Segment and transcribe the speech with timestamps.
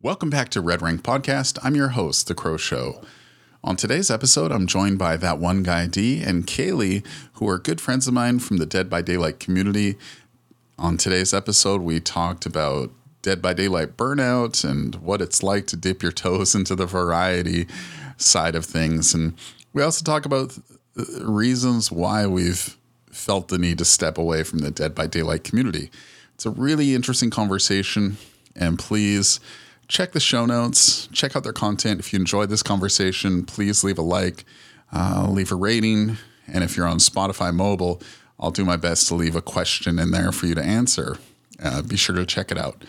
[0.00, 1.58] Welcome back to Red Rank Podcast.
[1.64, 3.02] I'm your host, The Crow Show.
[3.64, 7.80] On today's episode, I'm joined by that one guy D and Kayleigh, who are good
[7.80, 9.96] friends of mine from the Dead by Daylight community.
[10.78, 12.92] On today's episode, we talked about
[13.22, 17.66] Dead by Daylight burnout and what it's like to dip your toes into the variety
[18.18, 19.14] side of things.
[19.14, 19.34] And
[19.72, 20.56] we also talk about
[21.20, 22.76] reasons why we've
[23.10, 25.90] felt the need to step away from the Dead by Daylight community.
[26.36, 28.16] It's a really interesting conversation,
[28.54, 29.40] and please
[29.88, 31.98] check the show notes, check out their content.
[31.98, 34.44] If you enjoyed this conversation, please leave a like,
[34.92, 38.00] uh, leave a rating, and if you're on Spotify mobile,
[38.38, 41.18] I'll do my best to leave a question in there for you to answer.
[41.60, 42.84] Uh, be sure to check it out.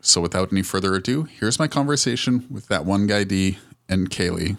[0.00, 3.58] So, without any further ado, here's my conversation with that one guy D
[3.88, 4.58] and Kayleigh.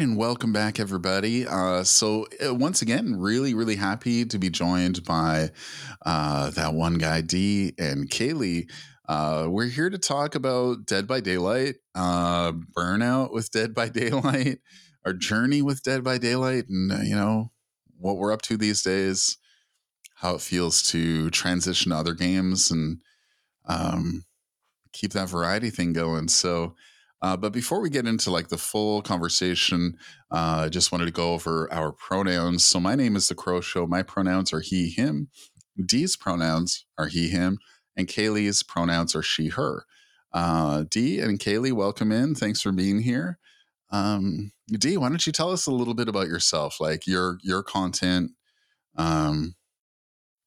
[0.00, 1.46] Right, and welcome back, everybody.
[1.46, 5.50] Uh, so, uh, once again, really, really happy to be joined by
[6.06, 8.70] uh, that one guy, D, and Kayleigh.
[9.06, 14.60] Uh, we're here to talk about Dead by Daylight, uh, burnout with Dead by Daylight,
[15.04, 17.52] our journey with Dead by Daylight, and, uh, you know,
[17.98, 19.36] what we're up to these days,
[20.14, 23.02] how it feels to transition to other games and
[23.66, 24.24] um,
[24.94, 26.28] keep that variety thing going.
[26.28, 26.74] So,
[27.22, 29.96] uh, but before we get into like the full conversation,
[30.30, 32.64] uh, I just wanted to go over our pronouns.
[32.64, 33.86] So my name is the Crow Show.
[33.86, 35.28] My pronouns are he, him.
[35.84, 37.58] Dee's pronouns are he, him,
[37.96, 39.84] and Kayleigh's pronouns are she, her.
[40.32, 42.34] Uh, D and Kayleigh, welcome in.
[42.34, 43.38] Thanks for being here.
[43.90, 47.62] Um, D, why don't you tell us a little bit about yourself, like your your
[47.62, 48.32] content,
[48.96, 49.56] um,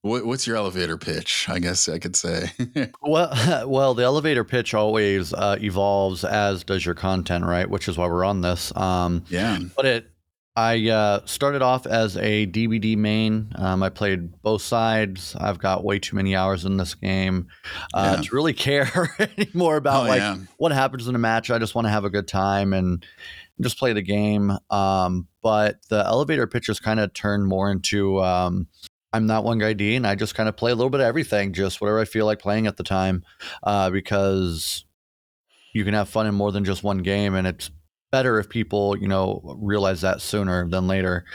[0.03, 1.47] what, what's your elevator pitch?
[1.49, 2.51] I guess I could say.
[3.01, 7.69] well, well, the elevator pitch always uh, evolves, as does your content, right?
[7.69, 8.75] Which is why we're on this.
[8.75, 9.59] Um, yeah.
[9.75, 10.11] But it,
[10.57, 13.53] I uh, started off as a DBD main.
[13.55, 15.37] Um, I played both sides.
[15.39, 17.47] I've got way too many hours in this game
[17.93, 18.23] uh, yeah.
[18.23, 20.37] to really care anymore about oh, like yeah.
[20.57, 21.49] what happens in a match.
[21.49, 23.05] I just want to have a good time and
[23.61, 24.51] just play the game.
[24.69, 28.67] Um, but the elevator pitches kind of turned more into um,
[29.13, 31.05] I'm not one guy D, and I just kind of play a little bit of
[31.05, 33.23] everything, just whatever I feel like playing at the time,
[33.61, 34.85] uh, because
[35.71, 37.69] you can have fun in more than just one game, and it's
[38.11, 41.25] better if people, you know, realize that sooner than later.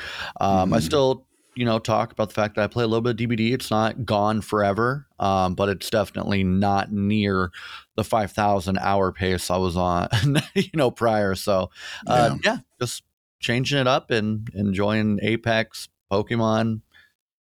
[0.41, 0.75] Um, mm-hmm.
[0.75, 3.29] I still, you know, talk about the fact that I play a little bit of
[3.29, 3.53] DBD.
[3.53, 7.51] It's not gone forever, um, but it's definitely not near
[7.97, 10.09] the 5,000 hour pace I was on,
[10.55, 11.35] you know, prior.
[11.35, 11.71] So,
[12.07, 12.53] uh, yeah.
[12.53, 13.03] yeah, just
[13.41, 16.83] changing it up and enjoying Apex, Pokemon,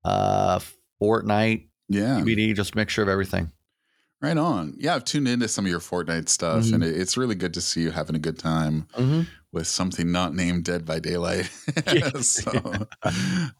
[0.03, 0.59] uh,
[1.01, 3.51] Fortnite, yeah, DBD, just mixture of everything.
[4.21, 4.75] Right on.
[4.77, 6.75] Yeah, I've tuned into some of your Fortnite stuff, mm-hmm.
[6.75, 9.21] and it's really good to see you having a good time mm-hmm.
[9.51, 11.49] with something not named Dead by Daylight.
[12.21, 12.87] so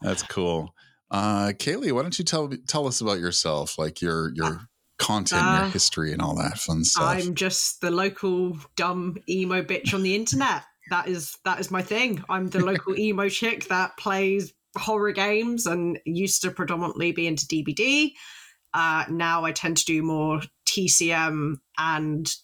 [0.00, 0.72] that's cool.
[1.10, 4.60] Uh, Kayleigh, why don't you tell tell us about yourself, like your your
[4.98, 7.04] content, uh, your history, and all that fun stuff?
[7.04, 10.62] I'm just the local dumb emo bitch on the internet.
[10.90, 12.24] That is that is my thing.
[12.28, 17.46] I'm the local emo chick that plays horror games and used to predominantly be into
[17.46, 18.12] DBD.
[18.74, 22.34] Uh, now I tend to do more TCM and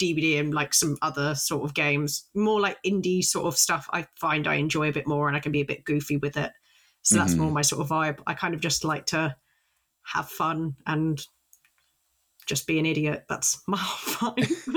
[0.00, 3.88] DBD and like some other sort of games, more like indie sort of stuff.
[3.92, 6.36] I find I enjoy a bit more and I can be a bit goofy with
[6.36, 6.50] it.
[7.02, 7.42] So that's mm-hmm.
[7.42, 8.20] more my sort of vibe.
[8.26, 9.34] I kind of just like to
[10.04, 11.24] have fun and
[12.46, 13.24] just be an idiot.
[13.28, 14.76] That's my vibe.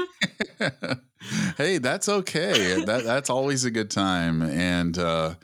[1.58, 2.84] hey, that's okay.
[2.86, 4.42] That that's always a good time.
[4.42, 5.36] And uh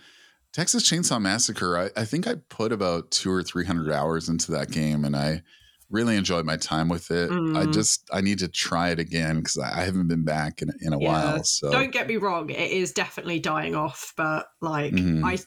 [0.53, 4.51] Texas Chainsaw Massacre, I, I think I put about two or three hundred hours into
[4.53, 5.43] that game, and I
[5.89, 7.29] really enjoyed my time with it.
[7.29, 7.57] Mm.
[7.57, 10.93] I just I need to try it again because I haven't been back in, in
[10.93, 11.07] a yeah.
[11.07, 11.43] while.
[11.43, 15.23] So don't get me wrong, it is definitely dying off, but like mm-hmm.
[15.23, 15.37] I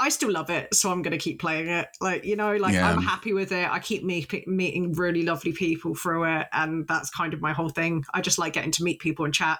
[0.00, 1.88] I still love it, so I'm going to keep playing it.
[2.00, 2.90] Like you know, like yeah.
[2.90, 3.68] I'm happy with it.
[3.68, 7.68] I keep meet, meeting really lovely people through it, and that's kind of my whole
[7.68, 8.04] thing.
[8.14, 9.58] I just like getting to meet people and chat.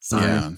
[0.00, 0.50] So yeah.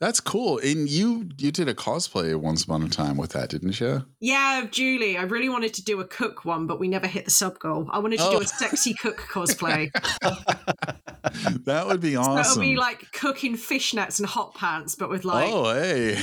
[0.00, 0.58] That's cool.
[0.58, 4.06] And you you did a cosplay once upon a time with that, didn't you?
[4.18, 5.18] Yeah, Julie.
[5.18, 7.86] I really wanted to do a cook one, but we never hit the sub goal.
[7.92, 8.30] I wanted to oh.
[8.30, 8.44] do a oh.
[8.44, 9.90] sexy cook cosplay.
[11.64, 12.44] that would be awesome.
[12.44, 16.16] So it'll be like cooking fishnets and hot pants, but with like Oh hey.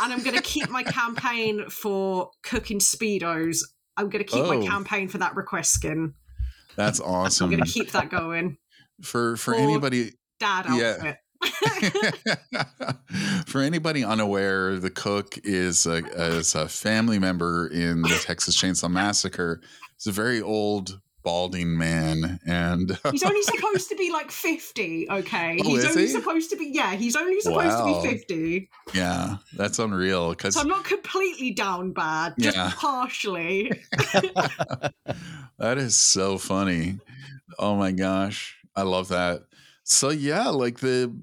[0.00, 3.64] and I'm gonna keep my campaign for cooking speedos.
[3.96, 4.60] I'm gonna keep oh.
[4.60, 6.14] my campaign for that request skin.
[6.76, 7.46] That's awesome.
[7.46, 8.58] I'm gonna keep that going.
[9.02, 11.00] For for, for anybody dad outfit.
[11.02, 11.14] Yeah
[13.46, 16.04] For anybody unaware, the cook is a,
[16.36, 19.60] is a family member in the Texas Chainsaw Massacre.
[19.96, 25.10] He's a very old balding man, and he's only supposed to be like fifty.
[25.10, 26.08] Okay, oh, he's only he?
[26.08, 28.00] supposed to be yeah, he's only supposed wow.
[28.00, 28.70] to be fifty.
[28.92, 30.30] Yeah, that's unreal.
[30.30, 32.70] Because so I'm not completely down bad, just yeah.
[32.76, 33.72] partially.
[35.58, 36.98] that is so funny.
[37.58, 39.42] Oh my gosh, I love that.
[39.82, 41.14] So yeah, like the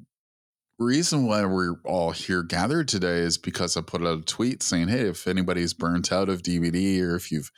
[0.81, 4.87] reason why we're all here gathered today is because I put out a tweet saying,
[4.87, 7.51] "Hey, if anybody's burnt out of DBD or if you've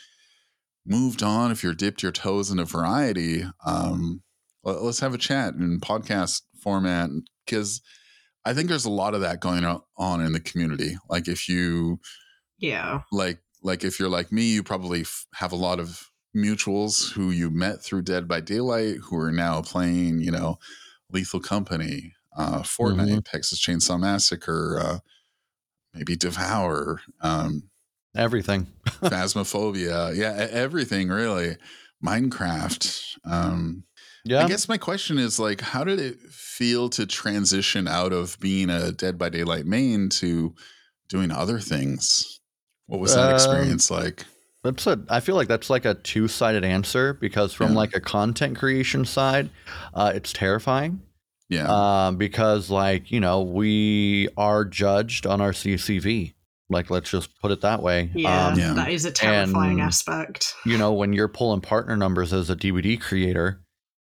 [0.86, 4.22] moved on, if you're dipped your toes in a variety, um,
[4.64, 7.10] let, us have a chat in podcast format
[7.46, 7.82] because
[8.46, 9.66] I think there's a lot of that going
[9.98, 10.98] on in the community.
[11.10, 12.00] Like if you,
[12.58, 17.12] yeah, like like if you're like me, you probably f- have a lot of mutuals
[17.14, 20.58] who you met through Dead by Daylight who are now playing, you know,
[21.12, 23.20] Lethal Company, uh, Fortnite, mm-hmm.
[23.20, 25.00] Texas Chainsaw Massacre, uh,
[25.94, 27.64] maybe Devour, um,
[28.16, 31.58] everything, Phasmophobia, yeah, everything really,
[32.04, 33.18] Minecraft.
[33.26, 33.84] Um,
[34.26, 38.40] yeah, I guess my question is like, how did it feel to transition out of
[38.40, 40.56] being a Dead by Daylight main to
[41.10, 42.40] doing other things?
[42.88, 44.26] What was that uh, experience like?
[44.64, 45.02] That's a.
[45.10, 47.78] I feel like that's like a two sided answer because from yeah.
[47.78, 49.50] like a content creation side,
[49.94, 51.02] uh, it's terrifying
[51.54, 52.08] yeah.
[52.08, 56.34] Um, because like, you know, we are judged on our CCV.
[56.70, 58.10] Like, let's just put it that way.
[58.16, 58.74] Yeah, um, yeah.
[58.74, 60.56] that is a terrifying and, aspect.
[60.66, 63.62] You know, when you're pulling partner numbers as a DBD creator,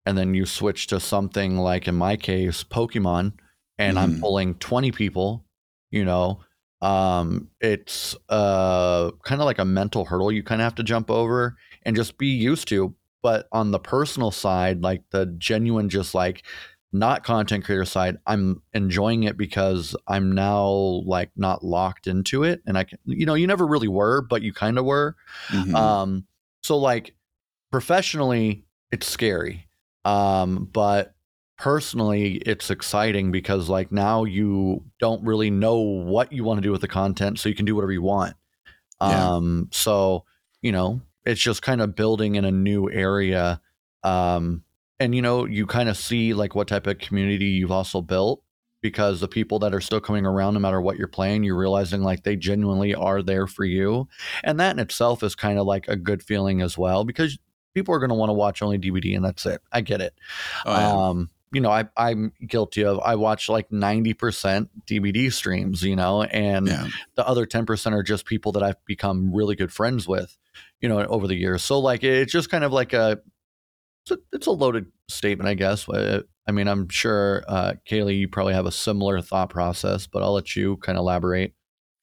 [0.04, 3.34] and then you switch to something like, in my case, Pokemon,
[3.78, 4.00] and mm.
[4.00, 4.20] I'm mm-hmm.
[4.20, 5.44] pulling 20 people,
[5.90, 6.40] you know,
[6.81, 11.10] um, it's uh, kind of like a mental hurdle you kind of have to jump
[11.10, 12.94] over and just be used to.
[13.22, 16.44] But on the personal side, like the genuine, just like
[16.92, 20.66] not content creator side, I'm enjoying it because I'm now
[21.04, 22.62] like not locked into it.
[22.66, 25.16] And I can, you know, you never really were, but you kind of were.
[25.48, 25.74] Mm-hmm.
[25.74, 26.26] Um,
[26.62, 27.14] so like
[27.70, 29.66] professionally, it's scary.
[30.04, 31.14] Um, but
[31.58, 36.72] personally, it's exciting because like now you don't really know what you want to do
[36.72, 38.36] with the content, so you can do whatever you want.
[39.00, 39.34] Yeah.
[39.34, 40.24] Um, so
[40.62, 43.60] you know, it's just kind of building in a new area.
[44.02, 44.62] Um,
[44.98, 48.43] and you know you kind of see like what type of community you've also built
[48.82, 52.02] because the people that are still coming around no matter what you're playing you're realizing
[52.02, 54.08] like they genuinely are there for you
[54.44, 57.38] and that in itself is kind of like a good feeling as well because
[57.75, 60.14] people are going to want to watch only dbd and that's it i get it
[60.64, 61.08] oh, yeah.
[61.08, 66.22] um you know I, i'm guilty of i watch like 90% dbd streams you know
[66.25, 66.88] and yeah.
[67.14, 70.37] the other 10% are just people that i've become really good friends with
[70.81, 73.20] you know over the years so like it's just kind of like a
[74.06, 75.88] it's a, it's a loaded statement, I guess.
[75.88, 80.34] I mean, I'm sure, uh, Kayleigh, you probably have a similar thought process, but I'll
[80.34, 81.54] let you kind of elaborate.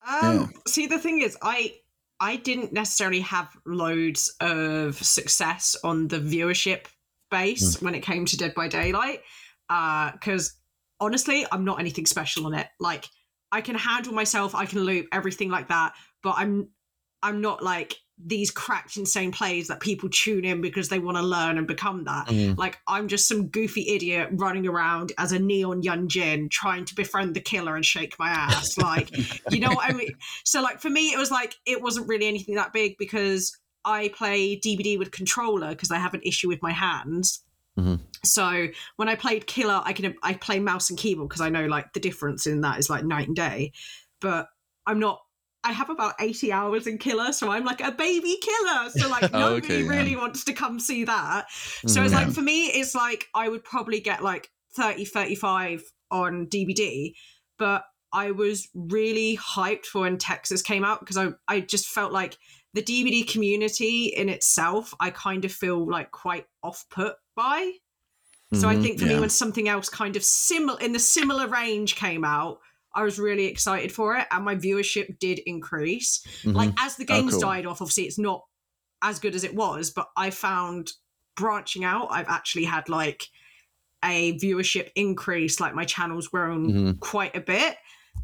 [0.05, 0.47] Um, yeah.
[0.67, 1.75] See, the thing is, I
[2.19, 6.85] I didn't necessarily have loads of success on the viewership
[7.31, 7.81] base mm.
[7.81, 9.21] when it came to Dead by Daylight,
[9.67, 10.49] because
[11.01, 12.67] uh, honestly, I'm not anything special on it.
[12.79, 13.07] Like,
[13.51, 16.69] I can handle myself, I can loop everything like that, but I'm
[17.23, 21.23] I'm not like these cracked insane plays that people tune in because they want to
[21.23, 22.55] learn and become that mm.
[22.59, 27.35] like i'm just some goofy idiot running around as a neon Yun-Jin trying to befriend
[27.35, 29.09] the killer and shake my ass like
[29.51, 30.15] you know what i mean
[30.45, 34.09] so like for me it was like it wasn't really anything that big because i
[34.09, 37.41] play DBD with controller because i have an issue with my hands
[37.77, 37.95] mm-hmm.
[38.25, 41.65] So when I played Killer, I can I play mouse and keyboard because I know
[41.65, 43.73] like the difference in that is like night and day.
[44.21, 44.47] But
[44.87, 45.19] I'm not
[45.63, 48.89] I have about 80 hours in Killer, so I'm like a baby killer.
[48.89, 50.17] So like nobody okay, really yeah.
[50.17, 51.45] wants to come see that.
[51.51, 52.19] So mm, it's yeah.
[52.19, 57.13] like for me, it's like I would probably get like 30, 35 on DBD,
[57.57, 62.11] but I was really hyped for when Texas came out because I, I just felt
[62.11, 62.37] like
[62.73, 67.71] the DBD community in itself, I kind of feel like quite off put by.
[68.53, 69.15] So mm-hmm, I think for yeah.
[69.15, 72.59] me, when something else kind of similar in the similar range came out,
[72.95, 76.25] I was really excited for it, and my viewership did increase.
[76.43, 76.51] Mm-hmm.
[76.51, 77.49] Like as the oh, games oh, cool.
[77.49, 78.43] died off, obviously it's not
[79.01, 80.91] as good as it was, but I found
[81.35, 83.27] branching out, I've actually had like
[84.03, 85.59] a viewership increase.
[85.59, 86.91] Like my channel's grown mm-hmm.
[86.99, 87.77] quite a bit,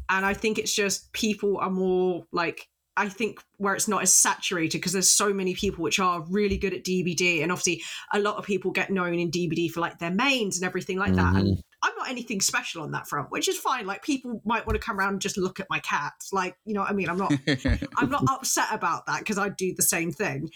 [0.08, 4.14] and I think it's just people are more like I think where it's not as
[4.14, 8.18] saturated because there's so many people which are really good at DBD, and obviously a
[8.18, 11.34] lot of people get known in DBD for like their mains and everything like mm-hmm.
[11.34, 11.40] that.
[11.40, 11.60] And mm-hmm.
[11.82, 13.86] I'm not anything special on that front, which is fine.
[13.86, 16.32] Like people might want to come around and just look at my cats.
[16.32, 17.08] Like, you know what I mean?
[17.08, 17.32] I'm not
[17.96, 20.50] I'm not upset about that because I do the same thing.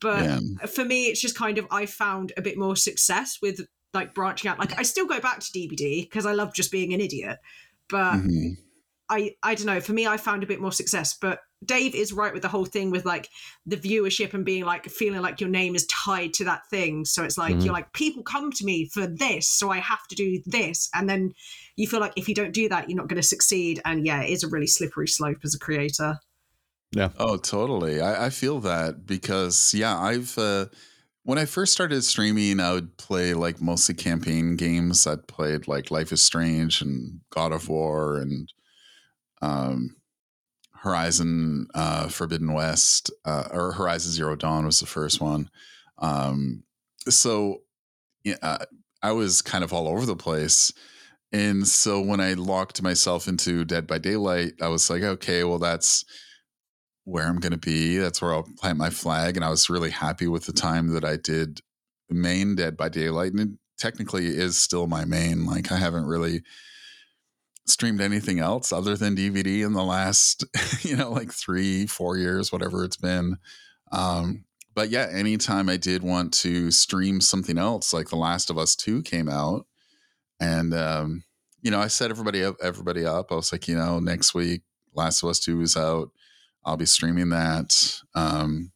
[0.00, 0.38] But yeah.
[0.66, 3.60] for me, it's just kind of I found a bit more success with
[3.92, 4.58] like branching out.
[4.58, 7.38] Like I still go back to DBD because I love just being an idiot.
[7.88, 8.52] But mm-hmm.
[9.10, 9.80] I I don't know.
[9.80, 12.64] For me, I found a bit more success, but Dave is right with the whole
[12.64, 13.28] thing with like
[13.66, 17.04] the viewership and being like feeling like your name is tied to that thing.
[17.04, 17.64] So it's like mm-hmm.
[17.64, 21.10] you're like people come to me for this, so I have to do this, and
[21.10, 21.32] then
[21.76, 23.82] you feel like if you don't do that, you're not going to succeed.
[23.84, 26.18] And yeah, it is a really slippery slope as a creator.
[26.92, 27.10] Yeah.
[27.18, 28.00] Oh, totally.
[28.00, 30.66] I, I feel that because yeah, I've uh,
[31.24, 35.06] when I first started streaming, I would play like mostly campaign games.
[35.06, 38.48] I'd played like Life is Strange and God of War and
[39.42, 39.96] um
[40.82, 45.50] Horizon uh, Forbidden West uh, or Horizon Zero Dawn was the first one.
[45.98, 46.62] Um,
[47.06, 47.62] so
[48.24, 48.64] yeah, uh,
[49.02, 50.72] I was kind of all over the place.
[51.32, 55.58] And so when I locked myself into Dead by Daylight, I was like, okay, well,
[55.58, 56.04] that's
[57.04, 57.98] where I'm going to be.
[57.98, 59.36] That's where I'll plant my flag.
[59.36, 61.60] And I was really happy with the time that I did
[62.08, 63.32] main Dead by Daylight.
[63.32, 65.44] And it technically is still my main.
[65.44, 66.42] Like, I haven't really
[67.70, 70.44] streamed anything else other than DBD in the last,
[70.82, 73.38] you know, like three, four years, whatever it's been.
[73.92, 78.58] Um, but yeah, anytime I did want to stream something else, like The Last of
[78.58, 79.66] Us Two came out,
[80.38, 81.24] and um,
[81.60, 83.32] you know, I set everybody up, everybody up.
[83.32, 84.62] I was like, you know, next week,
[84.94, 86.10] Last of Us Two is out.
[86.64, 88.00] I'll be streaming that.
[88.14, 88.72] Um,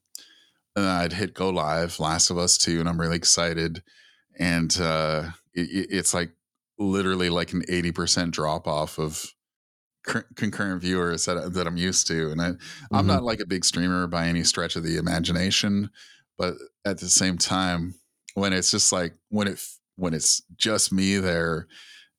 [0.76, 3.82] and I'd hit go live, Last of Us Two, and I'm really excited.
[4.38, 6.30] And uh, it, it's like
[6.78, 9.24] literally like an 80% drop off of
[10.04, 12.30] concurrent viewers that, that I'm used to.
[12.30, 12.94] And I, mm-hmm.
[12.94, 15.90] I'm not like a big streamer by any stretch of the imagination,
[16.36, 16.54] but
[16.84, 17.94] at the same time,
[18.34, 19.60] when it's just like, when it,
[19.96, 21.66] when it's just me there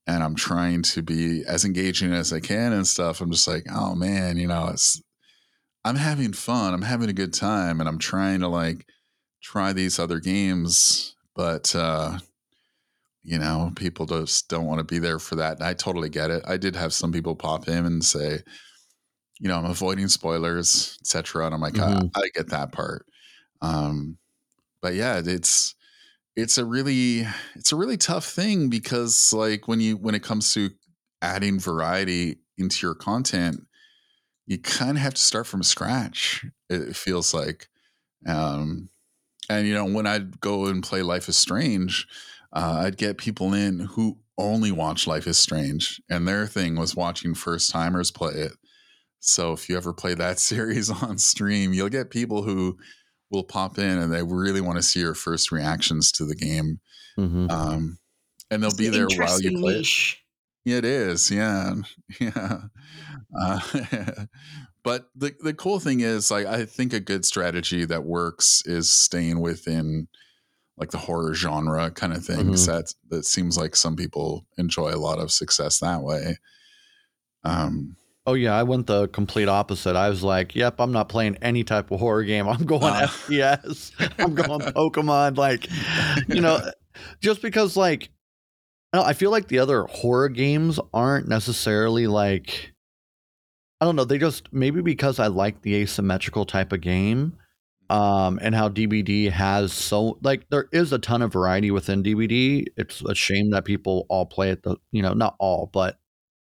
[0.08, 3.66] and I'm trying to be as engaging as I can and stuff, I'm just like,
[3.72, 5.02] oh man, you know, it's,
[5.84, 6.74] I'm having fun.
[6.74, 8.88] I'm having a good time and I'm trying to like
[9.44, 12.18] try these other games, but, uh,
[13.26, 16.30] you know people just don't want to be there for that and i totally get
[16.30, 18.40] it i did have some people pop in and say
[19.40, 22.08] you know i'm avoiding spoilers etc and i'm like mm-hmm.
[22.16, 23.06] I, I, get that part
[23.62, 24.18] um
[24.82, 25.76] but yeah it's
[26.36, 30.54] it's a really it's a really tough thing because like when you when it comes
[30.54, 30.70] to
[31.22, 33.66] adding variety into your content
[34.46, 37.70] you kind of have to start from scratch it feels like
[38.28, 38.90] um
[39.50, 42.08] and you know when i go and play life is strange
[42.56, 46.96] uh, I'd get people in who only watch Life is Strange, and their thing was
[46.96, 48.54] watching first timers play it.
[49.20, 52.78] So if you ever play that series on stream, you'll get people who
[53.32, 56.80] will pop in and they really want to see your first reactions to the game.
[57.18, 57.50] Mm-hmm.
[57.50, 57.98] Um,
[58.52, 60.22] and they'll it's be there while you play niche.
[60.66, 60.72] it.
[60.72, 61.76] It is, yeah,
[62.20, 62.62] yeah.
[63.40, 63.60] Uh,
[64.84, 68.92] but the the cool thing is, like, I think a good strategy that works is
[68.92, 70.08] staying within
[70.78, 72.72] like the horror genre kind of things mm-hmm.
[72.72, 76.38] that that seems like some people enjoy a lot of success that way.
[77.44, 77.96] Um
[78.28, 79.96] oh yeah i went the complete opposite.
[79.96, 82.48] I was like yep i'm not playing any type of horror game.
[82.48, 85.38] I'm going uh, fps i'm going pokemon.
[85.38, 85.70] Like
[86.28, 86.60] you know
[87.22, 88.10] just because like
[88.94, 92.74] i feel like the other horror games aren't necessarily like
[93.82, 97.38] i don't know they just maybe because i like the asymmetrical type of game
[97.90, 102.66] um, and how DBD has so like there is a ton of variety within DBD.
[102.78, 106.00] It's a shame that people all play it the you know not all, but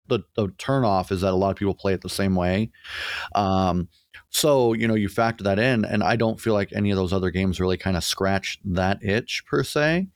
[0.07, 2.71] the the turnoff is that a lot of people play it the same way.
[3.35, 3.89] Um,
[4.29, 7.13] so you know you factor that in, and I don't feel like any of those
[7.13, 10.07] other games really kind of scratch that itch per se.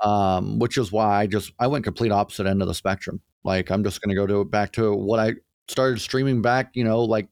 [0.00, 3.20] Um, which is why I just I went complete opposite end of the spectrum.
[3.44, 5.34] Like I'm just to go to back to what I
[5.68, 6.70] started streaming back.
[6.74, 7.28] You know, like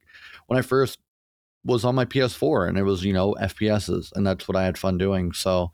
[0.46, 0.98] when I first
[1.68, 4.78] was on my PS4 and it was, you know, FPSs and that's what I had
[4.78, 5.32] fun doing.
[5.32, 5.70] So,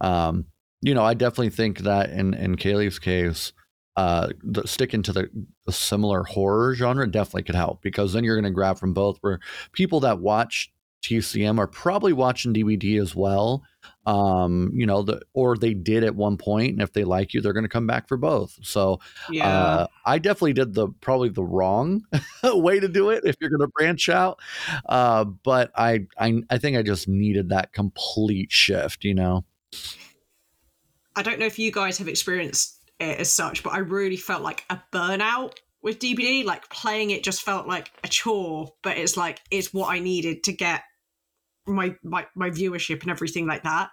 [0.00, 0.46] um,
[0.82, 3.52] you know, I definitely think that in, in Kayleigh's case,
[3.96, 5.30] uh, the, sticking to the,
[5.66, 9.18] the, similar horror genre definitely could help because then you're going to grab from both
[9.22, 9.40] where
[9.72, 13.62] people that watch TCM are probably watching DBD as well.
[14.06, 17.40] Um, you know, the or they did at one point, and if they like you,
[17.40, 18.58] they're going to come back for both.
[18.62, 19.00] So,
[19.30, 22.02] yeah, uh, I definitely did the probably the wrong
[22.42, 24.40] way to do it if you're going to branch out.
[24.86, 29.04] Uh, but I, I, I think I just needed that complete shift.
[29.04, 29.44] You know,
[31.14, 34.42] I don't know if you guys have experienced it as such, but I really felt
[34.42, 36.44] like a burnout with DBD.
[36.44, 40.44] Like playing it just felt like a chore, but it's like it's what I needed
[40.44, 40.82] to get
[41.66, 43.90] my my my viewership and everything like that.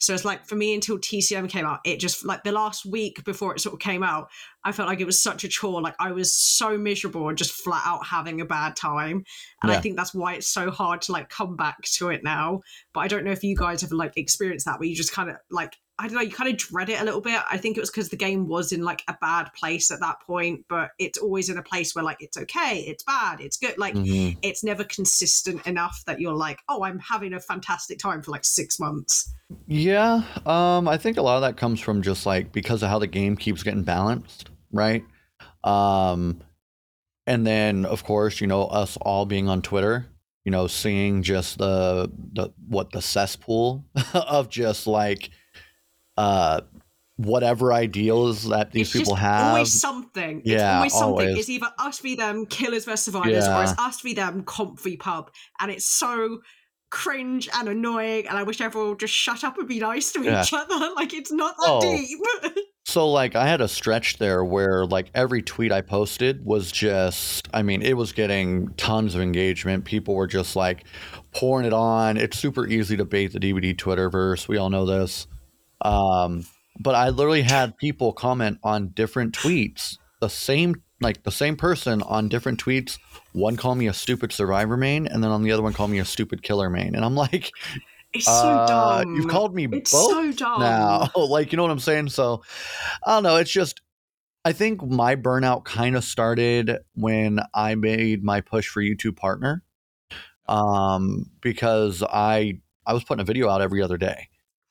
[0.00, 3.24] So it's like for me until TCM came out, it just like the last week
[3.24, 4.28] before it sort of came out,
[4.64, 5.82] I felt like it was such a chore.
[5.82, 9.24] Like I was so miserable and just flat out having a bad time.
[9.62, 9.78] And yeah.
[9.78, 12.60] I think that's why it's so hard to like come back to it now.
[12.94, 15.30] But I don't know if you guys have like experienced that where you just kind
[15.30, 17.40] of like I don't know, you kind of dread it a little bit.
[17.50, 20.20] I think it was because the game was in like a bad place at that
[20.20, 23.76] point, but it's always in a place where like it's okay, it's bad, it's good.
[23.78, 24.38] Like mm-hmm.
[24.42, 28.44] it's never consistent enough that you're like, oh, I'm having a fantastic time for like
[28.44, 29.34] six months.
[29.66, 33.00] Yeah, um, I think a lot of that comes from just like because of how
[33.00, 35.04] the game keeps getting balanced, right?
[35.64, 36.42] Um,
[37.26, 40.06] and then of course, you know, us all being on Twitter,
[40.44, 45.30] you know, seeing just the the what the cesspool of just like
[46.18, 46.60] uh
[47.16, 49.54] whatever ideals that these it's people have.
[49.54, 50.42] Always something.
[50.44, 51.28] Yeah, it's always something.
[51.28, 51.38] Always.
[51.38, 53.58] It's either us v them, killers versus survivors, yeah.
[53.58, 56.40] or it's us v them, comp v pub, and it's so
[56.90, 58.26] cringe and annoying.
[58.28, 60.42] And I wish everyone would just shut up and be nice to yeah.
[60.42, 60.90] each other.
[60.96, 61.80] Like it's not that oh.
[61.80, 62.18] deep.
[62.86, 67.48] so like I had a stretch there where like every tweet I posted was just
[67.52, 69.84] I mean it was getting tons of engagement.
[69.84, 70.84] People were just like
[71.32, 72.16] pouring it on.
[72.16, 74.48] It's super easy to bait the DBD Twitterverse.
[74.48, 75.26] We all know this.
[75.80, 76.44] Um,
[76.78, 82.02] but I literally had people comment on different tweets, the same like the same person
[82.02, 82.98] on different tweets.
[83.32, 85.98] One call me a stupid survivor main, and then on the other one call me
[85.98, 87.52] a stupid killer main, and I'm like,
[88.12, 89.14] it's so uh, dumb.
[89.14, 91.10] You've called me it's both so dumb now.
[91.16, 92.08] like you know what I'm saying?
[92.10, 92.42] So
[93.06, 93.36] I don't know.
[93.36, 93.80] It's just
[94.44, 99.62] I think my burnout kind of started when I made my push for YouTube partner,
[100.46, 104.28] um, because I I was putting a video out every other day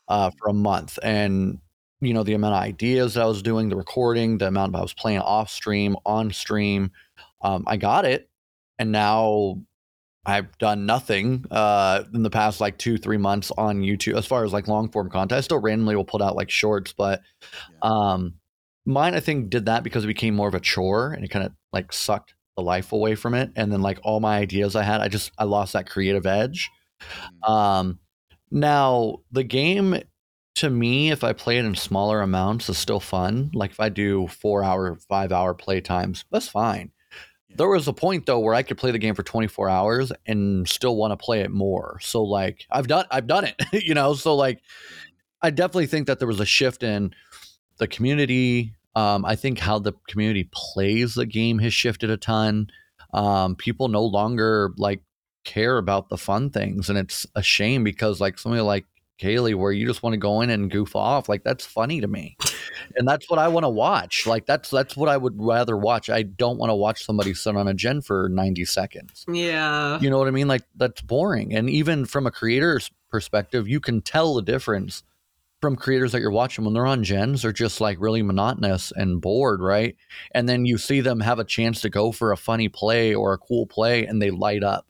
[0.07, 0.99] uh, for a month.
[1.03, 1.59] And,
[2.01, 4.79] you know, the amount of ideas that I was doing, the recording, the amount of
[4.79, 6.91] I was playing off stream, on stream,
[7.41, 8.29] um, I got it.
[8.79, 9.57] And now
[10.25, 14.43] I've done nothing uh, in the past like two, three months on YouTube as far
[14.43, 15.37] as like long form content.
[15.37, 17.21] I still randomly will put out like shorts, but
[17.81, 18.33] um,
[18.85, 21.45] mine, I think, did that because it became more of a chore and it kind
[21.45, 23.51] of like sucked the life away from it.
[23.55, 26.69] And then like all my ideas I had, I just, I lost that creative edge.
[27.01, 27.51] Mm-hmm.
[27.51, 27.99] Um,
[28.51, 30.01] now, the game
[30.55, 33.51] to me, if I play it in smaller amounts, is still fun.
[33.53, 36.91] Like if I do four hour, five hour play times, that's fine.
[37.55, 40.67] There was a point though where I could play the game for 24 hours and
[40.67, 41.99] still want to play it more.
[42.01, 44.15] So like I've done I've done it, you know.
[44.15, 44.61] So like
[45.41, 47.13] I definitely think that there was a shift in
[47.77, 48.73] the community.
[48.95, 52.67] Um, I think how the community plays the game has shifted a ton.
[53.13, 55.01] Um, people no longer like
[55.47, 56.89] care about the fun things.
[56.89, 58.85] And it's a shame because like somebody like
[59.19, 62.07] Kayleigh, where you just want to go in and goof off, like that's funny to
[62.07, 62.37] me.
[62.95, 64.27] And that's what I want to watch.
[64.27, 66.09] Like that's that's what I would rather watch.
[66.09, 69.25] I don't want to watch somebody sit on a gen for 90 seconds.
[69.27, 69.99] Yeah.
[69.99, 70.47] You know what I mean?
[70.47, 71.55] Like that's boring.
[71.55, 75.03] And even from a creator's perspective, you can tell the difference
[75.61, 79.19] from creators that you're watching when they're on gens are just like really monotonous and
[79.19, 79.95] bored, right?
[80.31, 83.33] And then you see them have a chance to go for a funny play or
[83.33, 84.85] a cool play and they light up.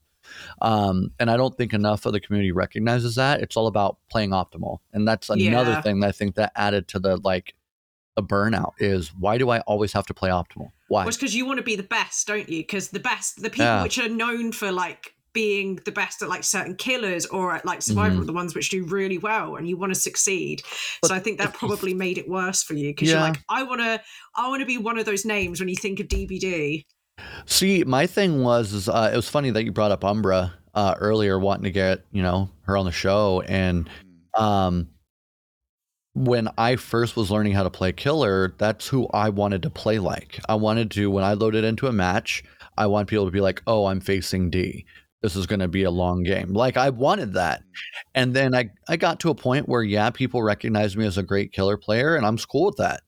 [0.62, 3.42] Um, and I don't think enough of the community recognizes that.
[3.42, 4.80] It's all about playing optimal.
[4.94, 5.82] And that's another yeah.
[5.82, 7.54] thing that I think that added to the like
[8.18, 10.72] a burnout is why do I always have to play optimal?
[10.88, 11.02] Why?
[11.02, 12.60] Well, it's because you want to be the best, don't you?
[12.60, 13.84] Because the best, the people yeah.
[13.84, 17.80] which are known for like being the best at like certain killers or at like
[17.84, 18.26] survival mm-hmm.
[18.26, 20.64] the ones which do really well and you want to succeed
[21.00, 23.14] but, so i think that probably made it worse for you because yeah.
[23.14, 24.02] you're like i want to
[24.36, 26.86] i want to be one of those names when you think of dbd
[27.46, 30.96] See, my thing was, is, uh, it was funny that you brought up Umbra uh,
[31.00, 33.90] earlier, wanting to get you know her on the show, and
[34.36, 34.88] um,
[36.14, 40.00] when I first was learning how to play killer, that's who I wanted to play
[40.00, 40.40] like.
[40.50, 42.44] I wanted to when I loaded into a match,
[42.78, 44.86] I want people to be like, "Oh, I'm facing D.
[45.22, 47.62] This is going to be a long game." Like I wanted that,
[48.16, 51.24] and then I I got to a point where yeah, people recognized me as a
[51.24, 53.02] great killer player, and I'm cool with that.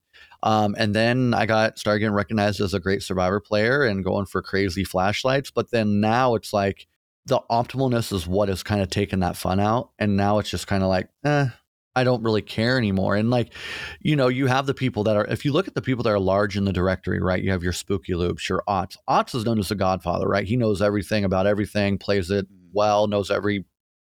[0.44, 4.26] Um, and then I got started getting recognized as a great survivor player and going
[4.26, 5.52] for crazy flashlights.
[5.52, 6.88] But then now it's like
[7.26, 9.92] the optimalness is what has kind of taken that fun out.
[10.00, 11.48] And now it's just kind of like, eh,
[11.96, 13.16] I don't really care anymore.
[13.16, 13.54] And like,
[14.00, 16.12] you know, you have the people that are, if you look at the people that
[16.12, 17.44] are large in the directory, right?
[17.44, 18.98] You have your spooky loops, your Otz.
[19.08, 20.46] Otz is known as the godfather, right?
[20.46, 22.68] He knows everything about everything, plays it mm-hmm.
[22.74, 23.66] well, knows every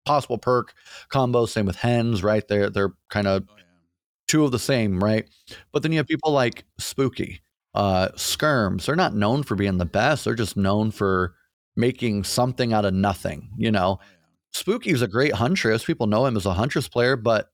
[0.06, 0.72] possible perk
[1.08, 1.46] combo.
[1.46, 2.46] Same with hens, right?
[2.46, 3.44] They're, they're kind of
[4.28, 5.28] two of the same, right?
[5.72, 7.42] But then you have people like Spooky,
[7.74, 8.86] uh, Skirms.
[8.86, 10.24] They're not known for being the best.
[10.24, 11.34] They're just known for
[11.76, 13.50] making something out of nothing.
[13.56, 14.00] You know,
[14.52, 15.84] Spooky is a great huntress.
[15.84, 17.50] People know him as a huntress player, but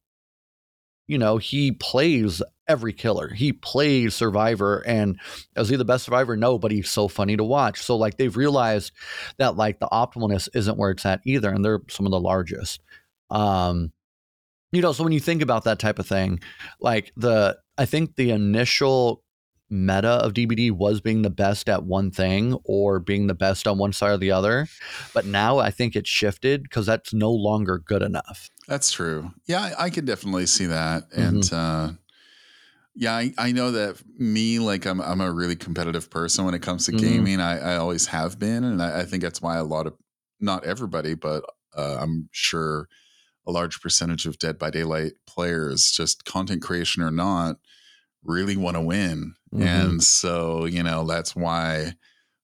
[1.07, 3.29] you know he plays every killer.
[3.29, 5.19] He plays Survivor, and
[5.57, 6.37] is he the best Survivor?
[6.37, 7.83] No, but he's so funny to watch.
[7.83, 8.93] So like they've realized
[9.39, 12.81] that like the optimalness isn't where it's at either, and they're some of the largest.
[13.31, 13.93] Um,
[14.73, 16.41] you know so when you think about that type of thing
[16.81, 19.23] like the i think the initial
[19.71, 23.79] meta of DBD was being the best at one thing or being the best on
[23.79, 24.67] one side or the other.
[25.15, 28.51] But now I think it's shifted because that's no longer good enough.
[28.67, 29.33] That's true.
[29.47, 31.11] Yeah, I, I can definitely see that.
[31.11, 31.23] Mm-hmm.
[31.23, 31.93] And uh,
[32.95, 36.63] yeah, I, I, know that me, like I'm I'm a really competitive person when it
[36.63, 37.07] comes to mm-hmm.
[37.07, 37.41] gaming.
[37.41, 39.95] I, I always have been, and I, I, think that's why a lot of
[40.41, 41.45] not everybody, but
[41.77, 42.89] uh, I'm sure
[43.47, 47.57] a large percentage of Dead by Daylight players, just content creation or not,
[48.25, 49.35] really want to win.
[49.53, 49.63] Mm-hmm.
[49.63, 51.95] And so, you know, that's why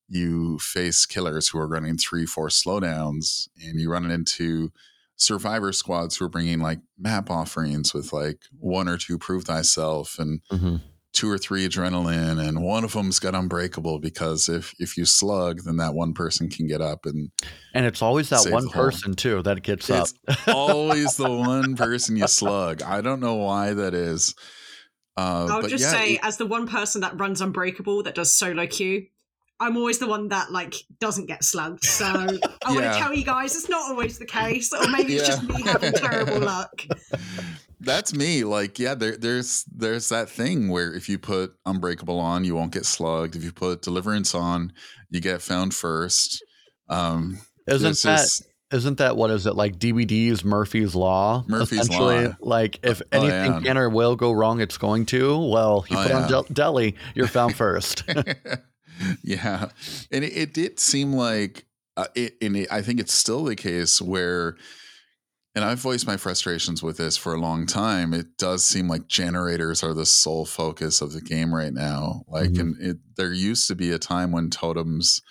[0.09, 4.73] you face killers who are running three, four slowdowns, and you run into
[5.17, 10.19] survivor squads who are bringing like map offerings with like one or two prove thyself
[10.19, 10.77] and mm-hmm.
[11.17, 15.63] Two or three adrenaline and one of them's got unbreakable because if if you slug
[15.65, 17.31] then that one person can get up and
[17.73, 22.17] and it's always that one person too that gets it's up always the one person
[22.17, 24.35] you slug i don't know why that is
[25.19, 28.35] uh, I'll just yeah, say, it, as the one person that runs Unbreakable that does
[28.35, 29.07] solo queue,
[29.59, 31.85] I'm always the one that like doesn't get slugged.
[31.85, 32.69] So I yeah.
[32.69, 35.21] want to tell you guys it's not always the case, or maybe yeah.
[35.21, 36.83] it's just me having terrible luck.
[37.81, 38.45] That's me.
[38.45, 42.73] Like, yeah, there, there's there's that thing where if you put Unbreakable on, you won't
[42.73, 43.37] get slugged.
[43.37, 44.73] If you put Deliverance on,
[45.11, 46.43] you get found first.
[46.89, 51.45] Um, Isn't that just, isn't that what is it like DBD's Murphy's Law?
[51.47, 52.35] Murphy's Law.
[52.41, 53.61] Like if oh, anything yeah.
[53.61, 55.39] can or will go wrong, it's going to.
[55.39, 56.23] Well, you oh, put yeah.
[56.23, 58.05] on Del- Deli, you're found first.
[59.23, 59.69] yeah,
[60.11, 63.57] and it, it, did seem like, uh, it, and it, I think it's still the
[63.57, 64.57] case where,
[65.57, 68.12] and I've voiced my frustrations with this for a long time.
[68.12, 72.25] It does seem like generators are the sole focus of the game right now.
[72.29, 72.79] Like, mm-hmm.
[72.79, 75.23] and there used to be a time when totems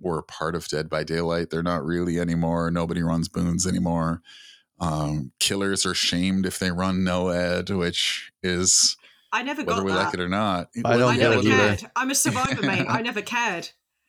[0.00, 1.50] were part of Dead by Daylight.
[1.50, 2.70] They're not really anymore.
[2.70, 4.22] Nobody runs boons anymore.
[4.80, 8.96] Um, killers are shamed if they run NOED, which is
[9.32, 10.04] I never got whether we that.
[10.04, 10.70] like it or not.
[10.82, 11.90] I don't I never it cared.
[11.94, 12.86] I'm a survivor mate.
[12.88, 13.68] I never cared.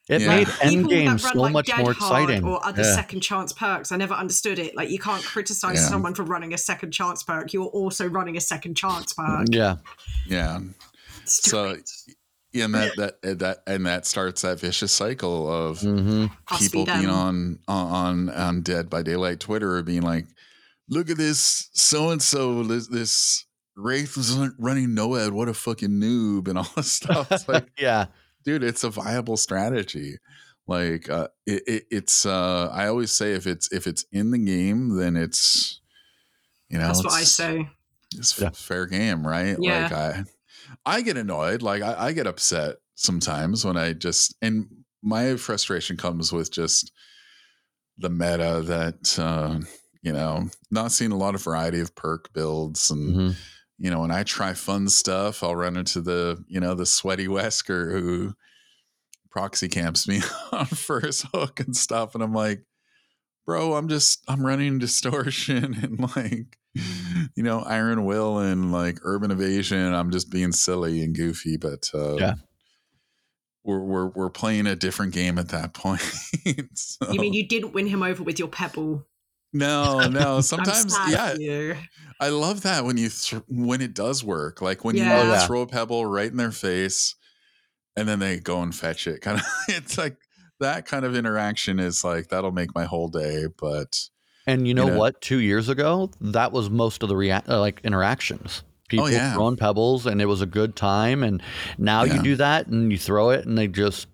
[0.10, 0.28] It yeah.
[0.28, 2.44] made endgame so like much more exciting.
[2.44, 2.96] Or other yeah.
[2.96, 3.92] second chance perks.
[3.92, 4.76] I never understood it.
[4.76, 5.88] Like you can't criticize yeah.
[5.88, 7.54] someone for running a second chance perk.
[7.54, 9.48] You're also running a second chance perk.
[9.50, 9.78] Yeah.
[10.28, 10.60] Yeah.
[11.26, 11.78] So
[12.62, 16.26] and that that that and that starts that vicious cycle of mm-hmm.
[16.58, 20.26] people being on on on Dead by Daylight Twitter or being like,
[20.88, 25.32] "Look at this so and so this this Wraith was running Noed.
[25.32, 27.32] What a fucking noob!" and all this stuff.
[27.32, 28.08] It's like, yeah,
[28.44, 30.18] dude, it's a viable strategy.
[30.68, 34.38] Like uh, it, it, it's uh, I always say if it's if it's in the
[34.38, 35.82] game, then it's
[36.70, 37.70] you know that's what I say.
[38.16, 38.52] It's yeah.
[38.54, 39.58] fair game, right?
[39.60, 39.84] Yeah.
[39.84, 40.24] Like I
[40.86, 41.62] I get annoyed.
[41.62, 44.68] Like I, I get upset sometimes when I just and
[45.02, 46.92] my frustration comes with just
[47.98, 49.60] the meta that uh,
[50.02, 53.32] you know, not seeing a lot of variety of perk builds and mm-hmm.
[53.78, 57.28] You know, when I try fun stuff, I'll run into the, you know, the sweaty
[57.28, 58.34] Wesker who
[59.30, 62.16] proxy camps me on first hook and stuff.
[62.16, 62.64] And I'm like,
[63.46, 66.58] bro, I'm just I'm running distortion and like
[67.36, 69.94] you know, Iron Will and like Urban Evasion.
[69.94, 72.34] I'm just being silly and goofy, but uh, yeah,
[73.64, 76.02] we're we're we're playing a different game at that point.
[76.74, 77.12] so.
[77.12, 79.06] You mean you didn't win him over with your pebble?
[79.54, 80.42] No, no.
[80.42, 81.76] Sometimes, yeah.
[82.20, 84.62] I love that when you th- when it does work.
[84.62, 85.24] Like when yeah.
[85.24, 87.16] you oh, throw a pebble right in their face,
[87.96, 89.22] and then they go and fetch it.
[89.22, 90.18] Kind of, it's like
[90.60, 93.46] that kind of interaction is like that'll make my whole day.
[93.58, 94.00] But
[94.48, 95.22] and you know, you know, what?
[95.22, 98.64] Two years ago, that was most of the rea- uh, like interactions.
[98.64, 99.34] Oh, People oh, yeah.
[99.34, 101.24] throwing pebbles, and it was a good time.
[101.24, 101.42] And
[101.78, 102.16] now yeah.
[102.16, 104.08] you do that, and you throw it, and they just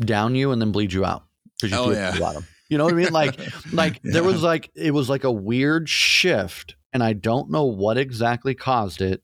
[0.00, 2.14] down you and then bleed you out because you oh, threw yeah.
[2.14, 2.46] it bottom.
[2.68, 3.12] You know what I mean?
[3.12, 3.38] Like,
[3.72, 4.12] like yeah.
[4.12, 8.54] there was like it was like a weird shift, and I don't know what exactly
[8.54, 9.22] caused it,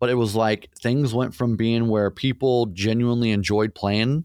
[0.00, 4.24] but it was like things went from being where people genuinely enjoyed playing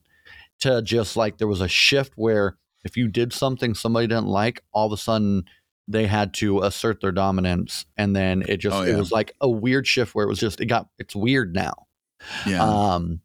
[0.59, 4.63] to just like there was a shift where if you did something somebody didn't like,
[4.71, 5.43] all of a sudden
[5.87, 8.93] they had to assert their dominance, and then it just oh, yeah.
[8.93, 11.87] it was like a weird shift where it was just it got it's weird now.
[12.45, 12.63] Yeah.
[12.63, 13.21] Um,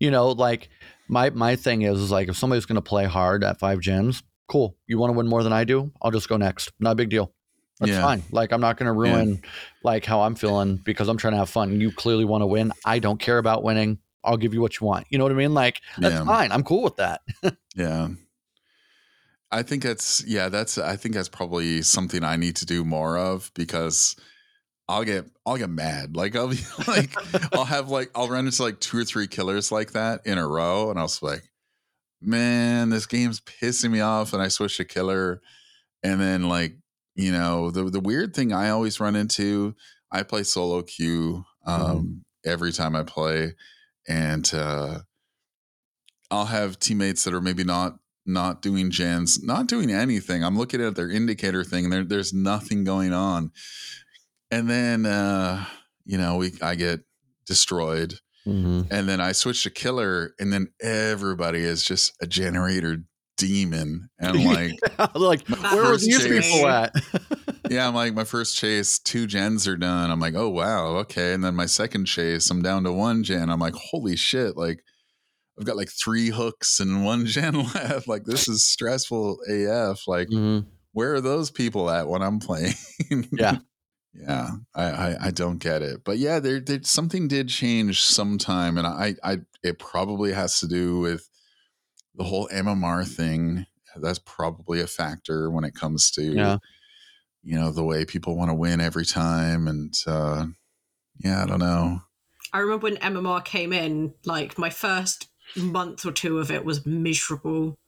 [0.00, 0.68] you know, like
[1.08, 4.22] my my thing is, is like if somebody's going to play hard at five gens,
[4.48, 4.76] cool.
[4.86, 5.92] You want to win more than I do?
[6.02, 6.72] I'll just go next.
[6.80, 7.32] Not a big deal.
[7.80, 8.02] That's yeah.
[8.02, 8.22] fine.
[8.32, 9.50] Like I'm not going to ruin yeah.
[9.84, 11.80] like how I'm feeling because I'm trying to have fun.
[11.80, 12.72] You clearly want to win.
[12.84, 13.98] I don't care about winning.
[14.24, 15.06] I'll give you what you want.
[15.10, 15.54] You know what I mean?
[15.54, 16.24] Like that's yeah.
[16.24, 16.50] fine.
[16.50, 17.20] I'm cool with that.
[17.76, 18.08] yeah.
[19.50, 23.16] I think that's yeah, that's I think that's probably something I need to do more
[23.16, 24.16] of because
[24.88, 26.16] I'll get I'll get mad.
[26.16, 26.58] Like I'll be
[26.88, 27.14] like
[27.54, 30.46] I'll have like I'll run into like two or three killers like that in a
[30.46, 31.48] row and I'll be like,
[32.20, 35.40] man, this game's pissing me off and I switch to killer
[36.02, 36.76] and then like,
[37.14, 39.74] you know, the the weird thing I always run into,
[40.10, 41.82] I play solo queue mm-hmm.
[41.82, 42.50] um mm-hmm.
[42.50, 43.54] every time I play
[44.08, 45.00] and uh,
[46.30, 50.44] I'll have teammates that are maybe not not doing gens, not doing anything.
[50.44, 53.52] I'm looking at their indicator thing, there, there's nothing going on.
[54.50, 55.64] And then, uh,
[56.04, 57.00] you know, we I get
[57.46, 58.14] destroyed,
[58.48, 58.92] mm-hmm.
[58.92, 63.04] and then I switch to killer, and then everybody is just a generator
[63.36, 64.72] demon, and I'm like,
[65.14, 66.92] like where are these chase, people at?
[67.70, 70.10] yeah, I'm like, my first chase, two gens are done.
[70.10, 71.32] I'm like, oh wow, okay.
[71.32, 73.48] And then my second chase, I'm down to one gen.
[73.48, 74.82] I'm like, holy shit, like
[75.58, 78.08] I've got like three hooks and one gen left.
[78.08, 80.06] Like this is stressful AF.
[80.06, 80.68] Like mm-hmm.
[80.92, 82.74] where are those people at when I'm playing?
[83.32, 83.58] yeah.
[84.14, 88.76] Yeah, I, I, I don't get it, but yeah, there, there something did change sometime,
[88.76, 91.28] and I I it probably has to do with
[92.14, 93.66] the whole MMR thing.
[93.96, 96.58] That's probably a factor when it comes to yeah.
[97.42, 100.46] you know the way people want to win every time, and uh,
[101.18, 102.00] yeah, I don't know.
[102.52, 106.86] I remember when MMR came in, like my first month or two of it was
[106.86, 107.78] miserable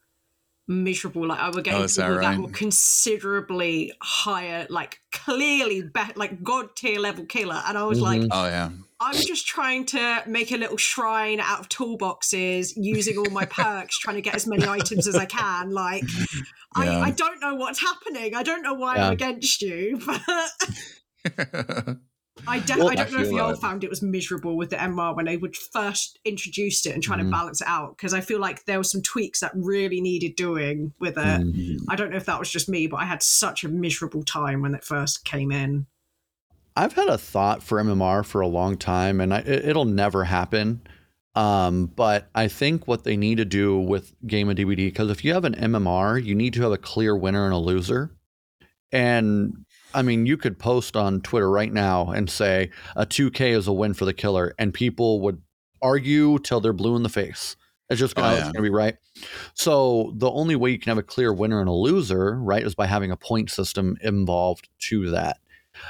[0.71, 2.37] miserable like i would get oh, people that, right?
[2.37, 7.99] that were considerably higher like clearly be- like god tier level killer and i was
[7.99, 8.23] mm-hmm.
[8.23, 13.19] like oh yeah i'm just trying to make a little shrine out of toolboxes using
[13.19, 16.05] all my perks trying to get as many items as i can like
[16.77, 16.99] yeah.
[16.99, 19.07] I, I don't know what's happening i don't know why yeah.
[19.09, 20.01] i'm against you
[21.27, 21.97] but
[22.47, 23.61] I, de- well, I don't I know if y'all like...
[23.61, 27.21] found it was miserable with the MR when they would first introduced it and trying
[27.21, 27.25] mm.
[27.25, 30.37] to balance it out because I feel like there were some tweaks that really needed
[30.37, 31.21] doing with it.
[31.41, 31.79] Mm.
[31.89, 34.63] I don't know if that was just me, but I had such a miserable time
[34.63, 35.87] when it first came in.
[36.77, 40.25] I've had a thought for MMR for a long time, and I, it, will never
[40.25, 40.81] happen.
[41.35, 45.25] Um, but I think what they need to do with Game of DBD, because if
[45.25, 48.13] you have an MMR, you need to have a clear winner and a loser.
[48.93, 53.67] And I mean, you could post on Twitter right now and say a 2K is
[53.67, 55.43] a win for the killer, and people would
[55.83, 57.57] argue till they're blue in the face.
[57.89, 58.45] It's just gonna, oh, yeah.
[58.45, 58.97] gonna be right.
[59.55, 62.75] So the only way you can have a clear winner and a loser, right, is
[62.75, 65.39] by having a point system involved to that.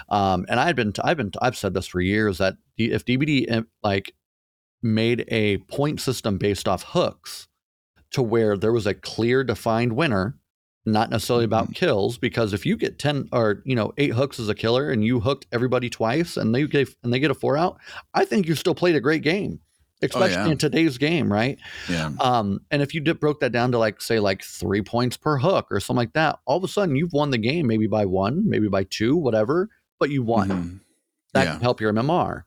[0.09, 4.15] Um, and I've been, I've been, I've said this for years that if DBD like
[4.83, 7.49] made a point system based off hooks
[8.13, 10.40] to where there was a clear defined winner
[10.87, 11.73] not necessarily about mm-hmm.
[11.75, 15.05] kills because if you get 10 or you know 8 hooks as a killer and
[15.05, 17.79] you hooked everybody twice and they get and they get a 4 out
[18.15, 20.53] I think you still played a great game oh, especially oh, yeah.
[20.53, 24.01] in today's game right yeah um and if you did, broke that down to like
[24.01, 27.13] say like 3 points per hook or something like that all of a sudden you've
[27.13, 30.77] won the game maybe by 1 maybe by 2 whatever but you won mm-hmm.
[31.35, 31.53] that yeah.
[31.53, 32.45] can help your MMR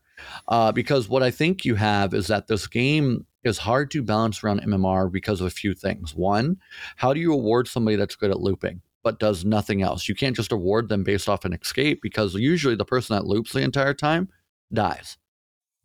[0.48, 4.44] uh, because what I think you have is that this game is hard to balance
[4.44, 6.16] around MMR because of a few things.
[6.16, 6.58] One,
[6.96, 8.82] how do you award somebody that's good at looping?
[9.04, 10.08] but does nothing else.
[10.08, 13.52] You can't just award them based off an escape because usually the person that loops
[13.52, 14.30] the entire time
[14.72, 15.18] dies.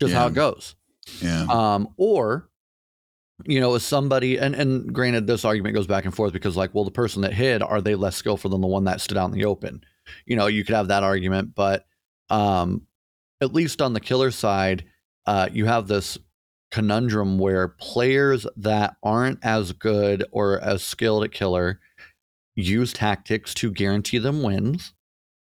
[0.01, 0.21] Just yeah.
[0.21, 0.77] how it goes.
[1.21, 1.47] Yeah.
[1.51, 2.49] Um, or,
[3.45, 6.75] you know, is somebody and and granted this argument goes back and forth because like,
[6.75, 9.31] well, the person that hid, are they less skillful than the one that stood out
[9.31, 9.83] in the open?
[10.25, 11.87] You know, you could have that argument, but
[12.31, 12.87] um,
[13.41, 14.85] at least on the killer side,
[15.27, 16.19] uh, you have this
[16.71, 21.81] conundrum where players that aren't as good or as skilled at killer
[22.55, 24.93] use tactics to guarantee them wins.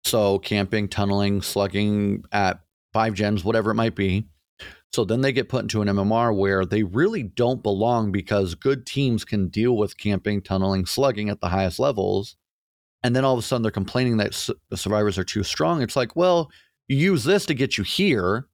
[0.04, 2.60] So camping, tunneling, slugging at
[2.93, 4.28] five gens, whatever it might be.
[4.93, 8.86] So then they get put into an MMR where they really don't belong because good
[8.86, 12.38] teams can deal with camping, tunneling, slugging at the highest levels.
[13.04, 15.82] And then all of a sudden they're complaining that the survivors are too strong.
[15.82, 16.49] It's like, well,
[16.88, 18.47] you use this to get you here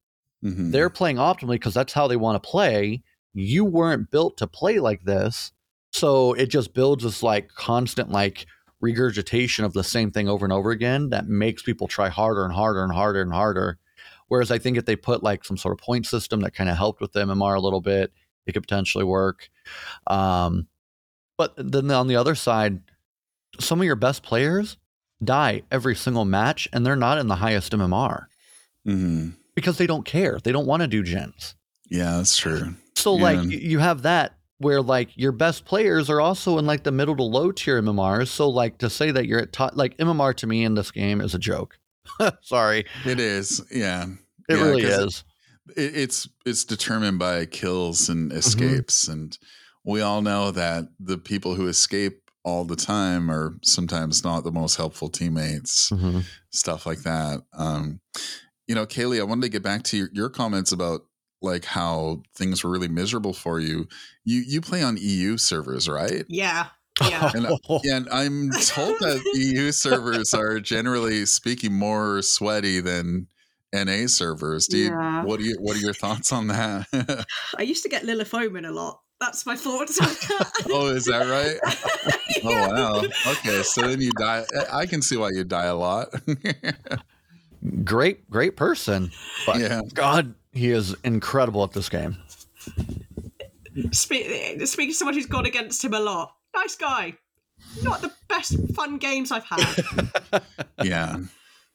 [0.43, 0.71] Mm-hmm.
[0.71, 3.04] They're playing optimally because that's how they want to play.
[3.34, 5.51] You weren't built to play like this.
[5.91, 8.45] So it just builds this like constant like
[8.80, 12.54] regurgitation of the same thing over and over again that makes people try harder and
[12.54, 13.77] harder and harder and harder.
[14.27, 16.77] Whereas I think if they put like some sort of point system that kind of
[16.77, 18.12] helped with the MMR a little bit,
[18.45, 19.49] it could potentially work.
[20.08, 20.67] Um,
[21.38, 22.80] but then on the other side,
[23.60, 24.77] some of your best players
[25.23, 28.25] die every single match and they're not in the highest MMR.
[28.88, 30.39] Mm-hmm because they don't care.
[30.43, 31.55] They don't want to do gens.
[31.89, 32.75] Yeah, that's true.
[32.95, 33.23] So yeah.
[33.23, 37.15] like you have that where like your best players are also in like the middle
[37.15, 38.27] to low tier MMRs.
[38.27, 41.19] So like to say that you're at top, like MMR to me in this game
[41.19, 41.77] is a joke.
[42.41, 43.61] Sorry, it is.
[43.71, 44.05] Yeah,
[44.49, 45.23] it yeah, really is.
[45.75, 48.37] It, it's it's determined by kills and mm-hmm.
[48.37, 49.13] escapes, mm-hmm.
[49.13, 49.37] and
[49.83, 54.51] we all know that the people who escape all the time are sometimes not the
[54.51, 55.89] most helpful teammates.
[55.89, 56.19] Mm-hmm.
[56.51, 57.43] Stuff like that.
[57.53, 57.99] Um,
[58.71, 61.01] you know, Kayleigh, I wanted to get back to your, your comments about
[61.41, 63.86] like how things were really miserable for you.
[64.23, 66.23] You you play on EU servers, right?
[66.29, 66.67] Yeah.
[67.01, 67.31] Yeah.
[67.36, 67.47] And,
[67.84, 73.27] and I'm told that EU servers are generally speaking more sweaty than
[73.73, 74.67] NA servers.
[74.67, 75.25] Do you, yeah.
[75.25, 77.25] what are you what are your thoughts on that?
[77.57, 79.01] I used to get Lilith Omen a lot.
[79.19, 79.99] That's my thoughts
[80.69, 81.60] oh, is that right?
[82.45, 82.67] Oh, yeah.
[82.69, 83.34] Oh wow.
[83.34, 84.45] Okay, so then you die.
[84.71, 86.07] I can see why you die a lot.
[87.84, 89.12] Great, great person.
[89.45, 89.82] But yeah.
[89.93, 92.17] God, he is incredible at this game.
[93.91, 97.13] Speaking of someone who's gone against him a lot, nice guy.
[97.84, 100.43] Not the best fun games I've had.
[100.84, 101.17] yeah.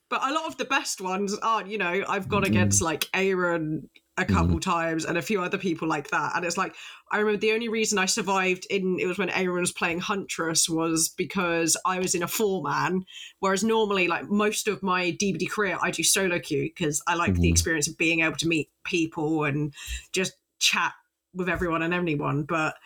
[0.08, 2.84] But a lot of the best ones are, you know, I've gone against mm.
[2.84, 4.62] like Aaron a couple mm.
[4.62, 6.32] times and a few other people like that.
[6.34, 6.74] And it's like
[7.10, 10.68] I remember the only reason I survived in it was when Aaron was playing Huntress
[10.68, 13.04] was because I was in a four man.
[13.40, 17.32] Whereas normally, like most of my DBD career, I do solo queue because I like
[17.32, 17.34] mm.
[17.34, 17.52] the mm-hmm.
[17.52, 19.74] experience of being able to meet people and
[20.12, 20.92] just chat
[21.34, 22.44] with everyone and anyone.
[22.44, 22.76] But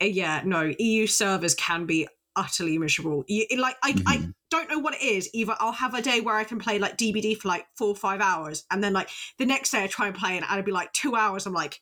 [0.00, 3.24] uh, yeah, no, EU servers can be utterly miserable.
[3.28, 4.08] You, like I, mm-hmm.
[4.08, 5.28] I don't know what it is.
[5.32, 7.96] Either I'll have a day where I can play like DBD for like four or
[7.96, 10.62] five hours, and then like the next day I try and play it, and it'll
[10.62, 11.46] be like two hours.
[11.46, 11.80] I'm like,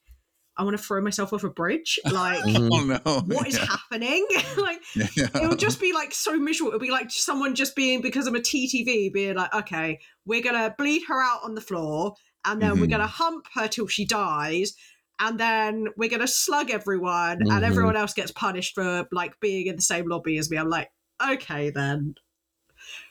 [0.57, 1.99] I want to throw myself off a bridge.
[2.11, 2.99] Like, oh, no.
[3.35, 3.65] what is yeah.
[3.65, 4.27] happening?
[4.59, 5.29] like, yeah.
[5.35, 6.73] it would just be like so miserable.
[6.73, 10.43] It would be like someone just being because I'm a TTV being like, okay, we're
[10.43, 12.81] gonna bleed her out on the floor, and then mm-hmm.
[12.81, 14.75] we're gonna hump her till she dies,
[15.21, 17.51] and then we're going to slug everyone mm-hmm.
[17.51, 20.57] and everyone else gets punished for like being in the same lobby as me.
[20.57, 20.91] I'm like
[21.31, 22.15] okay then.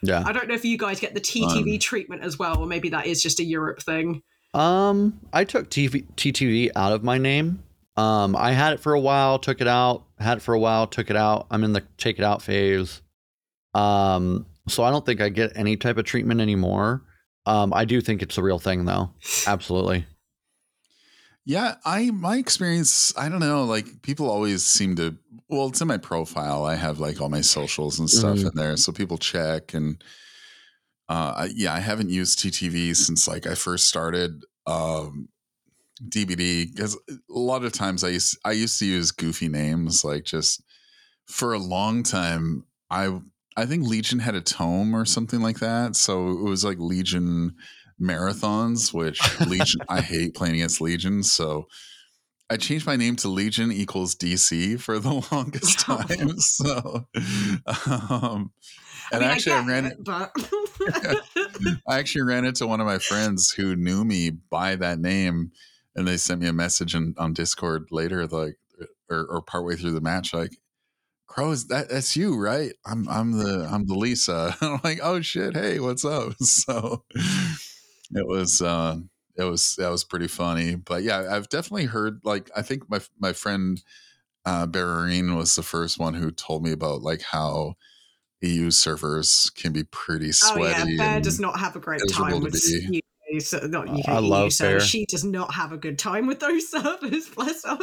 [0.01, 0.23] Yeah.
[0.25, 2.89] I don't know if you guys get the ttv um, treatment as well or maybe
[2.89, 4.23] that is just a europe thing.
[4.53, 7.63] Um i took TV, ttv out of my name.
[7.95, 10.87] Um i had it for a while took it out had it for a while
[10.87, 11.47] took it out.
[11.51, 13.01] I'm in the take it out phase.
[13.75, 17.03] Um so i don't think i get any type of treatment anymore.
[17.45, 19.11] Um i do think it's a real thing though.
[19.45, 20.07] Absolutely
[21.49, 25.87] yeah, I my experience, I don't know, like people always seem to well, it's in
[25.87, 26.63] my profile.
[26.63, 28.47] I have like all my socials and stuff mm-hmm.
[28.49, 28.77] in there.
[28.77, 30.03] So people check and
[31.07, 35.27] uh yeah, I haven't used TTV since like I first started um
[36.07, 40.25] DBD because a lot of times I used I used to use goofy names like
[40.25, 40.61] just
[41.25, 43.19] for a long time I
[43.57, 45.95] I think Legion had a tome or something like that.
[45.95, 47.55] So it was like Legion
[48.01, 51.67] marathons, which Legion I hate playing against Legion, so
[52.51, 56.39] I changed my name to Legion equals DC for the longest time.
[56.39, 57.07] so,
[58.09, 58.51] um,
[59.11, 60.31] and I mean, actually, I, I ran it, but
[61.87, 65.51] I actually ran into one of my friends who knew me by that name,
[65.95, 68.57] and they sent me a message in, on Discord later, like,
[69.09, 70.57] or, or partway through the match, like,
[71.27, 72.73] Cro, that that's you, right?
[72.87, 74.57] I'm I'm the I'm the Lisa.
[74.61, 76.33] I'm like, oh shit, hey, what's up?
[76.41, 77.03] So
[78.11, 78.97] it was uh
[79.37, 82.99] it was that was pretty funny but yeah i've definitely heard like i think my
[83.19, 83.83] my friend
[84.45, 87.75] uh Barrerine was the first one who told me about like how
[88.41, 92.41] eu servers can be pretty sweaty oh yeah bear does not have a great time
[92.41, 93.01] with you
[93.37, 94.79] so not UK, I love so Bear.
[94.79, 97.29] She does not have a good time with those servers.
[97.29, 97.77] Bless her.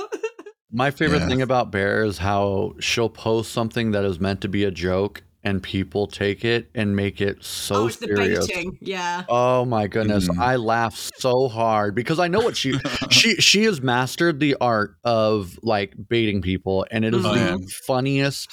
[0.72, 1.28] My favorite yeah.
[1.28, 5.22] thing about Bear is how she'll post something that is meant to be a joke
[5.46, 8.48] and people take it and make it so oh, serious.
[8.80, 9.22] Yeah.
[9.28, 10.36] Oh my goodness, mm.
[10.40, 12.74] I laugh so hard because I know what she
[13.10, 17.38] she she has mastered the art of like baiting people, and it is oh, the
[17.38, 17.56] yeah.
[17.86, 18.50] funniest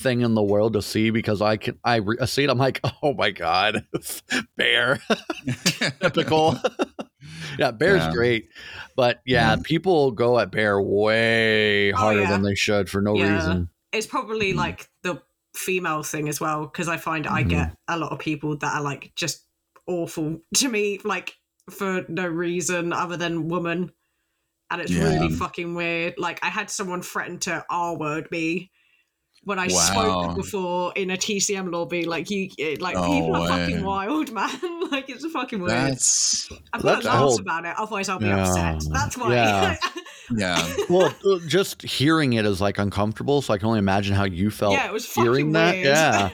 [0.00, 2.50] thing in the world to see because I can I, re- I see it.
[2.50, 3.86] I'm like, oh my god,
[4.58, 5.00] bear,
[6.02, 6.58] typical.
[7.58, 8.12] yeah, bear's yeah.
[8.12, 8.48] great,
[8.96, 12.30] but yeah, people go at bear way oh, harder oh, yeah.
[12.30, 13.70] than they should for no reason.
[13.94, 14.56] It's probably mm.
[14.56, 14.93] like the
[15.54, 17.34] female thing as well because I find mm-hmm.
[17.34, 19.44] I get a lot of people that are like just
[19.86, 21.34] awful to me, like
[21.70, 23.92] for no reason other than woman,
[24.70, 25.04] and it's yeah.
[25.04, 26.14] really fucking weird.
[26.18, 28.70] Like I had someone threaten to R word me
[29.44, 29.78] when I wow.
[29.78, 32.04] spoke before in a TCM lobby.
[32.04, 32.48] Like you,
[32.80, 34.50] like oh, people are fucking wild, man.
[34.90, 35.92] like it's fucking weird.
[35.92, 38.48] That's, I've got to laugh about it, otherwise I'll be yeah.
[38.48, 38.82] upset.
[38.90, 39.34] That's why.
[39.34, 39.76] Yeah.
[40.30, 40.74] yeah.
[40.88, 41.14] Well,
[41.46, 44.74] just hearing it is like uncomfortable, so I can only imagine how you felt.
[44.74, 45.74] Yeah, it was hearing that.
[45.74, 45.86] Weird.
[45.86, 46.30] Yeah.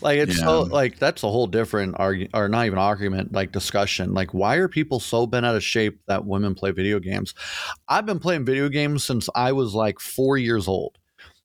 [0.00, 0.44] Like it's yeah.
[0.44, 4.14] so like that's a whole different argument or not even argument, like discussion.
[4.14, 7.34] Like why are people so bent out of shape that women play video games?
[7.88, 10.98] I've been playing video games since I was like four years old.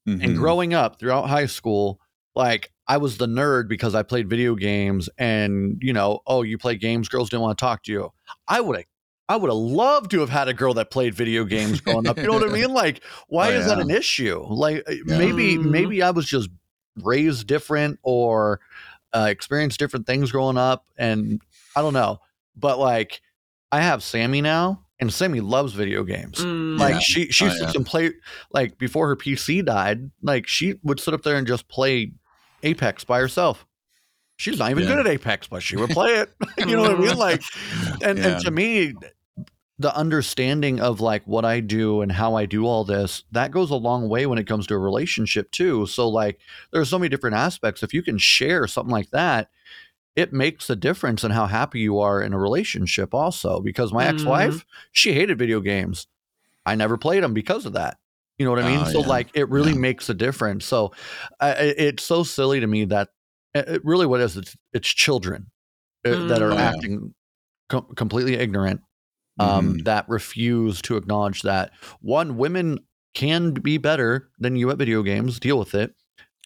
[0.07, 0.21] Mm-hmm.
[0.23, 1.99] And growing up throughout high school,
[2.35, 6.57] like I was the nerd because I played video games and, you know, oh, you
[6.57, 8.11] play games, girls didn't want to talk to you.
[8.47, 8.85] I would have
[9.27, 12.17] I would have loved to have had a girl that played video games growing up.
[12.17, 12.65] You know what I mean?
[12.75, 14.45] Like, why oh, is that an issue?
[14.47, 15.17] Like, uh, yeah.
[15.17, 15.71] maybe mm-hmm.
[15.71, 16.49] maybe I was just
[17.01, 18.59] raised different or
[19.13, 21.41] uh, experienced different things growing up, and
[21.75, 22.19] I don't know.
[22.55, 23.21] But like,
[23.71, 26.39] I have Sammy now, and Sammy loves video games.
[26.39, 26.99] Mm, like yeah.
[26.99, 27.71] she she oh, sits yeah.
[27.75, 28.11] and play
[28.51, 30.11] like before her PC died.
[30.21, 32.11] Like she would sit up there and just play
[32.63, 33.65] Apex by herself.
[34.37, 34.89] she's not even yeah.
[34.89, 36.29] good at Apex, but she would play it.
[36.57, 37.17] you know what I mean?
[37.17, 37.41] Like,
[38.03, 38.27] and, yeah.
[38.27, 38.93] and to me,
[39.77, 43.71] the understanding of like what I do and how I do all this, that goes
[43.71, 45.85] a long way when it comes to a relationship too.
[45.85, 46.39] So like
[46.71, 47.83] there's so many different aspects.
[47.83, 49.49] If you can share something like that,
[50.15, 54.05] it makes a difference in how happy you are in a relationship also because my
[54.05, 54.15] mm-hmm.
[54.15, 56.07] ex-wife, she hated video games.
[56.65, 57.97] I never played them because of that.
[58.37, 58.79] You know what I mean?
[58.79, 59.07] Uh, so yeah.
[59.07, 59.79] like it really yeah.
[59.79, 60.65] makes a difference.
[60.65, 60.93] So
[61.41, 63.09] uh, it's so silly to me that
[63.53, 65.51] it really what it is it's, it's children
[66.05, 66.29] mm-hmm.
[66.29, 67.13] that are oh, acting
[67.69, 68.81] com- completely ignorant
[69.39, 69.77] um, mm-hmm.
[69.83, 71.71] that refuse to acknowledge that
[72.01, 72.79] one women
[73.13, 75.93] can be better than you at video games deal with it.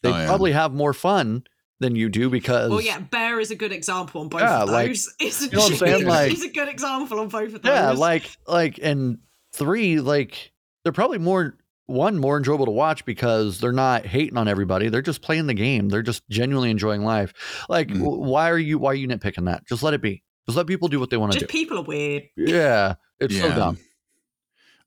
[0.03, 0.25] They oh, yeah.
[0.27, 1.43] probably have more fun
[1.79, 4.67] than you do because well yeah bear is a good example on both yeah, of
[4.67, 4.73] those.
[4.73, 4.89] like,
[5.27, 6.05] isn't you know what I'm saying?
[6.05, 7.71] like he's a good example on both of those.
[7.71, 9.19] yeah like like and
[9.53, 10.51] three like
[10.83, 11.57] they're probably more
[11.89, 14.89] one more enjoyable to watch because they're not hating on everybody.
[14.89, 15.89] They're just playing the game.
[15.89, 17.33] They're just genuinely enjoying life.
[17.67, 17.99] Like mm.
[17.99, 19.65] why are you why are you nitpicking that?
[19.65, 21.45] Just let it be just let people do what they want to do.
[21.45, 22.23] People are weird.
[22.35, 23.41] Yeah, it's yeah.
[23.41, 23.77] so dumb.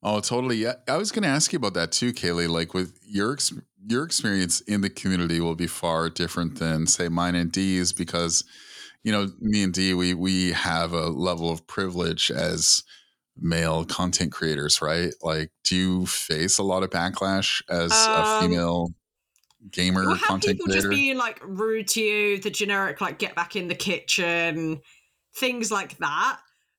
[0.02, 0.56] Oh, totally.
[0.56, 2.48] Yeah, I was going to ask you about that too, Kayleigh.
[2.48, 3.38] Like with your
[3.86, 8.44] your experience in the community will be far different than say mine and D's because
[9.04, 12.82] you know me and D we we have a level of privilege as
[13.36, 15.14] male content creators, right?
[15.22, 18.88] Like, do you face a lot of backlash as um, a female
[19.70, 20.88] gamer we'll content people creator?
[20.88, 24.80] Just being like rude to you, the generic like get back in the kitchen
[25.34, 26.38] things like that.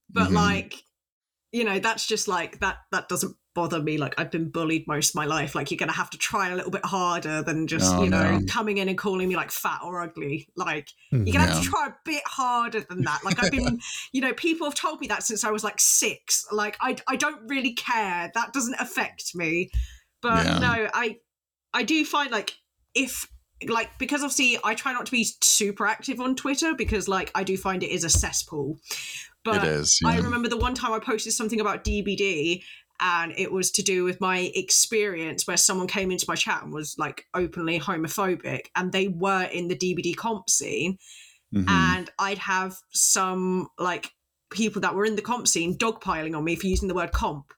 [0.09, 0.35] But mm-hmm.
[0.35, 0.83] like,
[1.51, 3.97] you know, that's just like that that doesn't bother me.
[3.97, 5.55] Like I've been bullied most of my life.
[5.55, 8.39] Like you're gonna have to try a little bit harder than just, oh, you know,
[8.39, 8.45] no.
[8.47, 10.47] coming in and calling me like fat or ugly.
[10.55, 13.23] Like you're gonna have to try a bit harder than that.
[13.23, 13.79] Like I've been,
[14.11, 16.45] you know, people have told me that since I was like six.
[16.51, 18.31] Like I I don't really care.
[18.33, 19.69] That doesn't affect me.
[20.21, 20.59] But yeah.
[20.59, 21.17] no, I
[21.73, 22.55] I do find like
[22.95, 23.27] if
[23.69, 27.43] like because obviously I try not to be super active on Twitter because like I
[27.43, 28.77] do find it is a cesspool.
[29.43, 30.09] But it is, yeah.
[30.09, 32.63] I remember the one time I posted something about DBD
[32.99, 36.71] and it was to do with my experience where someone came into my chat and
[36.71, 40.97] was like openly homophobic and they were in the DBD comp scene
[41.53, 41.67] mm-hmm.
[41.67, 44.11] and I'd have some like
[44.51, 47.53] people that were in the comp scene dogpiling on me for using the word comp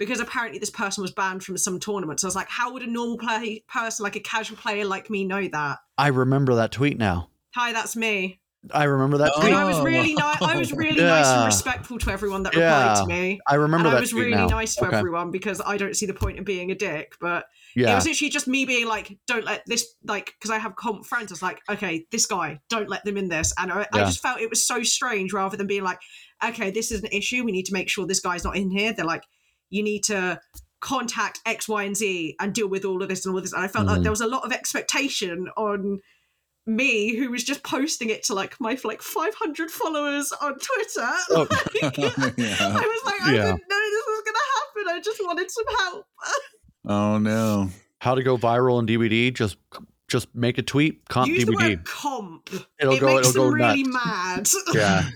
[0.00, 2.24] because apparently this person was banned from some tournaments.
[2.24, 5.24] I was like, how would a normal play person, like a casual player like me,
[5.24, 5.78] know that?
[5.98, 7.28] I remember that tweet now.
[7.54, 8.40] Hi, that's me.
[8.72, 9.48] I remember that tweet.
[9.48, 10.40] And I was really nice.
[10.40, 11.08] I was really yeah.
[11.08, 13.02] nice and respectful to everyone that replied yeah.
[13.02, 13.40] to me.
[13.46, 14.46] I remember and I was really now.
[14.46, 14.96] nice to okay.
[14.96, 17.14] everyone because I don't see the point in being a dick.
[17.20, 17.44] But
[17.76, 17.92] yeah.
[17.92, 21.06] it was actually just me being like, "Don't let this like," because I have comp
[21.06, 21.30] friends.
[21.30, 24.20] I was like, "Okay, this guy, don't let them in this." And I, I just
[24.20, 26.00] felt it was so strange rather than being like,
[26.44, 27.44] "Okay, this is an issue.
[27.44, 29.24] We need to make sure this guy's not in here." They're like,
[29.70, 30.40] you need to
[30.80, 33.52] contact X, Y, and Z and deal with all of this and all this.
[33.52, 33.90] And I felt mm.
[33.90, 36.00] like there was a lot of expectation on
[36.66, 41.10] me who was just posting it to like my like 500 followers on Twitter.
[41.30, 41.46] Oh.
[41.82, 41.94] Like,
[42.36, 42.56] yeah.
[42.60, 43.46] I was like, I yeah.
[43.46, 44.96] didn't know this was gonna happen.
[44.96, 46.06] I just wanted some help.
[46.86, 47.70] oh no.
[48.00, 49.34] How to go viral on DBD?
[49.34, 49.56] Just
[50.08, 51.84] just make a tweet, comp Use DBD.
[51.84, 52.50] comp.
[52.78, 53.14] It'll it go.
[53.14, 54.54] Makes it'll go really nuts.
[54.54, 54.74] mad.
[54.74, 55.10] yeah.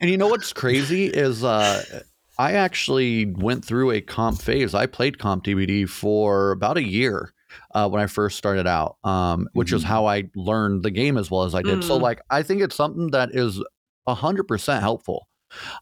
[0.00, 2.02] And you know what's crazy is uh
[2.38, 4.74] I actually went through a comp phase.
[4.74, 7.32] I played comp DBD for about a year
[7.72, 9.76] uh, when I first started out, um, which mm-hmm.
[9.76, 11.78] is how I learned the game as well as I did.
[11.78, 11.88] Mm-hmm.
[11.88, 13.62] So, like, I think it's something that is
[14.06, 15.28] hundred percent helpful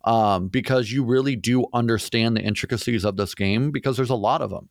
[0.04, 4.42] um, because you really do understand the intricacies of this game because there's a lot
[4.42, 4.68] of them.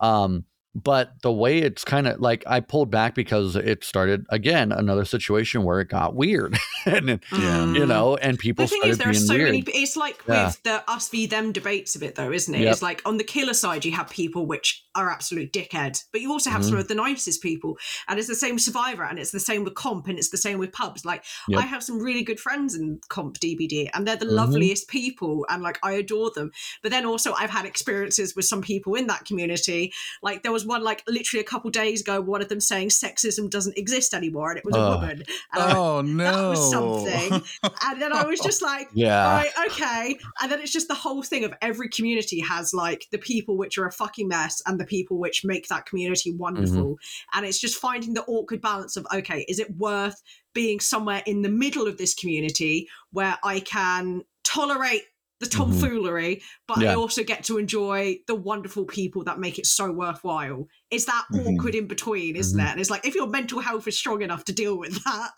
[0.00, 0.44] Um,
[0.74, 5.04] but the way it's kind of like I pulled back because it started again another
[5.04, 6.56] situation where it got weird,
[6.86, 7.72] and yeah.
[7.72, 8.64] you know, and people.
[8.64, 9.46] The thing is, there are so weird.
[9.50, 9.64] many.
[9.66, 10.46] It's like yeah.
[10.46, 12.60] with the us v them debates of it, though, isn't it?
[12.60, 12.72] Yep.
[12.72, 16.30] It's like on the killer side, you have people which are absolute dickhead, but you
[16.30, 16.70] also have mm-hmm.
[16.70, 17.76] some of the nicest people,
[18.08, 20.58] and it's the same Survivor, and it's the same with comp, and it's the same
[20.58, 21.04] with pubs.
[21.04, 21.60] Like yep.
[21.60, 24.36] I have some really good friends in comp DBD, and they're the mm-hmm.
[24.36, 26.52] loveliest people, and like I adore them.
[26.82, 29.92] But then also, I've had experiences with some people in that community.
[30.22, 33.50] Like there was one like literally a couple days ago, one of them saying sexism
[33.50, 35.10] doesn't exist anymore, and it was a woman.
[35.10, 37.42] And oh I, no, that was something.
[37.84, 40.16] and then I was just like, yeah, right, okay.
[40.40, 43.78] And then it's just the whole thing of every community has like the people which
[43.78, 46.94] are a fucking mess and the people which make that community wonderful.
[46.94, 47.38] Mm-hmm.
[47.38, 51.42] And it's just finding the awkward balance of okay, is it worth being somewhere in
[51.42, 55.02] the middle of this community where I can tolerate
[55.40, 55.58] the mm-hmm.
[55.58, 56.44] tomfoolery, mm-hmm.
[56.68, 56.92] but yeah.
[56.92, 60.68] I also get to enjoy the wonderful people that make it so worthwhile.
[60.90, 61.56] It's that mm-hmm.
[61.56, 62.66] awkward in between, isn't mm-hmm.
[62.66, 62.70] it?
[62.72, 65.30] And it's like if your mental health is strong enough to deal with that.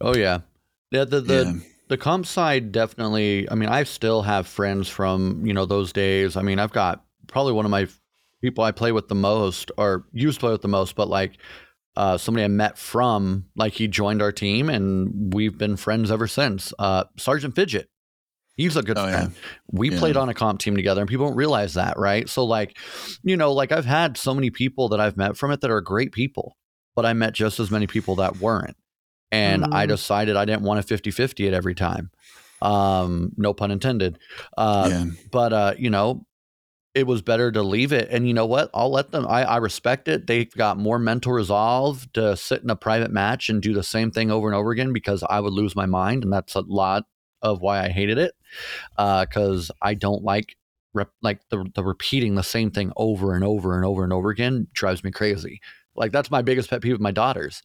[0.00, 0.40] Oh yeah,
[0.90, 1.04] yeah.
[1.04, 1.68] The the yeah.
[1.88, 3.50] the comp side definitely.
[3.50, 6.36] I mean, I still have friends from you know those days.
[6.36, 7.86] I mean, I've got probably one of my
[8.42, 11.38] people I play with the most, or used to play with the most, but like
[11.96, 16.26] uh, somebody I met from, like he joined our team and we've been friends ever
[16.26, 16.72] since.
[16.78, 17.88] Uh, Sergeant Fidget.
[18.56, 19.32] He's a good oh, friend.
[19.34, 19.40] Yeah.
[19.70, 19.98] We yeah.
[19.98, 22.28] played on a comp team together and people don't realize that, right?
[22.28, 22.78] So, like,
[23.22, 25.80] you know, like I've had so many people that I've met from it that are
[25.82, 26.56] great people,
[26.94, 28.76] but I met just as many people that weren't.
[29.30, 29.74] And mm.
[29.74, 32.10] I decided I didn't want a 50 50 at every time.
[32.62, 34.18] Um, no pun intended.
[34.56, 35.04] Uh, yeah.
[35.30, 36.24] But, uh, you know,
[36.94, 38.08] it was better to leave it.
[38.10, 38.70] And you know what?
[38.72, 39.26] I'll let them.
[39.26, 40.26] I, I respect it.
[40.26, 44.10] They've got more mental resolve to sit in a private match and do the same
[44.10, 47.04] thing over and over again because I would lose my mind, and that's a lot
[47.52, 48.34] of why I hated it.
[48.96, 50.56] Because uh, I don't like
[50.94, 54.30] rep, like the the repeating the same thing over and over and over and over
[54.30, 55.60] again drives me crazy.
[55.94, 57.62] Like that's my biggest pet peeve with my daughters.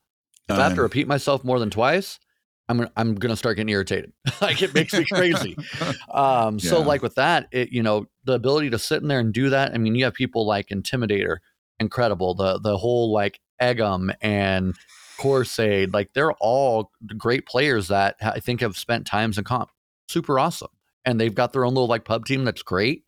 [0.49, 2.19] If I have to repeat myself more than twice,
[2.67, 4.11] I'm I'm gonna start getting irritated.
[4.41, 5.55] like it makes me crazy.
[6.13, 6.69] um, yeah.
[6.69, 9.49] So like with that, it you know the ability to sit in there and do
[9.49, 9.73] that.
[9.73, 11.38] I mean, you have people like Intimidator,
[11.79, 12.34] incredible.
[12.34, 14.75] The the whole like Egum and
[15.22, 19.69] Corsaid, like they're all great players that I think have spent times in comp.
[20.07, 20.72] Super awesome,
[21.05, 23.03] and they've got their own little like pub team that's great.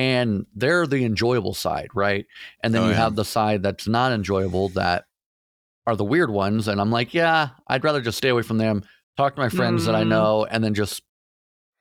[0.00, 2.24] And they're the enjoyable side, right?
[2.62, 2.98] And then oh, you yeah.
[2.98, 5.06] have the side that's not enjoyable that
[5.88, 6.68] are the weird ones.
[6.68, 8.84] And I'm like, yeah, I'd rather just stay away from them,
[9.16, 9.86] talk to my friends mm.
[9.86, 10.08] that I mm.
[10.08, 11.02] know, and then just,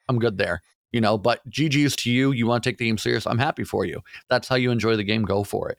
[0.09, 0.63] I'm good there.
[0.91, 2.31] You know, but GG's to you.
[2.31, 3.27] You want to take the game serious.
[3.27, 4.01] I'm happy for you.
[4.29, 5.23] That's how you enjoy the game.
[5.23, 5.77] Go for it.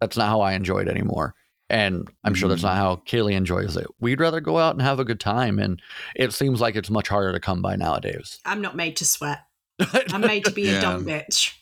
[0.00, 1.34] That's not how I enjoy it anymore.
[1.70, 2.80] And I'm sure that's not mm-hmm.
[2.80, 3.86] how Kayleigh enjoys it.
[4.00, 5.58] We'd rather go out and have a good time.
[5.58, 5.80] And
[6.16, 8.40] it seems like it's much harder to come by nowadays.
[8.44, 9.46] I'm not made to sweat.
[10.10, 10.78] I'm made to be yeah.
[10.78, 11.54] a dumb bitch.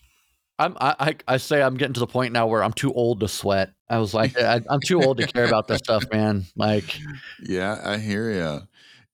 [0.59, 3.29] I'm I, I say I'm getting to the point now where I'm too old to
[3.29, 3.75] sweat.
[3.89, 6.47] I was like, I, am too old to care about this stuff, man.
[6.57, 6.99] Like,
[7.41, 8.63] yeah, I hear you.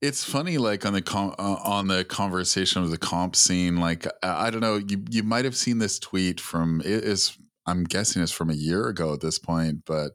[0.01, 3.77] It's funny, like on the com- uh, on the conversation of the comp scene.
[3.77, 7.37] Like, I, I don't know, you you might have seen this tweet from it is
[7.67, 10.13] I'm guessing it's from a year ago at this point, but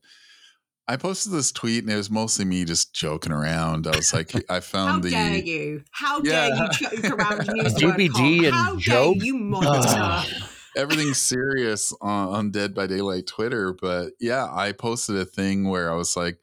[0.89, 3.85] I posted this tweet and it was mostly me just joking around.
[3.85, 5.15] I was like, I found How the.
[5.15, 5.83] How dare you?
[5.91, 6.49] How yeah.
[6.49, 9.17] dare you joke around and use and How joke?
[9.17, 10.35] dare you monster?
[10.75, 15.91] everything's serious on, on Dead by Daylight Twitter, but yeah, I posted a thing where
[15.91, 16.39] I was like,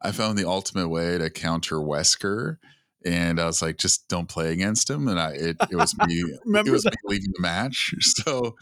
[0.00, 2.58] I found the ultimate way to counter Wesker.
[3.04, 5.08] And I was like, just don't play against him.
[5.08, 6.92] And I it, it was me it was that?
[6.92, 7.92] me leaving the match.
[8.00, 8.54] So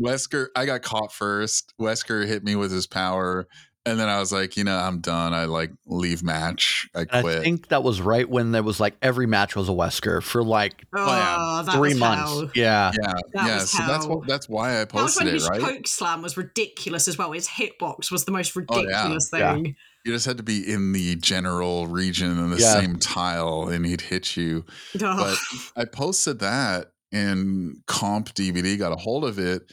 [0.00, 1.74] Wesker, I got caught first.
[1.78, 3.46] Wesker hit me with his power.
[3.86, 5.32] And then I was like, you know, I'm done.
[5.32, 6.88] I like leave match.
[6.94, 7.38] I quit.
[7.38, 10.42] I think that was right when there was like every match was a Wesker for
[10.44, 11.72] like oh, yeah.
[11.72, 12.30] three months.
[12.30, 12.50] Hell.
[12.54, 13.58] Yeah, yeah, that yeah.
[13.60, 15.62] So that's what that's why I posted that was when it.
[15.62, 15.76] Right?
[15.76, 17.32] Poke slam was ridiculous as well.
[17.32, 19.54] His hitbox was the most ridiculous oh, yeah.
[19.54, 19.66] thing.
[19.66, 19.72] Yeah.
[20.04, 24.02] You just had to be in the general region in the same tile, and he'd
[24.02, 24.64] hit you.
[25.00, 25.36] Oh.
[25.74, 29.70] But I posted that, and Comp DBD got a hold of it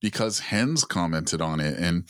[0.00, 2.04] because Hens commented on it, and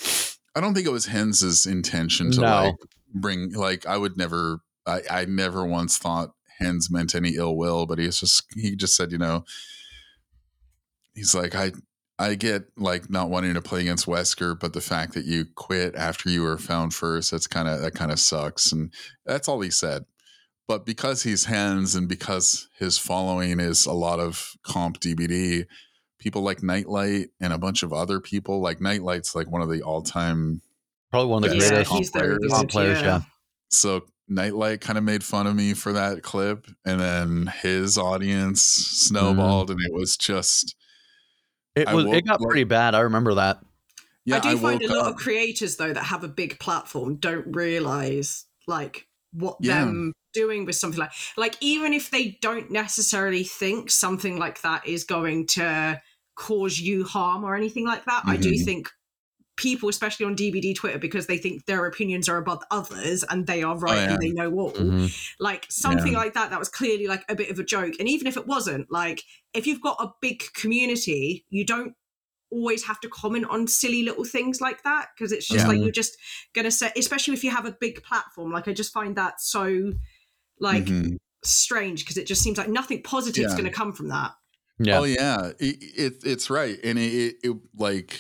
[0.55, 2.47] I don't think it was Hens's intention to no.
[2.47, 2.75] like
[3.15, 7.87] bring like I would never I, I never once thought Hens meant any ill will,
[7.87, 9.45] but he's just he just said, you know,
[11.15, 11.73] he's like, I
[12.19, 15.95] I get like not wanting to play against Wesker, but the fact that you quit
[15.95, 18.73] after you were found first, that's kind of that kind of sucks.
[18.73, 18.93] And
[19.25, 20.05] that's all he said.
[20.69, 25.67] But because he's Hens and because his following is a lot of comp DBD,
[26.21, 28.61] people like Nightlight and a bunch of other people.
[28.61, 30.63] Like Nightlight's like one of the all time
[31.11, 32.39] probably one of the greatest yeah, players.
[32.39, 33.03] Good, players.
[33.03, 33.21] Yeah.
[33.69, 38.63] So Nightlight kind of made fun of me for that clip, and then his audience
[38.63, 39.79] snowballed, mm-hmm.
[39.79, 40.77] and it was just
[41.75, 42.95] it was it got like, pretty bad.
[42.95, 43.59] I remember that.
[44.25, 46.61] Yeah, I do I find a lot up, of creators though that have a big
[46.61, 49.85] platform don't realize like what yeah.
[49.85, 54.87] them doing with something like like even if they don't necessarily think something like that
[54.87, 56.01] is going to
[56.41, 58.21] cause you harm or anything like that.
[58.21, 58.31] Mm-hmm.
[58.31, 58.65] I do mm-hmm.
[58.65, 58.89] think
[59.57, 63.63] people, especially on DBD Twitter, because they think their opinions are above others and they
[63.63, 64.13] are right oh, yeah.
[64.13, 64.73] and they know all.
[64.73, 65.07] Mm-hmm.
[65.39, 66.19] Like something yeah.
[66.19, 67.95] like that, that was clearly like a bit of a joke.
[68.01, 69.23] And even if it wasn't, like
[69.53, 71.95] if you've got a big community, you don't
[72.51, 75.69] always have to comment on silly little things like that because it's just yeah.
[75.69, 76.17] like you're just
[76.55, 78.51] gonna say, especially if you have a big platform.
[78.51, 79.93] Like I just find that so
[80.59, 81.17] like mm-hmm.
[81.45, 84.33] strange because it just seems like nothing positive is going to come from that.
[84.83, 85.01] Yeah.
[85.01, 88.19] Oh yeah, it, it, it's right, and it, it, like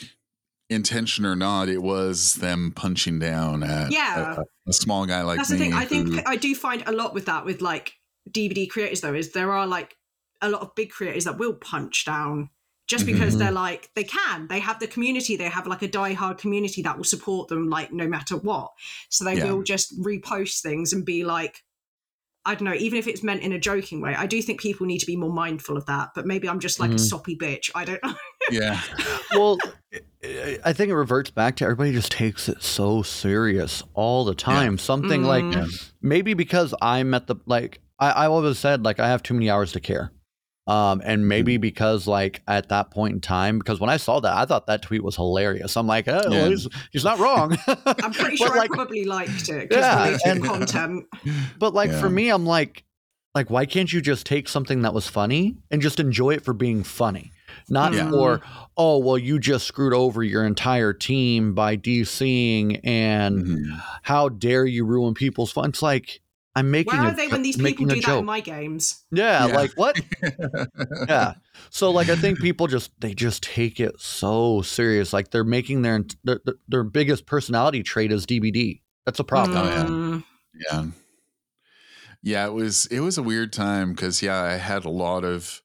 [0.68, 4.36] intention or not, it was them punching down at yeah.
[4.36, 5.56] a, a small guy like That's me.
[5.56, 5.72] the thing.
[5.72, 7.94] I think I do find a lot with that with like
[8.30, 9.96] DBD creators though is there are like
[10.42, 12.50] a lot of big creators that will punch down
[12.86, 13.38] just because mm-hmm.
[13.44, 16.96] they're like they can they have the community they have like a die-hard community that
[16.96, 18.70] will support them like no matter what
[19.08, 19.52] so they yeah.
[19.52, 21.62] will just repost things and be like
[22.44, 24.86] I don't know, even if it's meant in a joking way, I do think people
[24.86, 26.10] need to be more mindful of that.
[26.14, 26.94] But maybe I'm just like mm.
[26.94, 27.70] a soppy bitch.
[27.74, 28.14] I don't know.
[28.50, 28.80] yeah.
[29.32, 29.58] well,
[30.64, 34.74] I think it reverts back to everybody just takes it so serious all the time.
[34.74, 34.78] Yeah.
[34.78, 35.26] Something mm.
[35.26, 35.68] like
[36.00, 39.50] maybe because I'm at the like I, I always said like I have too many
[39.50, 40.10] hours to care.
[40.70, 41.62] Um, and maybe mm-hmm.
[41.62, 44.82] because like at that point in time, because when I saw that, I thought that
[44.82, 45.76] tweet was hilarious.
[45.76, 46.46] I'm like, oh, yeah.
[46.46, 47.58] he's, he's, not wrong.
[47.66, 49.84] I'm pretty sure like, I probably liked it because
[50.24, 51.06] yeah, and, content.
[51.58, 52.00] But like yeah.
[52.00, 52.84] for me, I'm like,
[53.34, 56.54] like why can't you just take something that was funny and just enjoy it for
[56.54, 57.32] being funny?
[57.68, 58.08] Not yeah.
[58.08, 58.40] for
[58.76, 63.78] oh well, you just screwed over your entire team by DCing, and mm-hmm.
[64.02, 65.70] how dare you ruin people's fun?
[65.70, 66.20] It's like
[66.54, 66.92] I'm making.
[66.92, 69.04] Where are a, they when these people do that in my games?
[69.12, 69.54] Yeah, yeah.
[69.54, 70.00] like what?
[71.08, 71.34] yeah.
[71.70, 75.12] So like I think people just they just take it so serious.
[75.12, 78.80] Like they're making their their, their biggest personality trait is DBD.
[79.06, 79.56] That's a problem.
[79.56, 80.22] Mm.
[80.22, 80.22] Oh
[80.54, 80.82] yeah.
[80.82, 80.86] Yeah.
[82.22, 85.62] Yeah, it was it was a weird time because yeah, I had a lot of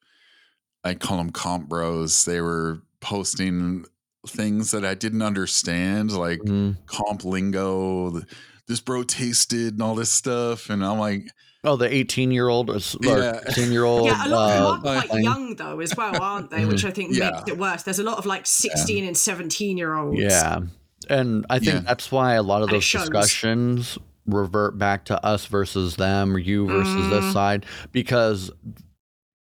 [0.84, 2.24] I call them comp bros.
[2.24, 3.84] They were posting
[4.26, 6.76] things that I didn't understand, like mm.
[6.86, 8.22] comp lingo
[8.68, 11.26] this bro tasted and all this stuff, and I'm like.
[11.64, 13.40] Oh, the 18 year old, yeah.
[13.40, 14.06] 10 year old.
[14.06, 16.64] Yeah, a lot uh, of them are quite young though, as well, aren't they?
[16.64, 17.30] Which I think yeah.
[17.30, 17.82] makes it worse.
[17.82, 19.08] There's a lot of like 16 yeah.
[19.08, 20.20] and 17 year olds.
[20.20, 20.60] Yeah.
[21.08, 25.96] And I think that's why a lot of those discussions revert back to us versus
[25.96, 27.10] them or you versus mm.
[27.10, 28.50] this side because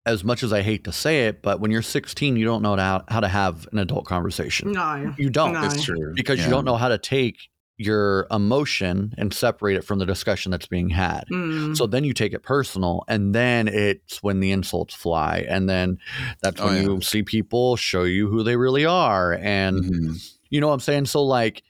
[0.05, 2.75] as much as I hate to say it, but when you're 16, you don't know
[2.75, 4.71] how, how to have an adult conversation.
[4.71, 5.53] No, you don't.
[5.53, 5.63] No.
[5.63, 6.45] It's true because yeah.
[6.45, 7.37] you don't know how to take
[7.79, 11.23] your emotion and separate it from the discussion that's being had.
[11.31, 11.77] Mm.
[11.77, 15.97] So then you take it personal, and then it's when the insults fly, and then
[16.43, 16.81] that's oh, when yeah.
[16.81, 20.13] you see people show you who they really are, and mm-hmm.
[20.49, 21.05] you know what I'm saying.
[21.05, 21.63] So like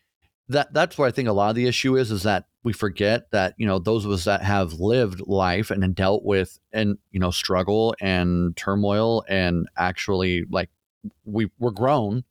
[0.50, 3.30] that that's where I think a lot of the issue is is that we forget
[3.32, 7.20] that you know those of us that have lived life and dealt with and you
[7.20, 10.70] know struggle and turmoil and actually like
[11.24, 12.24] we we're grown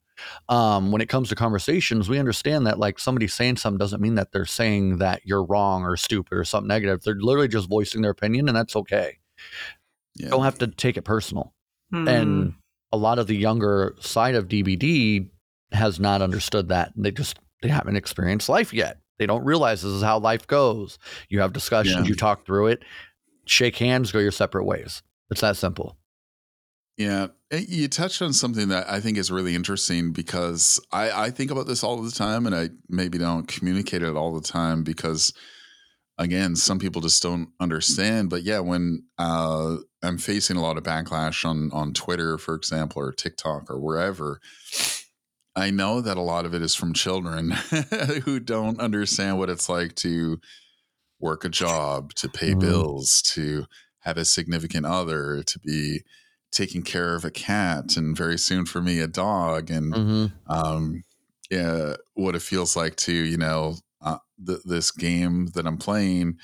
[0.47, 4.15] um, when it comes to conversations, we understand that like somebody saying something doesn't mean
[4.15, 7.03] that they're saying that you're wrong or stupid or something negative.
[7.03, 9.19] They're literally just voicing their opinion, and that's okay.
[10.15, 10.29] Yeah.
[10.29, 11.53] Don't have to take it personal.
[11.91, 12.49] And hmm.
[12.91, 15.29] a lot of the younger side of DBD
[15.71, 16.93] has not understood that.
[16.95, 18.99] They just they haven't experienced life yet.
[19.17, 20.97] They don't realize this is how life goes.
[21.29, 22.03] You have discussions, yeah.
[22.03, 22.83] you talk through it,
[23.45, 25.03] shake hands, go your separate ways.
[25.29, 25.97] It's that simple.
[26.99, 31.49] Yeah, you touched on something that I think is really interesting because I, I think
[31.49, 35.31] about this all the time, and I maybe don't communicate it all the time because,
[36.17, 38.29] again, some people just don't understand.
[38.29, 43.01] But yeah, when uh, I'm facing a lot of backlash on on Twitter, for example,
[43.01, 44.41] or TikTok or wherever,
[45.55, 47.51] I know that a lot of it is from children
[48.25, 50.41] who don't understand what it's like to
[51.17, 52.59] work a job, to pay mm.
[52.59, 53.67] bills, to
[53.99, 56.01] have a significant other, to be
[56.51, 60.51] taking care of a cat and very soon for me a dog and mm-hmm.
[60.51, 61.03] um,
[61.49, 66.37] yeah, what it feels like to you know uh, th- this game that I'm playing.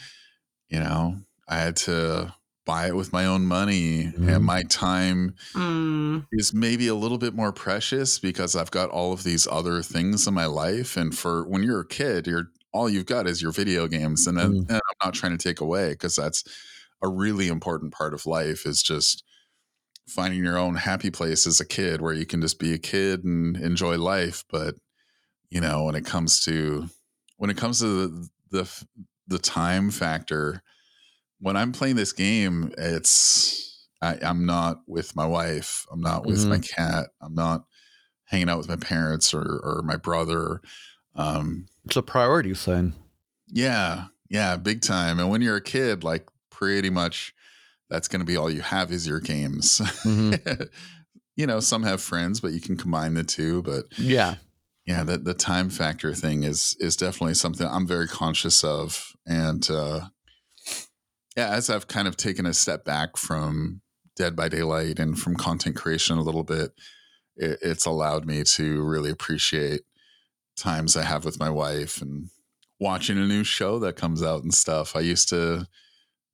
[0.69, 2.33] You know, I had to
[2.65, 4.27] buy it with my own money mm-hmm.
[4.27, 6.25] and my time mm.
[6.31, 10.27] is maybe a little bit more precious because I've got all of these other things
[10.27, 13.51] in my life and for when you're a kid you're all you've got is your
[13.51, 14.59] video games and then mm.
[14.67, 16.43] and I'm not trying to take away because that's
[17.03, 19.23] a really important part of life is just
[20.07, 23.23] finding your own happy place as a kid where you can just be a kid
[23.23, 24.75] and enjoy life but
[25.49, 26.87] you know when it comes to
[27.37, 28.83] when it comes to the the,
[29.27, 30.61] the time factor
[31.39, 36.39] when i'm playing this game it's I, am not with my wife i'm not with
[36.39, 36.49] mm-hmm.
[36.49, 37.65] my cat i'm not
[38.25, 40.61] hanging out with my parents or or my brother
[41.15, 42.93] um it's a priority sign
[43.47, 47.33] yeah yeah big time and when you're a kid like pretty much
[47.89, 49.79] that's going to be all you have is your games.
[50.03, 50.63] Mm-hmm.
[51.35, 53.61] you know, some have friends, but you can combine the two.
[53.61, 54.35] But yeah,
[54.85, 59.67] yeah, the the time factor thing is is definitely something I'm very conscious of, and
[59.69, 60.07] uh,
[61.35, 63.81] yeah, as I've kind of taken a step back from
[64.15, 66.71] Dead by Daylight and from content creation a little bit,
[67.35, 69.81] it, it's allowed me to really appreciate
[70.55, 72.29] times I have with my wife and
[72.79, 74.95] watching a new show that comes out and stuff.
[74.95, 75.67] I used to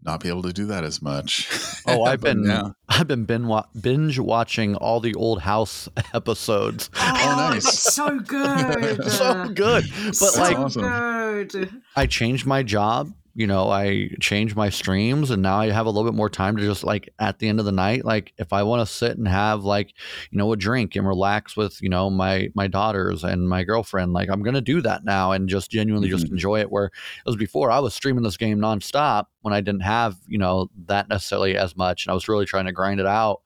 [0.04, 1.50] not be able to do that as much.
[1.88, 2.76] Oh, I've been now.
[2.88, 6.92] I've been binge watching all the old House episodes.
[6.96, 7.80] Oh, oh nice!
[7.96, 9.86] so good, so good.
[10.06, 11.82] But so like, good.
[11.96, 15.90] I changed my job you know, I change my streams and now I have a
[15.90, 18.52] little bit more time to just like at the end of the night, like if
[18.52, 19.94] I want to sit and have like,
[20.32, 24.14] you know, a drink and relax with, you know, my my daughters and my girlfriend,
[24.14, 26.18] like I'm gonna do that now and just genuinely mm-hmm.
[26.18, 26.72] just enjoy it.
[26.72, 26.92] Where it
[27.26, 31.10] was before I was streaming this game nonstop when I didn't have, you know, that
[31.10, 33.42] necessarily as much and I was really trying to grind it out.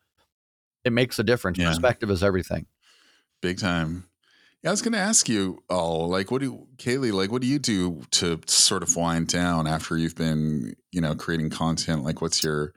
[0.83, 1.57] It makes a difference.
[1.57, 1.69] Yeah.
[1.69, 2.67] Perspective is everything.
[3.41, 4.07] Big time.
[4.65, 7.47] Yeah, I was going to ask you all, like, what do Kayleigh, like, what do
[7.47, 12.03] you do to sort of wind down after you've been, you know, creating content?
[12.03, 12.73] Like, what's your,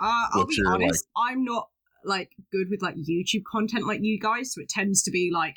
[0.00, 1.66] uh, I'll be honest, like, I'm not
[2.04, 5.56] like good with like YouTube content like you guys, so it tends to be like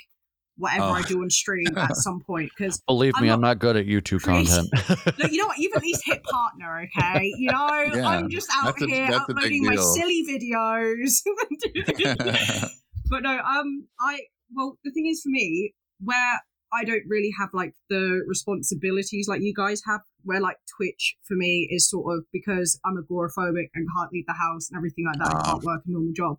[0.58, 0.94] whatever oh.
[0.94, 2.50] I do on stream at some point.
[2.58, 4.70] Because believe I'm me, not I'm not good at YouTube content.
[5.20, 5.60] Look, you know what?
[5.60, 7.32] You've at least hit partner, okay?
[7.38, 11.20] You know, yeah, I'm just out here a, uploading my silly videos.
[13.08, 14.22] but no, um, I
[14.54, 16.42] well, the thing is for me, where
[16.72, 21.36] I don't really have like the responsibilities like you guys have, where like Twitch for
[21.36, 25.20] me is sort of because I'm agoraphobic and can't leave the house and everything like
[25.20, 25.36] that.
[25.36, 26.38] I can't work a normal job.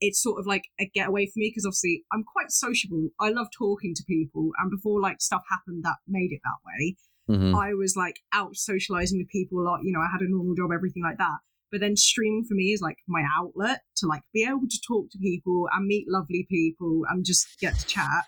[0.00, 3.08] It's sort of like a getaway for me because obviously I'm quite sociable.
[3.20, 6.96] I love talking to people, and before like stuff happened that made it that way,
[7.30, 7.54] mm-hmm.
[7.54, 9.80] I was like out socializing with people a lot.
[9.82, 11.38] You know, I had a normal job, everything like that.
[11.72, 15.10] But then streaming for me is like my outlet to like be able to talk
[15.10, 18.24] to people and meet lovely people and just get to chat.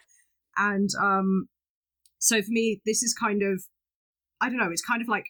[0.56, 1.48] And um,
[2.18, 3.62] so for me, this is kind of,
[4.40, 5.26] I don't know, it's kind of like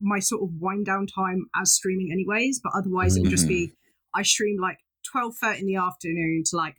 [0.00, 2.60] my sort of wind down time as streaming, anyways.
[2.64, 3.18] But otherwise, mm-hmm.
[3.18, 4.20] it would just be mm-hmm.
[4.20, 4.78] I stream like
[5.12, 6.76] twelve thirty in the afternoon to like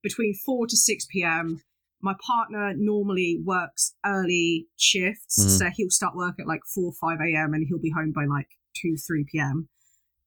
[0.00, 1.60] between four to six p.m.
[2.02, 5.48] My partner normally works early shifts, mm-hmm.
[5.48, 7.52] so he'll start work at like four five a.m.
[7.52, 8.48] and he'll be home by like
[8.80, 9.68] two three p.m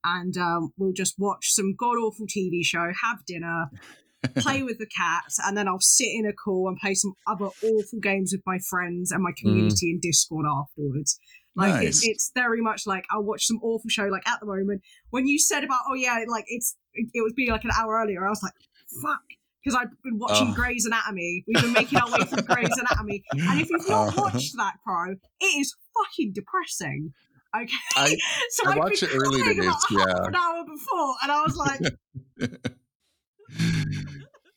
[0.03, 3.69] and um, we'll just watch some god awful TV show, have dinner,
[4.35, 7.45] play with the cats, and then I'll sit in a call and play some other
[7.45, 9.35] awful games with my friends and my mm.
[9.35, 9.95] community mm.
[9.95, 11.19] in Discord afterwards.
[11.55, 11.87] Like nice.
[11.87, 14.05] it's, it's very much like I'll watch some awful show.
[14.05, 14.81] Like at the moment,
[15.11, 18.25] when you said about oh yeah, like it's it was being like an hour earlier,
[18.25, 18.53] I was like
[19.03, 19.21] fuck
[19.63, 20.53] because I've been watching oh.
[20.53, 21.43] Grey's Anatomy.
[21.47, 25.11] We've been making our way through Grey's Anatomy, and if you've not watched that, Pro,
[25.11, 27.13] it is fucking depressing.
[27.55, 27.73] Okay.
[27.95, 28.17] I,
[28.49, 30.03] so I watched it early days, yeah.
[30.07, 31.81] An hour before, and I was like,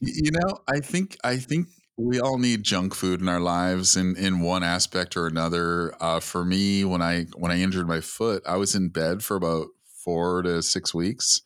[0.01, 1.69] you know, I think I think
[1.99, 5.95] we all need junk food in our lives in in one aspect or another.
[6.01, 9.37] Uh, for me, when I when I injured my foot, I was in bed for
[9.37, 11.43] about four to six weeks,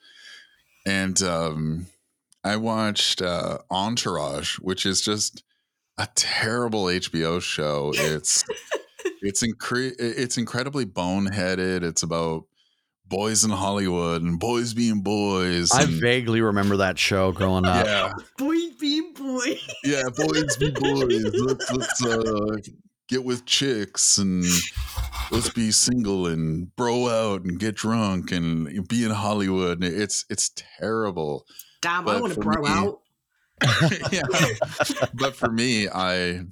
[0.87, 1.87] and um,
[2.45, 5.43] I watched uh, Entourage, which is just
[5.99, 7.93] a terrible HBO show.
[7.95, 8.45] It's
[9.23, 11.83] it's incre- it's incredibly boneheaded.
[11.83, 12.45] It's about
[13.11, 15.71] boys in Hollywood and boys being boys.
[15.73, 17.85] I vaguely remember that show growing up.
[17.85, 19.69] Yeah, boys being boys.
[19.85, 21.35] Yeah, boys be boys.
[21.35, 22.57] Let's let's uh,
[23.09, 24.45] get with chicks and
[25.31, 29.85] let's be single and bro out and get drunk and be in Hollywood.
[29.85, 31.45] It's it's terrible.
[31.83, 33.01] Damn, but I want to bro me, out.
[34.13, 34.23] yeah,
[35.15, 36.45] but for me, I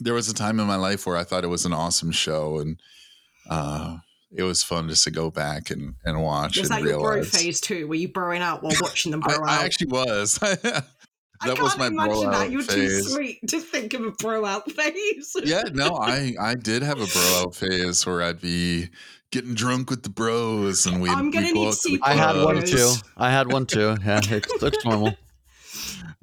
[0.00, 2.58] there was a time in my life where I thought it was an awesome show
[2.58, 2.80] and
[3.48, 3.98] uh,
[4.32, 6.58] it was fun just to go back and, and watch.
[6.58, 7.86] Was and that your bro phase too?
[7.86, 9.48] Were you broing out while watching them bro I, out?
[9.48, 10.34] I actually was.
[10.38, 10.84] that
[11.40, 12.50] I was my bro that.
[12.50, 13.06] You're phase.
[13.06, 15.36] too sweet to think of a bro out phase.
[15.44, 18.88] yeah, no, I I did have a bro out phase where I'd be
[19.30, 21.10] getting drunk with the bros and we.
[21.10, 21.98] I'm gonna need to see.
[22.02, 22.92] I had one too.
[23.16, 23.96] I had one too.
[24.04, 25.14] Yeah, it looks normal.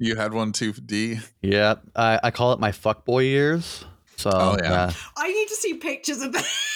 [0.02, 1.20] You had one too, D.
[1.42, 3.84] Yeah, I, I call it my fuckboy years.
[4.16, 4.88] So oh, yeah.
[4.88, 4.92] yeah.
[5.16, 6.74] I need to see pictures of this.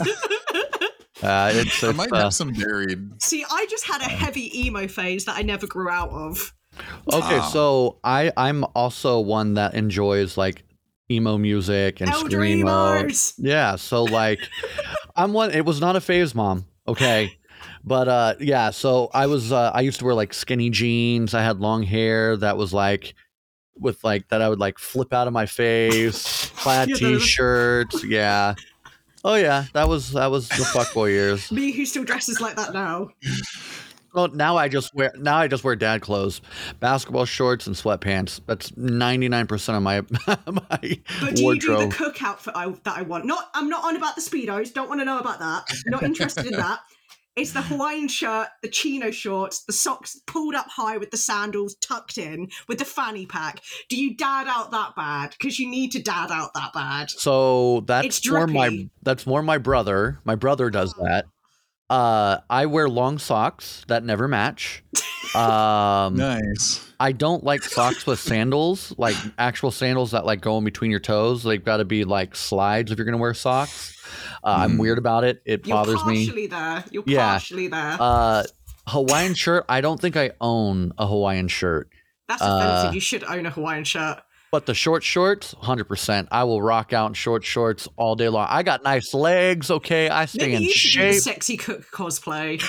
[1.24, 3.20] uh, it's, I might uh, have some buried.
[3.20, 6.54] See, I just had a heavy emo phase that I never grew out of.
[7.12, 7.50] Okay, oh.
[7.52, 10.62] so I I'm also one that enjoys like
[11.10, 13.34] emo music and Elder screamo.
[13.38, 14.38] Yeah, so like
[15.16, 15.50] I'm one.
[15.50, 16.64] It was not a phase, mom.
[16.86, 17.37] Okay,
[17.88, 21.34] but uh, yeah, so I was uh, I used to wear like skinny jeans.
[21.34, 23.14] I had long hair that was like
[23.76, 28.04] with like that I would like flip out of my face, plaid t-shirts.
[28.04, 28.54] Yeah.
[29.24, 31.50] Oh yeah, that was that was the fuckboy years.
[31.52, 33.08] Me who still dresses like that now.
[34.14, 36.40] Well, now I just wear now I just wear dad clothes,
[36.80, 38.40] basketball shorts and sweatpants.
[38.46, 41.52] That's ninety nine percent of my my But do wardrobe.
[41.52, 43.26] you do the cook outfit I, that I want?
[43.26, 44.72] Not I'm not on about the speedos.
[44.72, 45.68] Don't want to know about that.
[45.86, 46.80] Not interested in that.
[47.38, 51.76] It's the Hawaiian shirt, the chino shorts, the socks pulled up high with the sandals
[51.76, 53.60] tucked in, with the fanny pack.
[53.88, 55.36] Do you dad out that bad?
[55.38, 57.10] Because you need to dad out that bad.
[57.10, 60.18] So that's more my that's more my brother.
[60.24, 61.26] My brother does that.
[61.88, 64.82] Uh, I wear long socks that never match.
[65.34, 66.84] Um, nice.
[67.00, 71.00] I don't like socks with sandals, like actual sandals that like go in between your
[71.00, 71.42] toes.
[71.42, 73.96] They've got to be like slides if you're gonna wear socks.
[74.42, 74.60] Uh, mm.
[74.60, 75.42] I'm weird about it.
[75.44, 76.18] It You're bothers me.
[76.18, 76.84] You're partially there.
[76.90, 77.28] You're yeah.
[77.30, 77.96] partially there.
[78.00, 78.42] Uh,
[78.86, 79.64] Hawaiian shirt.
[79.68, 81.90] I don't think I own a Hawaiian shirt.
[82.28, 82.90] That's offensive.
[82.90, 84.20] Uh, you should own a Hawaiian shirt.
[84.50, 86.28] But the short shorts, hundred percent.
[86.30, 88.46] I will rock out in short shorts all day long.
[88.48, 89.70] I got nice legs.
[89.70, 91.12] Okay, I stay Maybe in you shape.
[91.12, 92.60] Do sexy cook cosplay.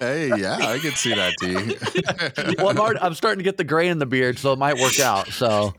[0.00, 2.56] hey, yeah, I can see that, D.
[2.58, 4.78] well, I'm, already, I'm starting to get the gray in the beard, so it might
[4.78, 5.28] work out.
[5.28, 5.74] So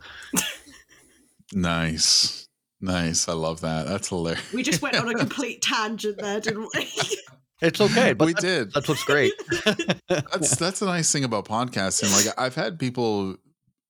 [1.52, 2.48] Nice.
[2.80, 3.28] Nice.
[3.28, 3.86] I love that.
[3.86, 4.52] That's hilarious.
[4.52, 6.90] We just went on a complete tangent there, didn't we?
[7.62, 8.72] It's okay, but we that, did.
[8.74, 9.32] That's what's great.
[10.08, 12.14] that's that's the nice thing about podcasting.
[12.14, 13.36] Like I've had people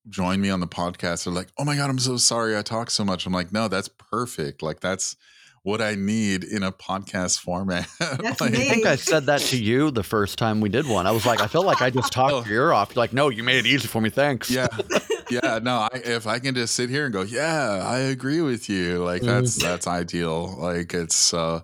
[0.09, 1.25] join me on the podcast.
[1.25, 3.69] They're like, "Oh my god, I'm so sorry I talk so much." I'm like, "No,
[3.69, 4.63] that's perfect.
[4.63, 5.17] Like that's
[5.63, 7.89] what I need in a podcast format."
[8.41, 8.43] Like.
[8.43, 11.07] I think I said that to you the first time we did one.
[11.07, 12.45] I was like, I felt like I just talked Oh.
[12.49, 12.95] your ear off.
[12.95, 14.11] You're like, no, you made it easy for me.
[14.11, 14.51] Thanks.
[14.51, 14.69] yeah,
[15.31, 15.59] yeah.
[15.63, 18.99] No, I, if I can just sit here and go, "Yeah, I agree with you,"
[19.05, 19.27] like Mhm.
[19.27, 20.57] that's that's ideal.
[20.59, 21.61] Like it's uh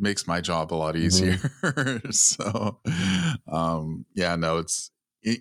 [0.00, 1.38] makes my job a lot easier.
[2.10, 2.80] so,
[3.50, 4.90] um, yeah, no, it's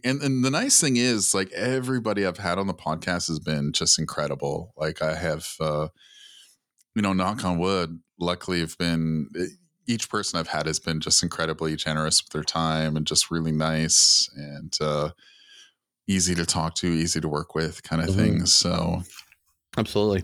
[0.04, 3.72] and and the nice thing is like everybody I've had on the podcast has been
[3.74, 4.74] just incredible.
[4.78, 5.88] Like I have, uh,
[6.96, 8.00] you know, knock on wood.
[8.20, 9.30] Luckily, have been
[9.88, 13.52] each person I've had has been just incredibly generous with their time and just really
[13.52, 15.10] nice and uh,
[16.08, 18.16] easy to talk to, easy to work with, kind of Mhm.
[18.16, 18.46] thing.
[18.46, 19.04] So
[19.76, 20.24] Absolutely.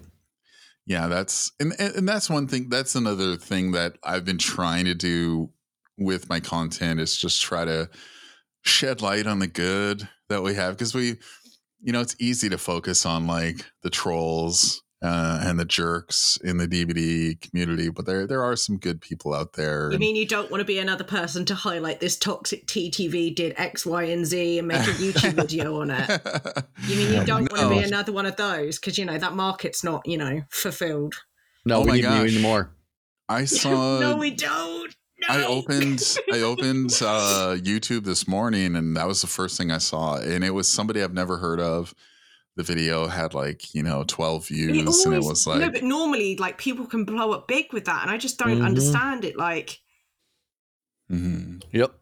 [0.86, 2.70] yeah, that's and and that's one thing.
[2.70, 5.49] That's another thing that I've been trying to do
[5.97, 7.89] with my content is just try to
[8.64, 11.18] shed light on the good that we have because we,
[11.82, 16.57] you know, it's easy to focus on like the trolls uh, and the jerks in
[16.57, 19.89] the DBD community, but there there are some good people out there.
[19.91, 23.53] You mean you don't want to be another person to highlight this toxic TTV did
[23.57, 26.22] X, Y, and Z and make a YouTube video on it?
[26.86, 29.34] You mean you don't want to be another one of those because you know that
[29.34, 31.16] market's not you know fulfilled.
[31.66, 32.20] No, Oh we my need gosh.
[32.32, 32.76] you anymore.
[33.30, 33.99] I saw.
[33.99, 34.93] no, we don't.
[35.30, 35.36] No.
[35.40, 39.78] I opened I opened uh, YouTube this morning, and that was the first thing I
[39.78, 41.94] saw, and it was somebody I've never heard of.
[42.56, 45.74] The video had like you know twelve views, It and it always- was no, like,
[45.74, 48.66] but normally like people can blow up big with that, and I just don't Mhm.
[48.66, 49.38] understand it.
[49.38, 49.80] Like,
[51.12, 51.62] mhm.
[51.72, 51.94] Yep.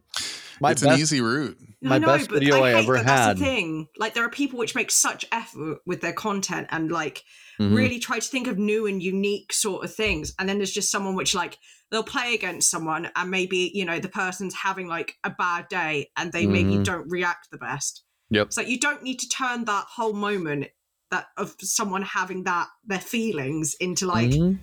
[0.60, 1.58] My it's best, an easy route.
[1.82, 3.88] My best but video I hate ever that That's had- the thing.
[3.98, 7.24] Like, there are people which make such effort with their content and like
[7.60, 7.76] Mhm.
[7.76, 10.92] really try to think of new and unique sort of things, and then there's just
[10.92, 11.58] someone which like
[11.90, 16.10] they'll play against someone, and maybe you know the person's having like a bad day,
[16.18, 16.84] and they maybe Mhm.
[16.84, 18.04] don't react the best.
[18.30, 18.52] Yep.
[18.54, 20.68] So you don't need to turn that whole moment
[21.12, 24.60] that of someone having that their feelings into like Mhm.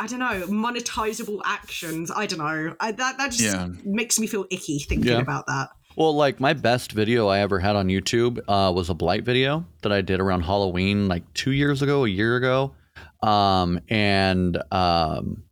[0.00, 2.10] I don't know monetizable actions.
[2.10, 2.74] I don't know.
[2.80, 3.68] I, that that just Yeah.
[3.84, 5.18] makes me feel icky thinking Yeah.
[5.20, 5.70] about that.
[5.96, 9.64] Well, like my best video I ever had on YouTube uh, was a blight video
[9.82, 12.74] that I did around Halloween, like two years ago, a year ago,
[13.22, 15.44] um, and um,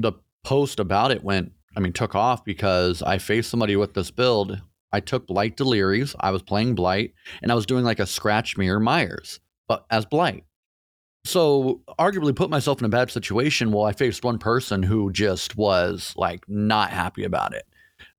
[0.00, 4.10] the post about it went, I mean, took off because I faced somebody with this
[4.10, 4.60] build.
[4.90, 6.16] I took Blight Delirious.
[6.18, 10.04] I was playing Blight, and I was doing like a scratch mirror Myers, but as
[10.04, 10.42] Blight.
[11.24, 13.70] So arguably put myself in a bad situation.
[13.70, 17.64] Well, I faced one person who just was like not happy about it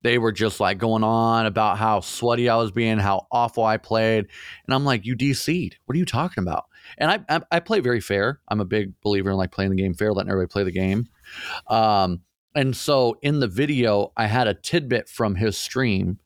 [0.02, 3.76] they were just like going on about how sweaty I was being, how awful I
[3.76, 4.26] played,
[4.66, 5.76] and I'm like, "You DC'd.
[5.84, 6.64] What are you talking about?"
[6.98, 8.40] And I, I I play very fair.
[8.48, 11.08] I'm a big believer in like playing the game fair, letting everybody play the game.
[11.66, 12.22] Um,
[12.54, 16.18] and so in the video, I had a tidbit from his stream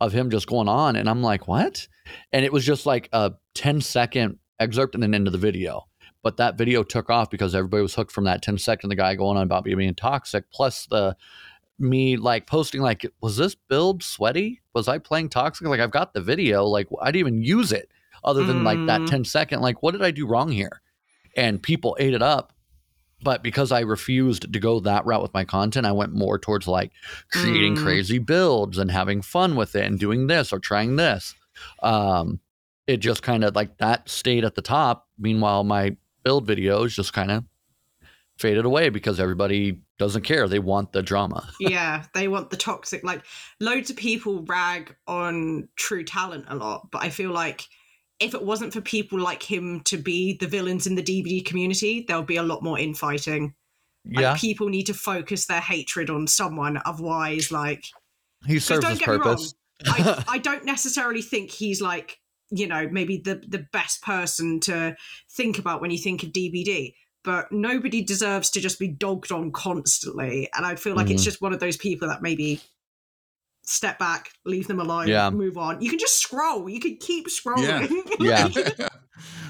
[0.00, 1.88] of him just going on, and I'm like, "What?"
[2.32, 5.86] And it was just like a 10 second excerpt and then into the video.
[6.22, 8.90] But that video took off because everybody was hooked from that 10 second.
[8.90, 11.16] The guy going on about being toxic, plus the
[11.82, 14.60] me like posting like was this build sweaty?
[14.74, 15.66] Was i playing toxic?
[15.66, 16.64] Like i've got the video.
[16.64, 17.90] Like i didn't even use it
[18.24, 19.10] other than like that Mm.
[19.10, 19.60] 10 second.
[19.60, 20.80] Like what did i do wrong here?
[21.36, 22.52] And people ate it up.
[23.22, 26.66] But because i refused to go that route with my content i went more towards
[26.68, 26.92] like
[27.30, 27.82] creating Mm.
[27.82, 31.34] crazy builds and having fun with it and doing this or trying this.
[31.82, 32.40] Um
[32.86, 35.06] it just kind of like that stayed at the top.
[35.18, 37.44] Meanwhile my build videos just kind of
[38.38, 43.04] faded away because everybody doesn't care they want the drama yeah, they want the toxic.
[43.04, 43.22] Like
[43.60, 47.66] loads of people rag on True Talent a lot, but I feel like
[48.20, 52.04] if it wasn't for people like him to be the villains in the DBD community,
[52.06, 53.54] there would be a lot more infighting.
[54.04, 57.86] Like yeah people need to focus their hatred on someone, otherwise, like
[58.46, 59.54] He serves don't his get me wrong, purpose.
[59.86, 62.18] I, I don't necessarily think he's like
[62.50, 64.96] you know maybe the the best person to
[65.30, 66.94] think about when you think of DBD.
[67.24, 71.26] But nobody deserves to just be dogged on constantly, and I feel like it's Mhm.
[71.26, 72.60] just one of those people that maybe
[73.64, 75.30] step back, leave them alone, Yeah.
[75.30, 75.80] move on.
[75.80, 76.68] You can just scroll.
[76.68, 77.88] You can keep scrolling.
[78.20, 78.48] Yeah.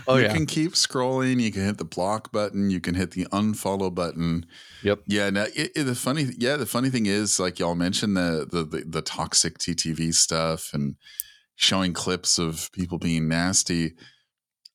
[0.06, 0.34] Oh, you yeah.
[0.34, 1.40] can keep scrolling.
[1.40, 2.68] You can hit the block button.
[2.68, 4.44] You can hit the unfollow button.
[4.82, 5.02] Yep.
[5.06, 5.30] Yeah.
[5.30, 8.64] Now, it, it- the funny, yeah, the funny thing is, like y'all mentioned the, the
[8.64, 10.96] the the toxic TTV stuff and
[11.56, 13.92] showing clips of people being nasty.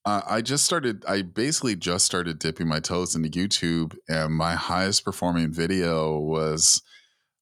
[0.08, 1.04] Uh, I just started.
[1.06, 6.82] I basically just started dipping my toes into YouTube, and my highest performing video was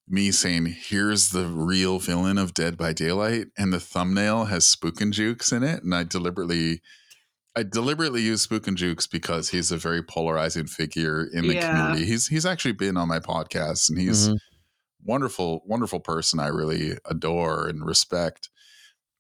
[0.08, 5.00] me saying, "Here's the real villain of Dead by Daylight," and the thumbnail has Spook
[5.00, 6.82] and Jukes in it, and I deliberately
[7.56, 11.68] I deliberately use Spook and Jukes because he's a very polarizing figure in the Yeah.
[11.70, 12.06] community.
[12.08, 14.38] He's he's actually been on my podcast and he's Mhm.
[15.04, 18.50] wonderful, wonderful person I really adore and respect.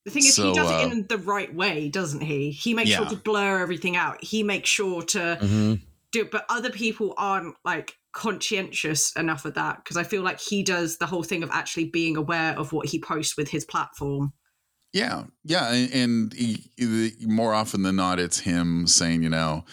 [0.05, 2.51] The thing is, So, he does uh, it in the right way, doesn't he?
[2.51, 4.23] He makes sure to blur everything out.
[4.23, 5.81] He makes sure to Mhm.
[6.11, 10.39] do it, but other people aren't like conscientious enough of that because I feel like
[10.39, 13.65] he does the whole thing of actually being aware of what he posts with his
[13.65, 14.31] platform.
[14.93, 19.65] Yeah, yeah, and, and he, he- more often than not, it's him saying, you know,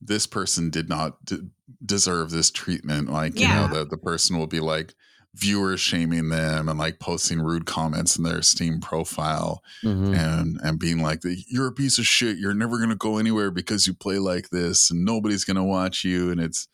[0.00, 1.50] this person did not d-
[1.84, 3.08] deserve this treatment.
[3.08, 3.62] Like, Yeah.
[3.66, 4.94] you know, the the person will be like
[5.34, 10.14] viewer shaming them and like posting rude comments in their Steam profile Mhm.
[10.16, 12.36] and and being like, "You're a piece of shit.
[12.38, 16.30] You're never gonna go anywhere because you play like this, and nobody's gonna watch you."
[16.30, 16.68] And it's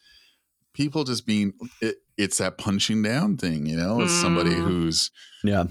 [0.74, 4.64] people just being it, it's that punching down thing, you know, it's somebody Mm.
[4.64, 5.10] who's
[5.44, 5.64] Yeah.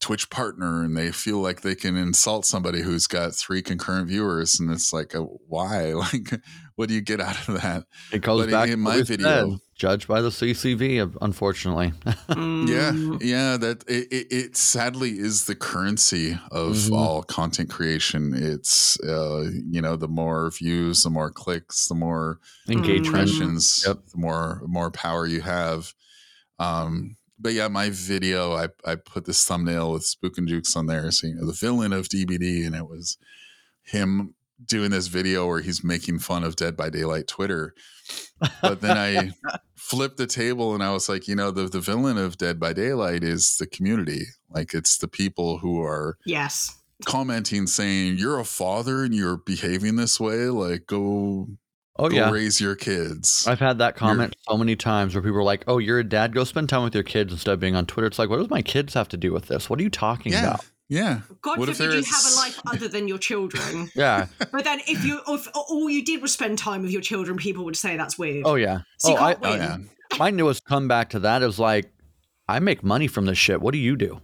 [0.00, 4.58] Twitch partner and they feel like they can insult somebody who's got three concurrent viewers
[4.58, 6.40] and it's like uh, why like
[6.76, 8.96] what do you get out of that It goes But back in to my what
[8.96, 11.92] we video- said, judged by the CCV, unfortunately.
[12.28, 13.22] yeah Mm.
[13.22, 16.92] yeah that it, it, it sadly is the currency of Mhm.
[16.96, 22.40] all content creation it's uh you know the more views the more clicks the more
[22.68, 23.06] Engagement.
[23.06, 23.98] impressions Yep.
[24.12, 25.92] the more more power you have
[26.58, 30.86] um but yeah my video i i put this thumbnail with spook and jukes on
[30.86, 33.16] there saying the villain of dbd and it was
[33.82, 34.34] him
[34.64, 37.74] doing this video where he's making fun of dead by daylight twitter.
[38.60, 39.30] But then i
[39.74, 42.74] flipped the table and i was like you know the, the villain of dead by
[42.74, 44.22] daylight is the community.
[44.50, 46.76] Like it's the people who are Yes.
[47.06, 50.50] commenting saying you're a father and you're behaving this way.
[50.50, 51.48] Like go
[52.00, 52.30] Oh, go yeah.
[52.30, 55.78] raise your kids I've had that comment so many times where people are like, "Oh,
[55.78, 56.34] you're a dad.
[56.34, 58.50] Go spend time with your kids instead of being on Twitter." It's like, what does
[58.50, 59.68] my kids have to do with this?
[59.68, 60.64] What are you talking yeah about?
[60.88, 63.90] yeah God What if forbid you there have a life other than your children.
[63.94, 64.26] Yeah.
[64.50, 67.64] but then if you if all you did was spend time with your children, people
[67.64, 68.44] would say that's weird.
[68.44, 68.80] Oh yeah.
[68.98, 69.78] So oh, I, oh yeah
[70.18, 71.92] my newest comeback to that is like,
[72.48, 73.60] I make money from this shit.
[73.60, 74.20] What do you do?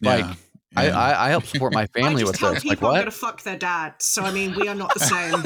[0.00, 0.34] Like, yeah.
[0.76, 0.98] I, yeah.
[0.98, 2.62] I I help support my I family just with tell this.
[2.62, 3.94] people Like I'm gonna fuck their dad.
[3.98, 5.44] So I mean, we are not the same.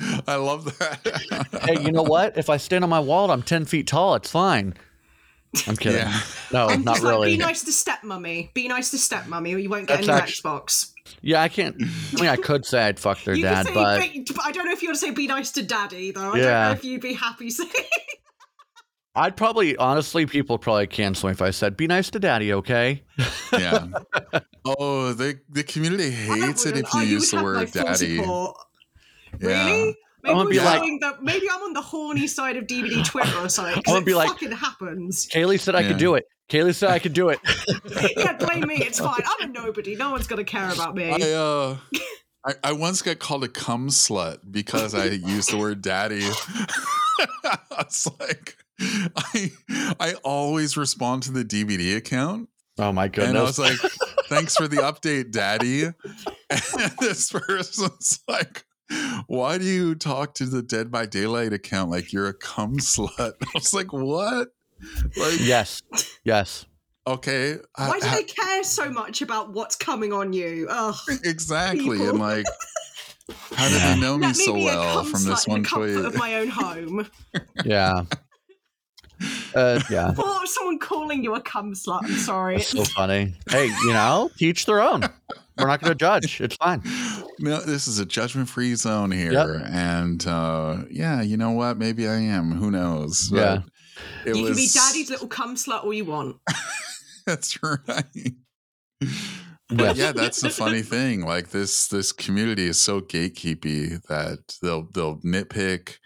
[0.26, 1.60] I love that.
[1.68, 2.36] hey, you know what?
[2.36, 4.14] If I stand on my wall, I'm ten feet tall.
[4.14, 4.74] It's fine.
[5.66, 5.98] I'm kidding.
[6.00, 6.20] Yeah.
[6.52, 7.28] No, I'm not just like, really.
[7.32, 8.52] be nice to stepmummy.
[8.52, 10.20] Be nice to stepmummy, or you won't get That's a new
[10.52, 10.92] Xbox.
[11.22, 11.76] Yeah, I can't.
[11.80, 14.66] I mean, I could say I'd fuck their you dad, say, but be- I don't
[14.66, 16.32] know if you want to say be nice to daddy though.
[16.32, 17.70] I don't know if you'd be happy saying.
[19.14, 23.02] I'd probably, honestly, people probably cancel me if I said, "Be nice to daddy," okay?
[23.52, 23.86] yeah.
[24.68, 28.16] Oh, the the community hates it if you Oh, use would the word daddy.
[28.16, 28.56] support.
[29.40, 29.66] Yeah.
[29.66, 29.96] Really?
[30.22, 33.04] Maybe, gonna we're be like- showing that maybe I'm on the horny side of DBD
[33.10, 33.74] Twitter or something.
[33.76, 35.26] I'm 'cause gonna it be like- fucking happens.
[35.32, 35.88] Kayleigh said I Yeah.
[35.88, 36.24] could do it.
[36.50, 37.38] Kayleigh said I could do it.
[38.16, 38.76] yeah, blame me.
[38.76, 39.20] It's fine.
[39.26, 39.94] I'm a nobody.
[39.96, 41.10] No one's gonna care about me.
[41.10, 41.76] I uh
[42.46, 46.22] I, I once got called a cum slut because I used the word daddy.
[47.80, 49.52] it's like I
[49.98, 53.78] I always respond to the DBD account Oh my and I was like,
[54.28, 55.84] thanks for the update, daddy.
[55.84, 58.65] And this person's like,
[59.26, 63.32] why do you talk to the Dead by Daylight account like you're a cum slut?
[63.42, 64.48] I was like, what?
[65.16, 65.82] Like, yes,
[66.24, 66.66] yes.
[67.06, 67.56] okay.
[67.76, 70.66] I- Why do I- they care so much about what's coming on you?
[70.70, 70.94] Ugh.
[71.24, 71.96] exactly.
[71.98, 72.08] people?
[72.10, 72.44] And like,
[73.54, 73.94] how did Yeah.
[73.94, 76.04] they know me Let me so be well from this one the comfort tweet?
[76.04, 77.08] of my own home.
[77.64, 78.02] Yeah.
[79.54, 80.12] Uh, yeah.
[80.18, 82.00] or someone calling you a cum slut.
[82.04, 82.56] I'm sorry.
[82.58, 83.34] That's so funny.
[83.48, 85.00] Hey, you know, teach their own.
[85.56, 86.38] We're not going to judge.
[86.42, 86.82] It's fine.
[87.38, 89.32] No, this is a judgment free zone here.
[89.32, 89.48] Yep.
[89.70, 91.78] And uh, yeah, you know what?
[91.78, 92.52] Maybe I am.
[92.52, 93.30] Who knows?
[93.32, 93.60] Yeah.
[94.24, 96.36] It you was, can be daddy's little cum slut all you want.
[97.26, 98.04] That's right.
[99.68, 101.22] But yeah, that's the funny thing.
[101.26, 105.96] Like this this community is so gatekeepy that they'll they'll nitpick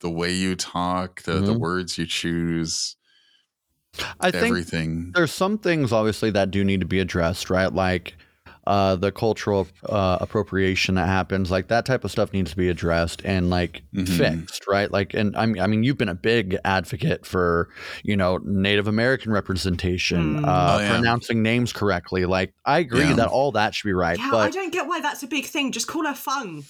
[0.00, 1.58] the way you talk, the, the Mhm.
[1.58, 2.96] words you choose,
[4.20, 5.10] I think everything.
[5.14, 7.72] there's some things obviously that do need to be addressed, right?
[7.72, 8.14] Like
[8.68, 12.68] uh, the cultural uh, appropriation that happens, like that type of stuff needs to be
[12.68, 14.08] addressed and like Mhm.
[14.08, 14.90] fixed, right?
[14.92, 17.68] Like, and I mean, I mean, you've been a big advocate for
[18.04, 20.46] you know Native American representation, Mm.
[20.46, 20.88] uh, Oh, yeah.
[20.94, 22.24] pronouncing names correctly.
[22.26, 23.14] Like, I agree Yeah.
[23.14, 25.46] that all that should be right, Yeah, I but don't get why that's a big
[25.46, 25.72] thing.
[25.72, 26.64] Just call her Fung.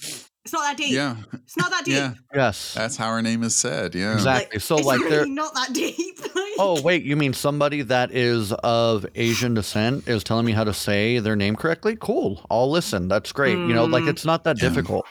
[0.49, 0.92] It's not that deep.
[0.94, 1.94] Yeah, It's not that deep.
[1.94, 2.14] yeah.
[2.34, 3.94] yes, That's how her name is said.
[3.94, 4.14] Yeah.
[4.14, 4.59] exactly.
[4.61, 5.26] so, it's like, really there.
[5.26, 6.18] not that deep.
[6.61, 10.74] Oh wait, you mean somebody that is of Asian descent is telling me how to
[10.74, 11.96] say their name correctly?
[12.01, 13.07] Cool, I'll listen.
[13.07, 13.53] That's great.
[13.57, 14.09] You know, like Mm.
[14.09, 14.68] it's not that Yeah.
[14.70, 15.07] difficult.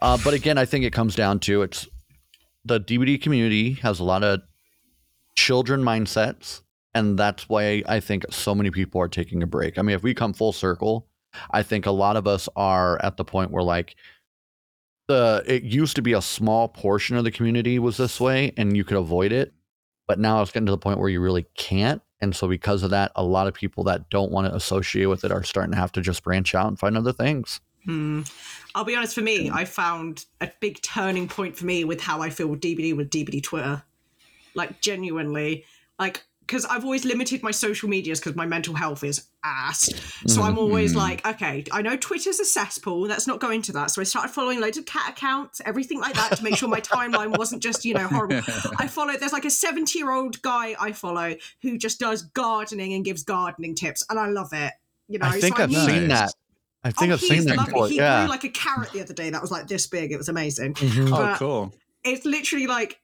[0.00, 1.88] Uh, but again, I think it comes down to it's
[2.64, 4.42] the DBD community has a lot of
[5.34, 6.60] children mindsets,
[6.94, 9.78] and that's why I think so many people are taking a break.
[9.78, 11.08] I mean, if we come full circle,
[11.50, 13.96] I think a lot of us are at the point where like
[15.06, 18.76] the it used to be a small portion of the community was this way and
[18.76, 19.52] you could avoid it,
[20.06, 22.02] but now it's getting to the point where you really can't.
[22.20, 25.24] And so because of that, a lot of people that don't want to associate with
[25.24, 27.60] it are starting to have to just branch out and find other things.
[27.84, 28.22] Hmm.
[28.74, 32.22] I'll be honest, for me, I found a big turning point for me with how
[32.22, 33.82] I feel with DBD with DBD Twitter.
[34.54, 35.64] Like genuinely.
[35.98, 39.90] Like because I've always limited my social medias because my mental health is ass.
[40.26, 40.96] So I'm always Mhm.
[40.96, 43.00] like, okay, I know Twitter's a cesspool.
[43.02, 43.90] Let's not go into that.
[43.90, 46.80] So I started following loads of cat accounts, everything like that, to make sure my
[46.80, 48.40] timeline wasn't just you know horrible.
[48.78, 49.14] I follow.
[49.16, 53.22] There's like a 70 year old guy I follow who just does gardening and gives
[53.22, 54.72] gardening tips, and I love it.
[55.08, 56.32] You know, I think so I've knew- seen that.
[56.82, 57.72] I think Oh, I've seen that lovely.
[57.72, 57.88] before.
[57.88, 58.20] He Yeah.
[58.24, 60.12] grew like a carrot the other day that was like this big.
[60.12, 60.74] It was amazing.
[60.74, 61.10] Mhm.
[61.12, 61.74] oh, cool.
[62.04, 63.00] It's literally like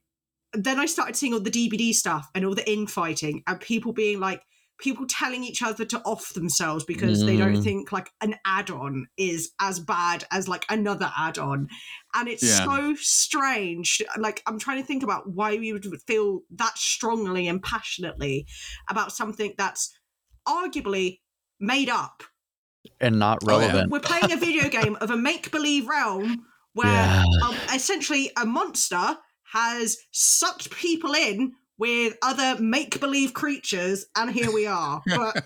[0.52, 4.18] then I started seeing all the DBD stuff and all the infighting and people being
[4.20, 4.42] like
[4.80, 7.62] people telling each other to off themselves because they don't Mm.
[7.62, 11.68] think like an add-on is as bad as like another add-on.
[12.14, 12.64] And it's Yeah.
[12.64, 14.00] so strange.
[14.16, 18.46] Like I'm trying to think about why we would feel that strongly and passionately
[18.88, 19.92] about something that's
[20.48, 21.20] arguably
[21.60, 22.22] made up
[23.00, 23.66] and not Oh, yeah.
[23.66, 23.90] relevant.
[23.90, 27.22] we're playing a video game of a make believe realm where Yeah.
[27.46, 29.18] um, essentially a monster
[29.52, 35.02] has sucked people in with other make believe creatures, and here we are.
[35.06, 35.44] But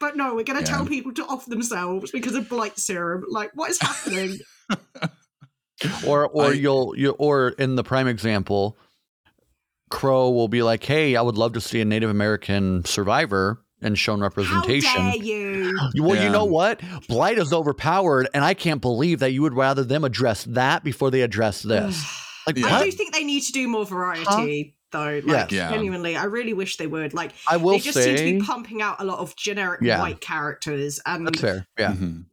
[0.00, 0.76] but no, we're going to Yeah.
[0.76, 3.24] tell people to off themselves because of blight serum.
[3.30, 4.38] Like, what is happening?
[6.06, 8.76] or or I- you'll you or in the prime example
[9.90, 13.98] Cro will be like hey i would love to see a native american survivor and
[13.98, 15.78] shown How representation dare you?
[15.98, 16.24] well Yeah.
[16.24, 20.04] you know what blight is overpowered and i can't believe that you would rather them
[20.04, 22.02] address that before they address this
[22.46, 22.76] like Yeah.
[22.78, 25.20] I do think they need to do more variety, though.
[25.24, 25.46] Like, Yeah.
[25.50, 25.70] Yeah.
[25.70, 27.14] genuinely, I really wish they would.
[27.14, 30.00] Like, i will they just seem to be pumping out a lot of generic Yeah.
[30.00, 32.24] white characters, and that's fair yeah Mhm.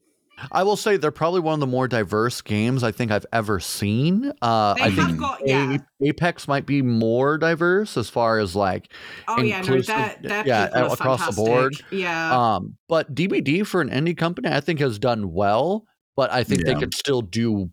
[0.52, 3.60] i will say they're probably one of the more diverse games i think i've ever
[3.60, 5.78] seen uh they i have think got yeah.
[6.04, 8.92] Apex might be more diverse as far as like
[9.28, 11.76] Oh yeah, no, inclusive- they're, they're yeah, people are across the board.
[11.92, 15.86] Yeah, Um, but DBD for an indie company, I think has done well,
[16.16, 17.70] but I think they could still do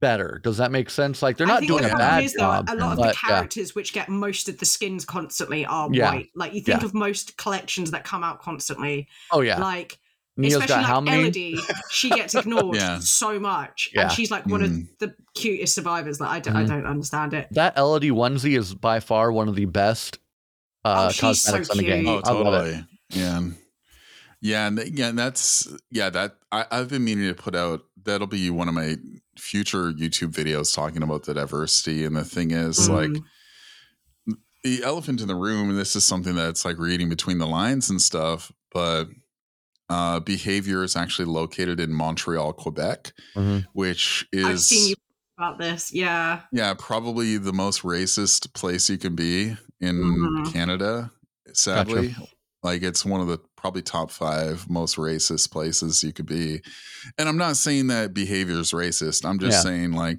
[0.00, 0.40] better.
[0.42, 1.22] Does that make sense?
[1.22, 2.68] Like they're not doing the a bad is, though, job.
[2.70, 3.28] a lot of but, the yeah.
[3.28, 6.10] characters which get most of the skins constantly are Yeah.
[6.12, 6.28] white.
[6.34, 6.86] Like you think Yeah.
[6.86, 9.98] of most collections that come out constantly, Oh yeah, like
[10.36, 11.22] Nea's especially like how many?
[11.22, 11.58] Elodie,
[11.90, 12.98] she gets ignored Yeah.
[13.00, 14.02] so much, Yeah.
[14.02, 14.82] and she's like one Mm.
[14.92, 16.20] of the cutest survivors.
[16.20, 16.68] Like I, don't, I Mhm.
[16.68, 17.48] don't understand it.
[17.50, 20.18] That Elodie onesie is by far one of the best
[20.82, 22.04] uh, Oh, she's so in the game.
[22.06, 22.22] cute.
[22.24, 22.72] Oh, I love it.
[22.72, 22.86] totally.
[23.10, 23.42] Yeah.
[24.40, 27.82] Yeah, and th- yeah, and that's yeah, that I, I've been meaning to put out
[28.02, 28.96] that'll be one of my
[29.40, 32.04] future YouTube videos talking about the diversity.
[32.04, 33.24] And the thing is, like Mm.
[34.62, 37.90] the elephant in the room, and this is something that's like reading between the lines
[37.90, 39.08] and stuff, but
[39.88, 43.64] uh behavior is actually located in Montreal, Quebec, Mhm.
[43.72, 44.94] which I've seen is you
[45.36, 45.92] about this.
[45.92, 50.52] Yeah, yeah, probably the most racist place you can be in Mhm.
[50.52, 51.10] Canada,
[51.54, 52.14] sadly.
[52.62, 56.60] Like it's one of the probably top five most racist places you could be.
[57.18, 59.24] And I'm not saying that behavior is racist.
[59.24, 59.70] I'm just Yeah.
[59.70, 60.18] saying like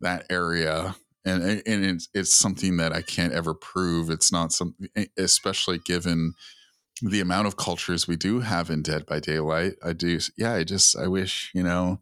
[0.00, 4.10] that area and and it's it's something that I can't ever prove.
[4.10, 6.32] It's not something especially given
[7.02, 9.74] the amount of cultures we do have in Dead by Daylight.
[9.84, 12.00] I do yeah, I just I wish, you know,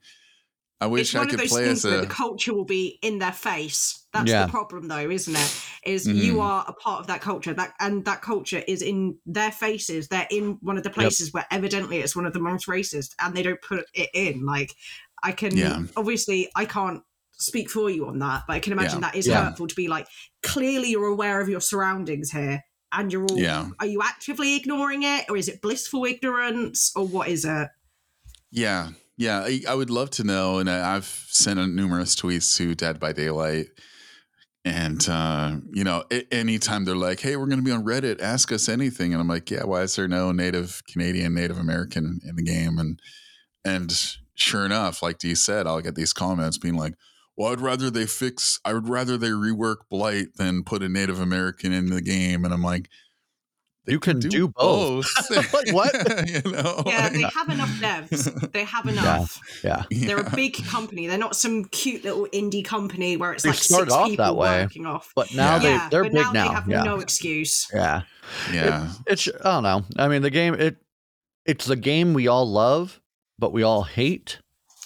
[0.80, 2.54] I it's wish one I of could those play things as where a the culture
[2.54, 4.06] will be in their face.
[4.12, 4.46] That's Yeah.
[4.46, 5.62] the problem, though, isn't it?
[5.84, 6.14] Is Mhm.
[6.14, 10.08] you are a part of that culture, that and that culture is in their faces.
[10.08, 13.36] They're in one of the places where evidently it's one of the most racist, and
[13.36, 14.44] they don't put it in.
[14.46, 14.74] Like
[15.22, 15.82] I can Yeah.
[15.96, 17.02] obviously I can't
[17.38, 19.10] speak for you on that, but I can imagine Yeah.
[19.10, 19.44] that is Yeah.
[19.44, 20.06] hurtful to be like
[20.42, 23.38] clearly you're aware of your surroundings here, and you're all.
[23.38, 23.68] Yeah.
[23.78, 27.68] Are you actively ignoring it, or is it blissful ignorance, or what is it?
[28.50, 28.90] Yeah,
[29.20, 32.98] yeah, I, I would love to know, and I, I've sent numerous tweets to Dead
[32.98, 33.66] by Daylight,
[34.64, 38.50] and uh, you know, anytime they're like, "Hey, we're going to be on Reddit, ask
[38.50, 42.36] us anything," and I'm like, "Yeah, why is there no Native Canadian, Native American in
[42.36, 42.98] the game?" And
[43.62, 43.94] and
[44.36, 46.94] sure enough, like Dee said, I'll get these comments being like,
[47.36, 51.20] "Well, I'd rather they fix, I would rather they rework Blight than put a Native
[51.20, 52.88] American in the game," and I'm like.
[53.86, 55.06] You can do both.
[55.30, 55.92] Like, what?
[56.28, 56.82] you know?
[56.86, 58.52] Yeah, they like- have enough devs.
[58.52, 59.40] They have enough.
[59.64, 60.26] Yeah, They're Yeah.
[60.32, 61.06] a big company.
[61.06, 64.24] They're not some cute little indie company where it's They like started six off people
[64.24, 64.62] that way.
[64.62, 65.12] working off.
[65.16, 65.60] but now Yeah.
[65.60, 66.48] they they're but big now, now.
[66.48, 67.66] they have yeah, no excuse.
[67.72, 68.02] yeah.
[68.52, 68.92] Yeah.
[69.06, 69.84] It's I don't know.
[69.98, 70.76] I mean, the game it
[71.46, 73.00] it's the game we all love,
[73.38, 74.40] but we all hate.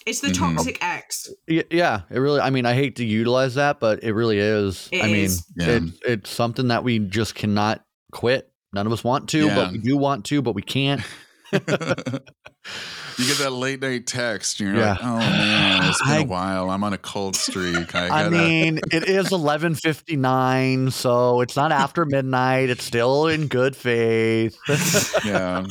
[0.06, 0.38] It's the Mhm.
[0.56, 1.30] toxic X.
[1.48, 2.40] Y- Yeah, it really.
[2.40, 4.88] I mean, I hate to utilize that, but it really is.
[4.92, 5.44] It I mean, is.
[5.56, 5.66] Yeah.
[5.68, 8.50] it, it's something that we just cannot quit.
[8.74, 9.54] None of us want to, Yeah.
[9.54, 11.00] but we do want to, but we can't.
[11.52, 14.60] you get that late night text.
[14.60, 14.92] And you're yeah.
[14.92, 16.70] like, oh man, it's been I, a while.
[16.70, 17.94] I'm on a cold streak.
[17.94, 18.26] I, gotta...
[18.26, 22.70] I mean, it is 11:59, so it's not after midnight.
[22.70, 24.58] It's still in good faith.
[25.24, 25.64] yeah.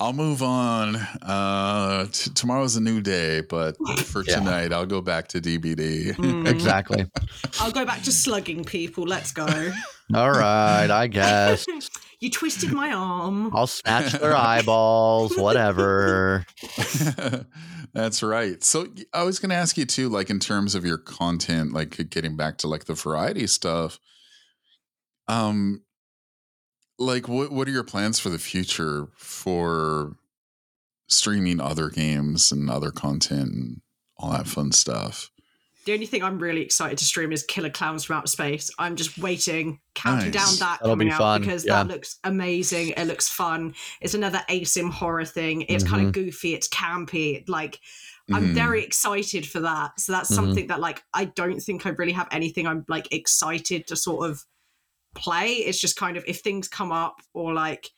[0.00, 0.96] I'll move on.
[0.96, 4.36] Uh, t- tomorrow's a new day, but for yeah.
[4.36, 6.14] tonight, I'll go back to DBD.
[6.14, 6.48] Mm.
[6.48, 7.04] exactly.
[7.60, 9.04] I'll go back to slugging people.
[9.04, 9.46] Let's go.
[10.14, 11.66] All right, I guess.
[12.20, 13.54] you twisted my arm.
[13.54, 16.46] I'll snatch their eyeballs, whatever.
[17.92, 18.62] That's right.
[18.64, 22.08] So I was going to ask you too, like in terms of your content, like
[22.08, 24.00] getting back to like the variety stuff.
[25.28, 25.82] Um,
[27.00, 30.16] like what what are your plans for the future for
[31.08, 33.80] streaming other games and other content and
[34.16, 35.30] all that fun stuff?
[35.86, 38.70] The only thing I'm really excited to stream is Killer Clowns from Outer Space.
[38.78, 40.58] I'm just waiting, counting nice.
[40.58, 41.82] down that That'll coming be out because yeah.
[41.82, 42.90] that looks amazing.
[42.98, 43.74] It looks fun.
[44.02, 45.62] It's another asym horror thing.
[45.62, 45.94] It's mm-hmm.
[45.94, 46.52] kind of goofy.
[46.52, 47.48] It's campy.
[47.48, 47.80] Like
[48.30, 48.54] I'm mm-hmm.
[48.54, 49.98] very excited for that.
[49.98, 50.44] So that's mm-hmm.
[50.44, 54.28] something that like I don't think I really have anything I'm like excited to sort
[54.28, 54.44] of
[55.14, 55.48] play.
[55.48, 57.88] It's just kind of if things come up or like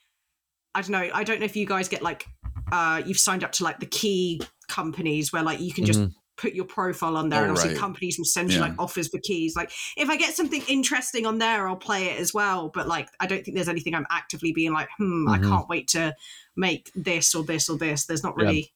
[0.74, 1.10] I don't know.
[1.12, 2.26] I don't know if you guys get like
[2.70, 6.12] uh you've signed up to like the key companies where like you can just mm-hmm.
[6.36, 7.80] put your profile on there oh, and obviously right.
[7.80, 8.56] companies will send yeah.
[8.56, 9.54] you like offers for keys.
[9.54, 12.70] Like if I get something interesting on there, I'll play it as well.
[12.72, 15.28] But like I don't think there's anything I'm actively being like, hmm, mm-hmm.
[15.28, 16.14] I can't wait to
[16.56, 18.06] make this or this or this.
[18.06, 18.72] There's not really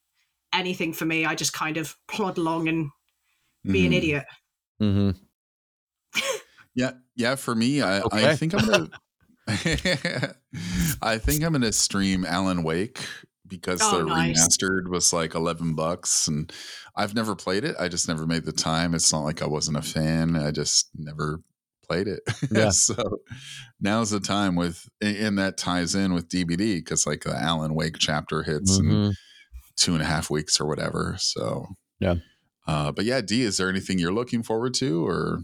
[0.53, 0.61] yeah.
[0.61, 1.25] anything for me.
[1.25, 2.91] I just kind of plod along and
[3.65, 4.25] be an idiot.
[4.81, 4.99] mm-hmm.
[4.99, 5.26] an idiot.
[6.77, 7.35] Yeah, yeah.
[7.35, 8.31] For me, I, okay.
[8.31, 8.89] I think I'm gonna.
[11.03, 13.01] I think I'm gonna stream Alan Wake
[13.48, 14.47] because oh, the nice.
[14.47, 16.53] remastered was like 11 bucks and
[16.97, 17.77] I've never played it.
[17.78, 18.94] I just never made the time.
[18.94, 20.36] It's not like I wasn't a fan.
[20.36, 21.40] I just never
[21.86, 22.20] played it.
[22.51, 22.70] Yeah.
[22.70, 23.19] so
[23.81, 27.98] now's the time with and that ties in with DBD because like the Alan Wake
[27.98, 28.90] chapter hits mm-hmm.
[28.90, 29.15] in
[29.77, 31.16] two and a half weeks or whatever.
[31.19, 31.66] So
[32.01, 32.16] yeah.
[32.66, 35.40] Uh, but yeah, D, is there anything you're looking forward to or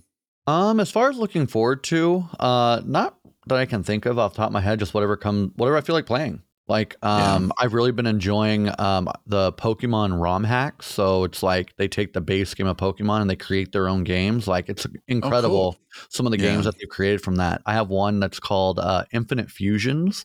[0.47, 3.17] um, as far as looking forward to, uh, not
[3.47, 5.77] that I can think of off the top of my head, just whatever come, whatever
[5.77, 6.43] I feel like playing.
[6.69, 7.65] Like, um, yeah.
[7.65, 10.87] I've really been enjoying um the Pokemon ROM hacks.
[10.87, 14.05] So it's like they take the base game of Pokemon and they create their own
[14.05, 14.47] games.
[14.47, 15.57] Like it's incredible.
[15.57, 16.07] Oh, cool.
[16.09, 16.53] Some of the yeah.
[16.53, 17.63] games that they've created from that.
[17.67, 20.25] I have one that's called uh, Infinite Fusions.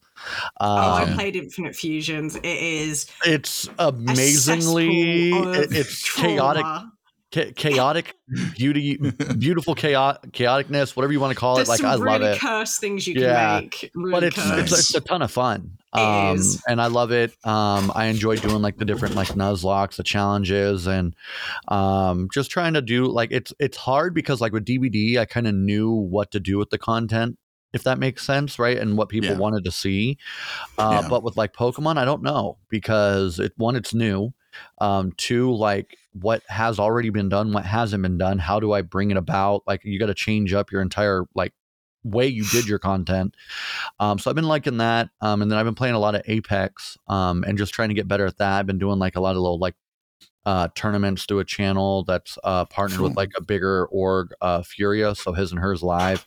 [0.60, 2.36] Uh, oh, I um, played Infinite Fusions.
[2.36, 3.08] It is.
[3.26, 5.32] It's amazingly.
[5.32, 6.30] It, it's trauma.
[6.30, 6.66] chaotic
[7.32, 8.16] chaotic
[8.56, 8.98] beauty,
[9.40, 11.72] beautiful chaotic chaoticness, whatever you want to call There's it.
[11.72, 12.40] Like I really love it.
[12.40, 13.60] Curse things you yeah.
[13.60, 15.78] can make, really but it's, it's, it's a ton of fun.
[15.94, 17.32] Um, and I love it.
[17.46, 21.16] Um, I enjoy doing like the different like nuzlockes, the challenges, and
[21.70, 25.48] um, just trying to do like it's it's hard because like with DBD, I kind
[25.48, 27.38] of knew what to do with the content
[27.74, 28.78] if that makes sense, right?
[28.78, 29.38] And what people yeah.
[29.38, 30.18] wanted to see.
[30.78, 31.10] Uh, yeah.
[31.10, 34.34] But with like Pokemon, I don't know because it one, it's new.
[34.80, 38.40] Um, two, like what has already been done, what hasn't been done.
[38.40, 39.64] How do I bring it about?
[39.68, 41.54] Like you got to change up your entire like
[42.04, 43.36] way you did your content.
[44.00, 45.10] Um, so I've been liking that.
[45.22, 47.96] Um, and then I've been playing a lot of Apex um, and just trying to
[47.96, 48.60] get better at that.
[48.60, 49.76] I've been doing like a lot of little like
[50.46, 55.14] uh, tournaments through a channel that's uh, partnered with like a bigger org, uh, Furia.
[55.14, 56.26] So his and hers live.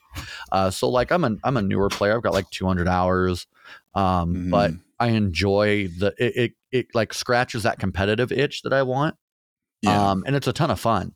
[0.52, 2.14] Uh, so like I'm a I'm a newer player.
[2.16, 3.46] I've got like 200 hours,
[3.94, 4.50] um, mm-hmm.
[4.50, 9.16] but I enjoy the it, it, it like scratches that competitive itch that I want.
[9.82, 10.10] Yeah.
[10.10, 11.14] Um, and it's a ton of fun.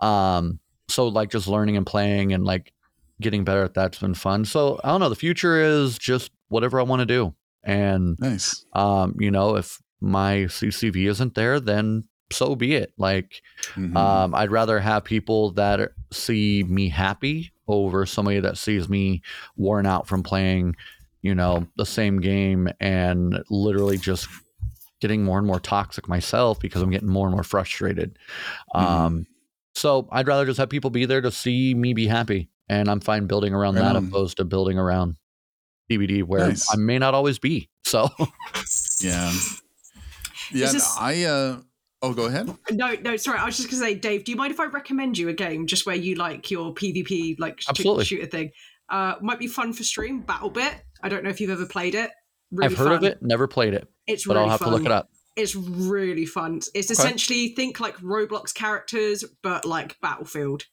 [0.00, 2.72] Um, so like just learning and playing and like
[3.20, 4.44] getting better at that's been fun.
[4.44, 5.08] So I don't know.
[5.08, 7.34] The future is just whatever I want to do.
[7.64, 8.64] And nice.
[8.72, 12.92] Um, you know, if my CCV isn't there, then so be it.
[12.96, 13.42] Like,
[13.74, 13.96] mm-hmm.
[13.96, 19.22] um, I'd rather have people that see me happy over somebody that sees me
[19.56, 20.76] worn out from playing
[21.26, 24.28] you know, the same game and literally just
[25.00, 28.18] getting more and more toxic myself because I'm getting more and more frustrated.
[28.74, 28.86] Mm-hmm.
[28.86, 29.26] Um,
[29.74, 32.48] so I'd rather just have people be there to see me be happy.
[32.68, 34.08] And I'm fine building around right that on.
[34.08, 35.16] opposed to building around
[35.90, 36.72] DBD where nice.
[36.72, 37.70] I may not always be.
[37.84, 38.08] So
[39.00, 39.32] yeah.
[40.52, 40.72] Yeah.
[40.72, 41.60] This, I, uh,
[42.02, 42.54] Oh, go ahead.
[42.70, 43.38] No, no, sorry.
[43.38, 44.24] I was just gonna say, Dave.
[44.24, 47.36] Do you mind if I recommend you a game just where you like your PvP
[47.38, 48.04] like Absolutely.
[48.04, 48.50] shooter thing?
[48.88, 50.22] Uh, might be fun for stream.
[50.22, 50.74] BattleBit.
[51.02, 52.10] I don't know if you've ever played it.
[52.50, 52.96] Really I've heard fun.
[52.96, 53.88] of it, never played it.
[54.06, 54.70] It's but really I'll have fun.
[54.70, 55.10] to look it up.
[55.36, 56.60] It's really fun.
[56.74, 56.92] It's okay.
[56.92, 60.64] essentially think like Roblox characters, but like Battlefield.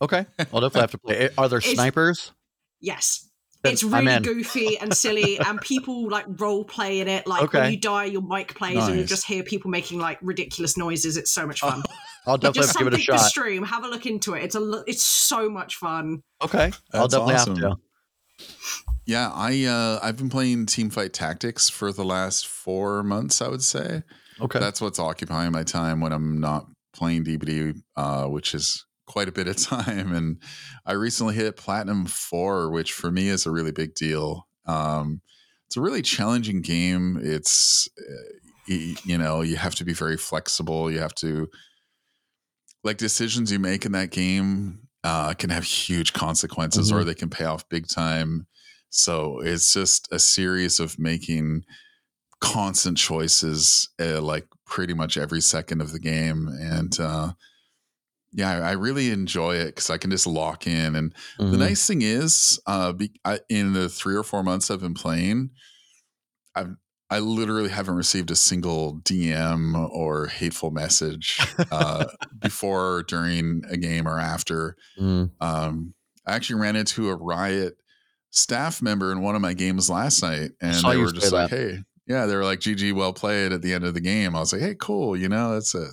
[0.00, 1.28] Okay, I'll definitely have to play.
[1.36, 2.32] Are there it's, snipers?
[2.80, 3.28] Yes,
[3.64, 7.26] it's really goofy and silly, and people like role play in it.
[7.26, 7.60] Like okay.
[7.60, 8.88] when you die, your mic plays, nice.
[8.88, 11.16] and you just hear people making like ridiculous noises.
[11.16, 11.82] It's so much fun.
[12.26, 13.20] I'll definitely have to give it a shot.
[13.20, 14.44] Stream, have a look into it.
[14.44, 16.22] It's a it's so much fun.
[16.42, 17.56] Okay, That's I'll definitely awesome.
[17.56, 18.84] have to.
[19.08, 23.40] Yeah, I uh, I've been playing Teamfight Tactics for the last four months.
[23.40, 24.02] I would say.
[24.38, 24.58] Okay.
[24.58, 29.32] That's what's occupying my time when I'm not playing DBD, uh, which is quite a
[29.32, 30.14] bit of time.
[30.14, 30.42] And
[30.84, 34.46] I recently hit Platinum 4, which for me is a really big deal.
[34.66, 35.22] Um,
[35.66, 37.18] it's a really challenging game.
[37.20, 38.74] It's, uh,
[39.04, 40.90] you know, you have to be very flexible.
[40.90, 41.48] You have to,
[42.84, 47.00] like, decisions you make in that game uh, can have huge consequences mm-hmm.
[47.00, 48.46] or they can pay off big time.
[48.90, 51.64] So it's just a series of making
[52.40, 56.48] constant choices, uh, like pretty much every second of the game.
[56.48, 57.32] And uh,
[58.32, 60.96] yeah, I really enjoy it because I can just lock in.
[60.96, 61.50] And mm-hmm.
[61.50, 64.94] the nice thing is, uh, be, I, in the three or four months I've been
[64.94, 65.50] playing,
[66.54, 66.76] I've
[67.10, 71.40] I literally haven't received a single DM or hateful message
[71.70, 72.04] uh,
[72.38, 74.76] before, during a game, or after.
[75.00, 75.30] Mm.
[75.40, 75.94] Um,
[76.26, 77.78] I actually ran into a riot
[78.30, 81.56] staff member in one of my games last night, and they were just like, that.
[81.56, 84.40] "Hey, yeah," they were like, "GG, well played." At the end of the game, I
[84.40, 85.86] was like, "Hey, cool," you know, that's a.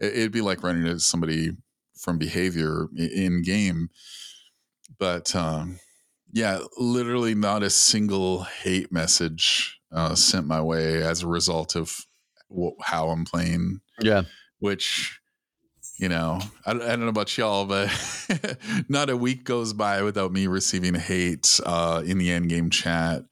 [0.00, 1.52] It'd be like running into somebody
[1.98, 3.88] from behavior in game,
[4.98, 5.78] but um,
[6.32, 11.94] yeah, literally not a single hate message uh, sent my way as a result of
[12.80, 13.80] how I'm playing.
[14.00, 14.22] Yeah,
[14.58, 15.20] which
[15.98, 17.88] you know, I, I don't know about y'all, but
[18.88, 23.22] not a week goes by without me receiving hate uh, in the end game chat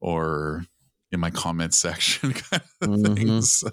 [0.00, 0.64] or
[1.12, 3.14] in my comment section kind of mm-hmm.
[3.14, 3.52] things.
[3.52, 3.70] So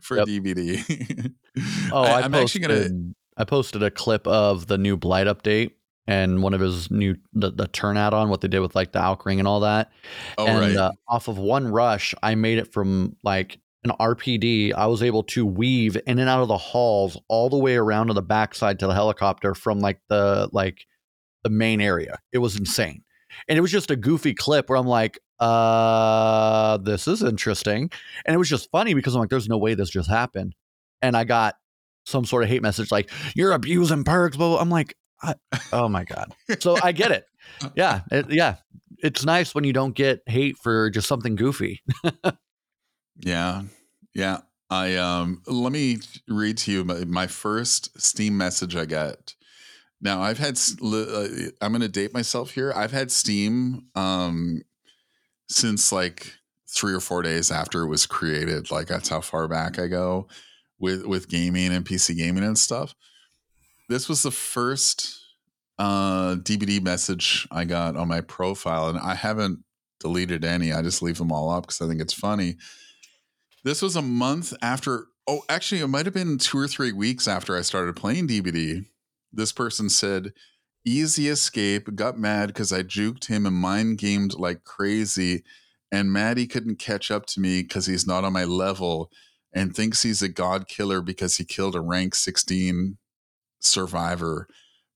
[0.00, 0.26] for yep.
[0.26, 1.32] DBD.
[1.92, 2.88] oh, I, am actually gonna.
[3.36, 5.72] I posted a clip of the new Blight update
[6.06, 8.98] and one of his new the, the turn add-on what they did with like the
[8.98, 9.92] Alch ring and all that
[10.38, 10.76] oh, and right.
[10.76, 15.22] uh, off of one rush i made it from like an rpd i was able
[15.22, 18.78] to weave in and out of the halls all the way around to the backside
[18.78, 20.86] to the helicopter from like the like
[21.44, 23.02] the main area it was insane
[23.48, 27.90] and it was just a goofy clip where i'm like uh this is interesting
[28.26, 30.54] and it was just funny because i'm like there's no way this just happened
[31.00, 31.54] and i got
[32.04, 34.94] some sort of hate message like you're abusing perks but i'm like
[35.72, 36.32] oh my god.
[36.60, 37.26] So I get it.
[37.74, 38.56] Yeah, it, yeah.
[38.98, 41.82] It's nice when you don't get hate for just something goofy.
[43.20, 43.62] yeah,
[44.14, 44.38] yeah.
[44.68, 45.42] I um.
[45.46, 45.98] Let me
[46.28, 49.34] read to you my, my first Steam message I got.
[50.00, 50.58] Now I've had.
[50.82, 51.26] Uh,
[51.60, 52.72] I'm going to date myself here.
[52.74, 54.62] I've had Steam um
[55.48, 56.34] since like
[56.68, 58.70] three or four days after it was created.
[58.70, 60.28] Like that's how far back I go
[60.78, 62.94] with with gaming and PC gaming and stuff
[63.90, 65.18] this was the first
[65.78, 69.64] uh, DBD message I got on my profile, and I haven't
[69.98, 70.72] deleted any.
[70.72, 72.56] I just leave them all up because I think it's funny.
[73.64, 75.06] This was a month after.
[75.26, 78.86] Oh, actually, it might have been two or three weeks after I started playing DBD.
[79.32, 80.32] This person said,
[80.84, 85.44] "Easy escape." Got mad because I juked him and mind gamed like crazy,
[85.92, 89.10] and Maddie couldn't catch up to me because he's not on my level,
[89.52, 92.98] and thinks he's a god killer because he killed a rank sixteen
[93.60, 94.48] Survivor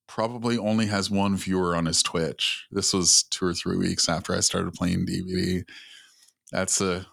[0.07, 2.67] probably only has one viewer on his Twitch.
[2.71, 5.65] This was two or three weeks after I started playing dbd
[6.53, 7.07] That's a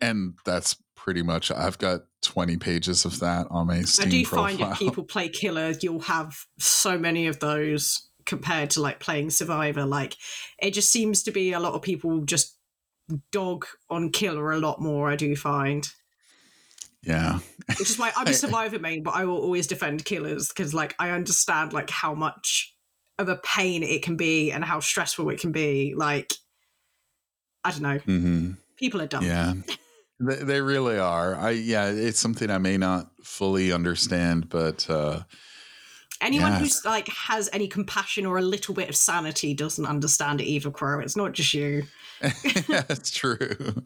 [0.00, 0.76] and that's
[1.06, 1.52] pretty much.
[1.52, 4.58] I've got twenty pages of that on my Steam I do profile.
[4.58, 9.30] find if people play Killer, you'll have so many of those compared to like playing
[9.30, 9.86] Survivor.
[9.86, 10.16] Like
[10.60, 12.58] it just seems to be a lot of people just
[13.30, 15.08] dog on Killer a lot more.
[15.08, 15.88] I do find.
[17.02, 17.38] Yeah.
[17.78, 20.96] Which is why I'm a survivor main, but I will always defend killers because like
[20.98, 22.74] I understand like how much
[23.20, 25.94] of a pain it can be and how stressful it can be.
[25.96, 26.32] Like
[27.62, 27.98] I don't know.
[27.98, 28.50] Mm-hmm.
[28.76, 29.24] People are dumb.
[29.24, 29.54] Yeah.
[30.20, 31.36] they, they really are.
[31.36, 35.22] I yeah, it's something I may not fully understand, but uh
[36.22, 36.58] Anyone yeah.
[36.60, 40.70] who's like has any compassion or a little bit of sanity doesn't understand it either,
[40.70, 41.00] Cro.
[41.00, 41.82] It's not just you.
[42.68, 43.82] That's true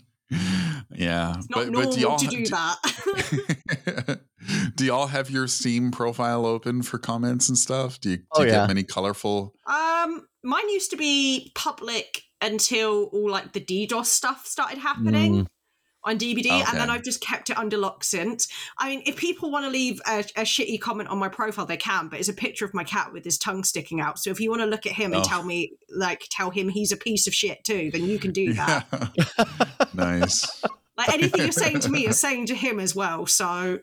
[0.94, 4.20] yeah, it's not but, normal but do y'all, to do that.
[4.77, 8.01] do y'all have your Steam profile open for comments and stuff?
[8.01, 8.61] Do you, do oh, you yeah.
[8.61, 9.55] get many colorful?
[9.66, 15.35] Um, mine used to be public until all like the DDoS stuff started happening.
[15.35, 15.47] Mm
[16.05, 16.64] on DBD, okay.
[16.68, 18.48] and then I've just kept it under lock since.
[18.78, 21.77] I mean, if people want to leave a, a, shitty comment on my profile, they
[21.77, 24.18] can, but it's a picture of my cat with his tongue sticking out.
[24.18, 25.28] So if you want to look at him and oh.
[25.28, 28.55] tell me, like, tell him he's a piece of shit too, then you can do
[28.55, 28.86] that.
[29.14, 29.44] Yeah.
[29.94, 30.62] nice.
[30.97, 33.27] Like anything you're saying to me is saying to him as well.
[33.27, 33.78] So.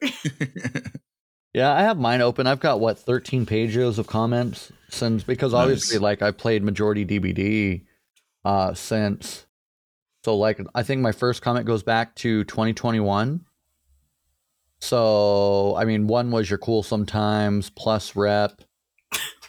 [1.53, 2.47] yeah, I have mine open.
[2.47, 6.03] I've got what 13 pages of comments since because obviously, nice.
[6.03, 7.85] like, I played majority DBD
[8.45, 9.46] uh, since
[10.27, 13.45] so like I think my first comment goes back to 2021.
[14.81, 18.61] So I mean, one was you're cool sometimes plus rep.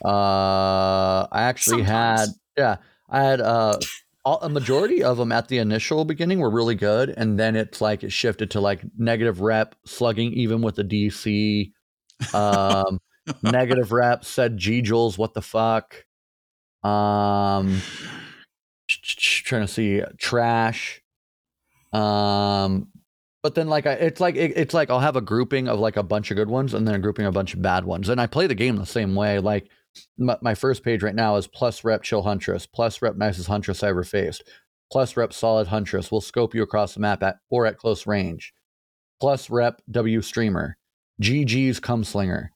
[0.04, 2.20] Uh, I actually sometimes.
[2.20, 2.76] had yeah,
[3.10, 3.76] I had uh
[4.24, 8.04] a majority of them at the initial beginning were really good, and then it's like
[8.04, 11.72] it shifted to like negative rep slugging, even with the DC.
[12.32, 13.00] Um,
[13.42, 16.04] negative rep said G Jules, what the fuck?
[16.84, 17.82] Um,
[19.48, 21.02] trying to see trash.
[21.92, 22.88] Um,
[23.42, 25.96] but then like I, it's like it, it's like I'll have a grouping of like
[25.96, 28.08] a bunch of good ones and then a grouping of a bunch of bad ones,
[28.08, 29.38] and I play the game the same way.
[29.38, 29.68] Like
[30.18, 33.82] my, my first page right now is plus rep chill huntress, plus rep nicest huntress
[33.82, 34.42] I ever faced,
[34.92, 36.10] plus rep solid huntress.
[36.10, 38.52] will scope you across the map at or at close range,
[39.20, 40.76] plus rep W streamer,
[41.22, 42.52] GG's cum slinger.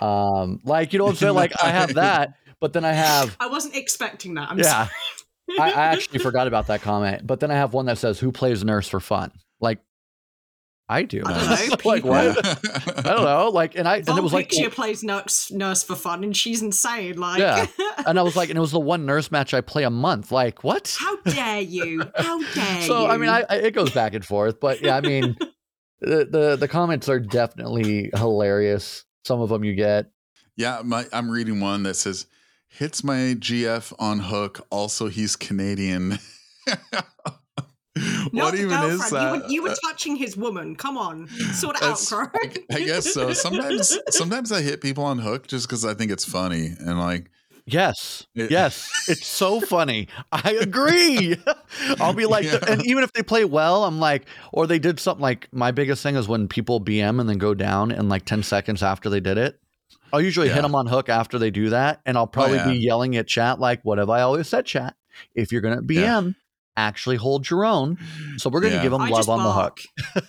[0.00, 1.34] Um, like you know what I'm saying?
[1.42, 3.36] Like I have that, but then I have.
[3.40, 4.50] I wasn't expecting that.
[4.50, 4.88] I'm yeah.
[5.58, 8.32] I, I actually forgot about that comment, but then I have one that says, "Who
[8.32, 9.78] plays nurse for fun?" Like
[10.92, 11.22] I do.
[11.24, 11.76] I don't know.
[11.90, 12.46] like what?
[12.46, 13.50] I don't know.
[13.52, 16.60] Like, and I and it was like she plays nurse nurse for fun, and she's
[16.60, 17.18] insane.
[17.18, 17.66] Like, yeah.
[18.04, 20.32] And I was like, and it was the one nurse match I play a month.
[20.32, 20.96] Like, what?
[20.98, 22.02] How dare you?
[22.16, 22.86] How dare you?
[22.86, 23.06] so, you?
[23.06, 25.36] I mean, I, I, it goes back and forth, but yeah, I mean,
[26.00, 29.04] the, the the comments are definitely hilarious.
[29.24, 30.10] Some of them you get.
[30.56, 32.26] Yeah, my I'm reading one that says
[32.72, 34.66] hits my GF on hook.
[34.70, 36.18] Also, he's Canadian.
[38.30, 39.34] what even is that?
[39.34, 40.74] You were, you were, uh, touching his woman.
[40.76, 42.26] Come on, sort it out, bro.
[42.34, 43.32] I, I, guess so.
[43.32, 47.30] Sometimes, sometimes I hit people on hook just because I think it's funny and like.
[47.64, 50.08] Yes, it, yes, it's so funny.
[50.32, 51.36] I agree.
[52.00, 52.58] I'll be like, yeah.
[52.66, 56.02] and even if they play well, I'm like, or they did something like my biggest
[56.02, 59.20] thing is when people BM and then go down in like 10 seconds after they
[59.20, 59.61] did it.
[60.12, 60.54] I'll usually yeah.
[60.54, 62.72] hit them on hook after they do that, and I'll oh, probably oh, yeah.
[62.72, 64.96] be yelling at chat like, "What have I always said, chat?
[65.34, 66.34] If you're gonna BM,
[66.76, 67.98] actually hold your own.
[68.36, 68.82] So we're going to yeah.
[68.82, 69.80] give them I love on bark.
[70.14, 70.24] the hook.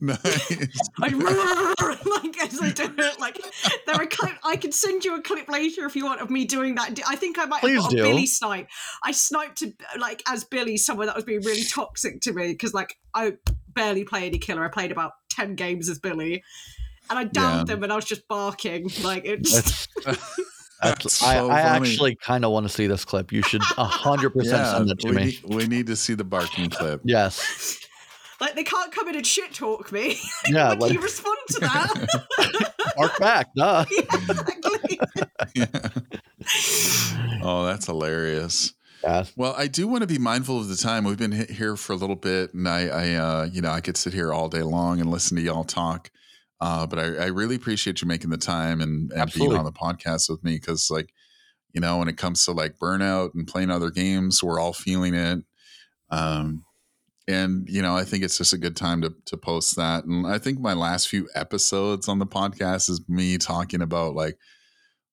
[0.00, 0.78] nice.
[1.00, 1.08] I
[2.22, 3.20] like as I do it.
[3.20, 3.40] Like
[3.86, 4.34] there are clip.
[4.44, 6.98] I can send you a clip later if you want of me doing that.
[7.06, 8.68] I think I might Please have got a Billy snipe.
[9.02, 12.74] I sniped to, like as Billy someone that was being really toxic to me because
[12.74, 13.34] like I
[13.68, 14.64] barely play any killer.
[14.64, 16.44] I played about ten games as Billy,
[17.10, 17.74] and I downed yeah.
[17.74, 19.88] them and I was just barking like it's.
[20.82, 23.32] That's I, so I actually kind of want to see this clip.
[23.32, 25.24] You should hundred yeah, percent send it to we me.
[25.24, 27.00] Need, we need to see the barking clip.
[27.04, 27.80] Yes.
[28.38, 30.18] Like they can't come in and shit talk me.
[30.46, 32.94] Yeah, like, you respond to that?
[32.94, 33.86] Bark back, duh.
[33.90, 35.00] Yeah, exactly.
[35.54, 35.88] yeah.
[37.42, 38.74] Oh, that's hilarious.
[39.02, 39.24] Yeah.
[39.36, 41.04] Well, I do want to be mindful of the time.
[41.04, 43.96] We've been here for a little bit, and I, I, uh, you know, I could
[43.96, 46.10] sit here all day long and listen to y'all talk.
[46.60, 49.72] Uh, but I, I, really appreciate you making the time and, and being on the
[49.72, 51.12] podcast with me because, like,
[51.72, 55.14] you know, when it comes to like burnout and playing other games, we're all feeling
[55.14, 55.40] it.
[56.10, 56.64] Um,
[57.28, 60.04] and you know, I think it's just a good time to to post that.
[60.04, 64.38] And I think my last few episodes on the podcast is me talking about like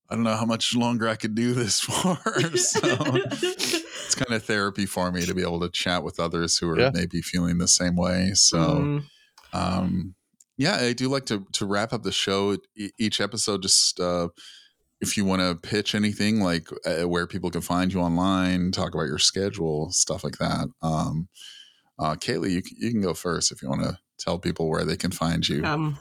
[0.10, 2.16] I don't know how much longer I could do this for.
[2.56, 6.70] so it's kind of therapy for me to be able to chat with others who
[6.70, 6.92] are yeah.
[6.94, 8.32] maybe feeling the same way.
[8.36, 8.58] So.
[8.58, 9.04] Mm.
[9.56, 10.16] Um,
[10.58, 12.58] yeah, I do like to to wrap up the show
[12.98, 13.62] each episode.
[13.62, 14.30] Just uh,
[15.02, 18.94] if you want to pitch anything, like uh, where people can find you online, talk
[18.94, 20.70] about your schedule, stuff like that.
[20.82, 21.28] Um,
[22.00, 24.96] uh, Kayleigh, you you can go first if you want to tell people where they
[24.96, 25.64] can find you.
[25.66, 25.98] Um,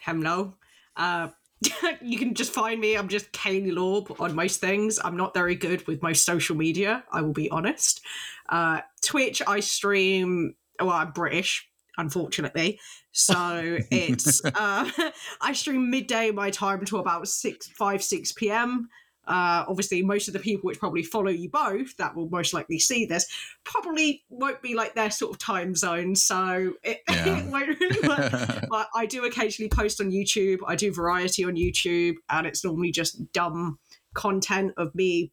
[0.00, 0.54] hello.
[0.96, 1.28] Uh,
[2.02, 2.96] you can just find me.
[2.96, 4.98] I'm just Kayleighlaub on most things.
[5.02, 7.04] I'm not very good with most social media.
[7.12, 8.00] I will be honest.
[8.48, 10.54] Uh, Twitch, I stream.
[10.78, 12.78] Well, I'm British, unfortunately.
[13.16, 14.90] So it's uh,
[15.40, 18.90] I stream midday my time to about six, five, six p.m.
[19.26, 22.78] Uh, obviously, most of the people which probably follow you both that will most likely
[22.78, 23.26] see this
[23.64, 27.38] probably won't be like their sort of time zone, so it, yeah.
[27.38, 28.32] it won't really work.
[28.68, 30.58] but I do occasionally post on YouTube.
[30.66, 33.78] I do variety on YouTube, and it's normally just dumb
[34.12, 35.32] content of me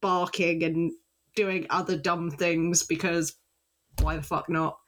[0.00, 0.92] barking and
[1.36, 3.36] doing other dumb things because
[4.00, 4.78] why the fuck not?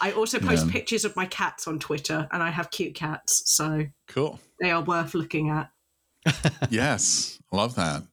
[0.00, 0.72] I also post yeah.
[0.72, 4.40] pictures of my cats on Twitter, and I have cute cats, so cool.
[4.60, 5.70] They are worth looking at.
[6.70, 8.04] yes, love that.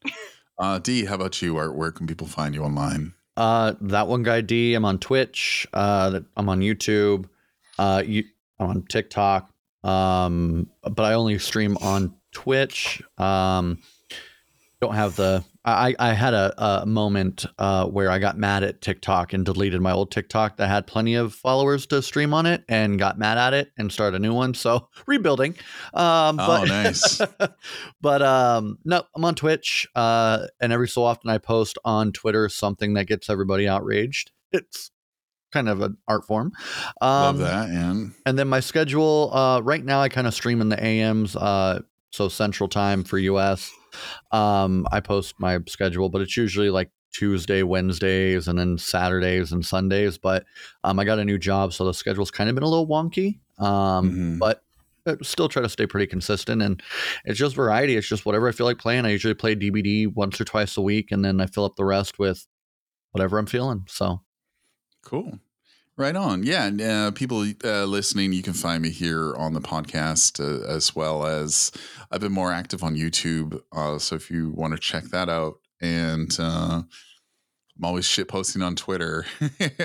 [0.60, 1.54] Uh, D, how about you?
[1.54, 3.14] Where, where can people find you online?
[3.36, 4.74] Uh, that one guy D.
[4.74, 5.68] I'm on Twitch.
[5.72, 7.30] Uh, I'm on YouTube.
[7.78, 8.24] Uh, you,
[8.60, 9.54] I'm on TikTok.
[9.84, 13.04] Um, but I only stream on Twitch.
[13.20, 13.78] Um,
[14.82, 18.82] don't have the I, I had a, a moment uh, where I got mad at
[18.82, 22.64] TikTok and deleted my old TikTok that had plenty of followers to stream on it
[22.70, 24.54] and got mad at it and started a new one.
[24.54, 25.56] So rebuilding.
[25.94, 27.22] Um, oh, but, nice.
[28.02, 29.86] but um, no, I'm on Twitch.
[29.94, 34.32] Uh, and every so often I post on Twitter something that gets everybody outraged.
[34.54, 34.92] It's
[35.52, 36.54] kind of an art form.
[37.02, 37.70] Um, Love that.
[37.70, 41.36] And, and then my schedule uh, right now, I kind of stream in the AMs.
[41.36, 41.82] Uh,
[42.12, 43.70] so central time for US.
[44.32, 49.66] Um, I post my schedule, but it's usually like Tuesday, Wednesdays, and then Saturdays and
[49.66, 50.18] Sundays.
[50.18, 50.46] But
[50.84, 53.40] um, I got a new job, so the schedule's kind of been a little wonky.
[53.60, 54.38] Um, mm-hmm.
[54.38, 54.62] But
[55.22, 56.82] still try to stay pretty consistent, and
[57.26, 57.96] it's just variety.
[57.96, 59.06] It's just whatever I feel like playing.
[59.06, 61.86] I usually play DBD once or twice a week, and then I fill up the
[61.86, 62.46] rest with
[63.12, 63.86] whatever I'm feeling.
[63.88, 64.22] So
[65.04, 65.40] cool.
[65.98, 66.44] Right on.
[66.44, 66.66] Yeah.
[66.66, 70.96] And uh, people uh, listening, you can find me here on the podcast uh, as
[70.96, 71.72] well as
[72.12, 73.60] I've been more active on YouTube.
[73.72, 78.62] Uh, so if you want to check that out, and uh, I'm always shit posting
[78.62, 79.26] on Twitter,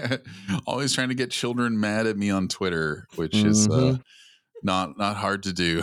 [0.67, 3.49] always trying to get children mad at me on Twitter, which uh, mm-hmm.
[3.49, 3.99] is
[4.63, 5.83] not not hard to do.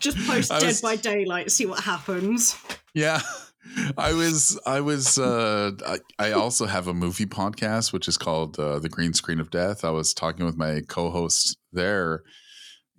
[0.00, 2.56] Just post Dead by Daylight, see what happens.
[2.92, 3.20] Yeah.
[3.98, 8.58] I was I was uh I, I, also have a movie podcast which is called
[8.58, 9.84] uh, The Green Screen of Death.
[9.84, 12.22] I was talking with my co-host there.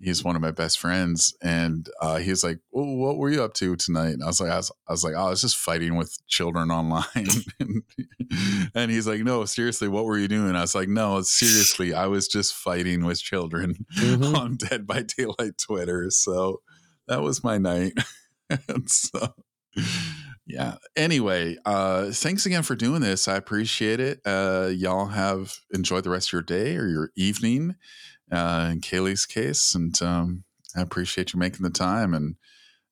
[0.00, 3.42] He's one of my best friends and uh, he was like, well, "What were you
[3.42, 5.40] up to tonight?" And I was like I was, I was like, "Oh, I was
[5.40, 7.28] just fighting with children online."
[8.74, 12.06] and he's like, "No, seriously, what were you doing?" I was like, "No, seriously, I
[12.06, 14.34] was just fighting with children mm-hmm.
[14.36, 16.62] on Dead by Daylight Twitter." So
[17.06, 17.92] that was my night.
[18.86, 19.34] so
[20.46, 20.76] yeah.
[20.96, 23.28] Anyway, uh, thanks again for doing this.
[23.28, 24.20] I appreciate it.
[24.24, 27.76] Uh, y'all have enjoyed the rest of your day or your evening.
[28.30, 30.44] Uh, in Kayleigh's case, and um,
[30.74, 32.14] I appreciate you making the time.
[32.14, 32.36] And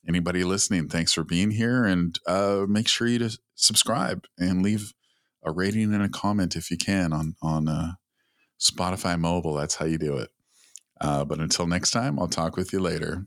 [0.06, 1.86] anybody listening, thanks for being here.
[1.86, 4.92] And uh, make sure you to subscribe and leave
[5.42, 7.92] a rating and a comment if you can on on uh,
[8.60, 9.54] Spotify mobile.
[9.54, 10.28] That's how you do it.
[11.00, 13.26] Uh, but until next time, I'll talk with you later.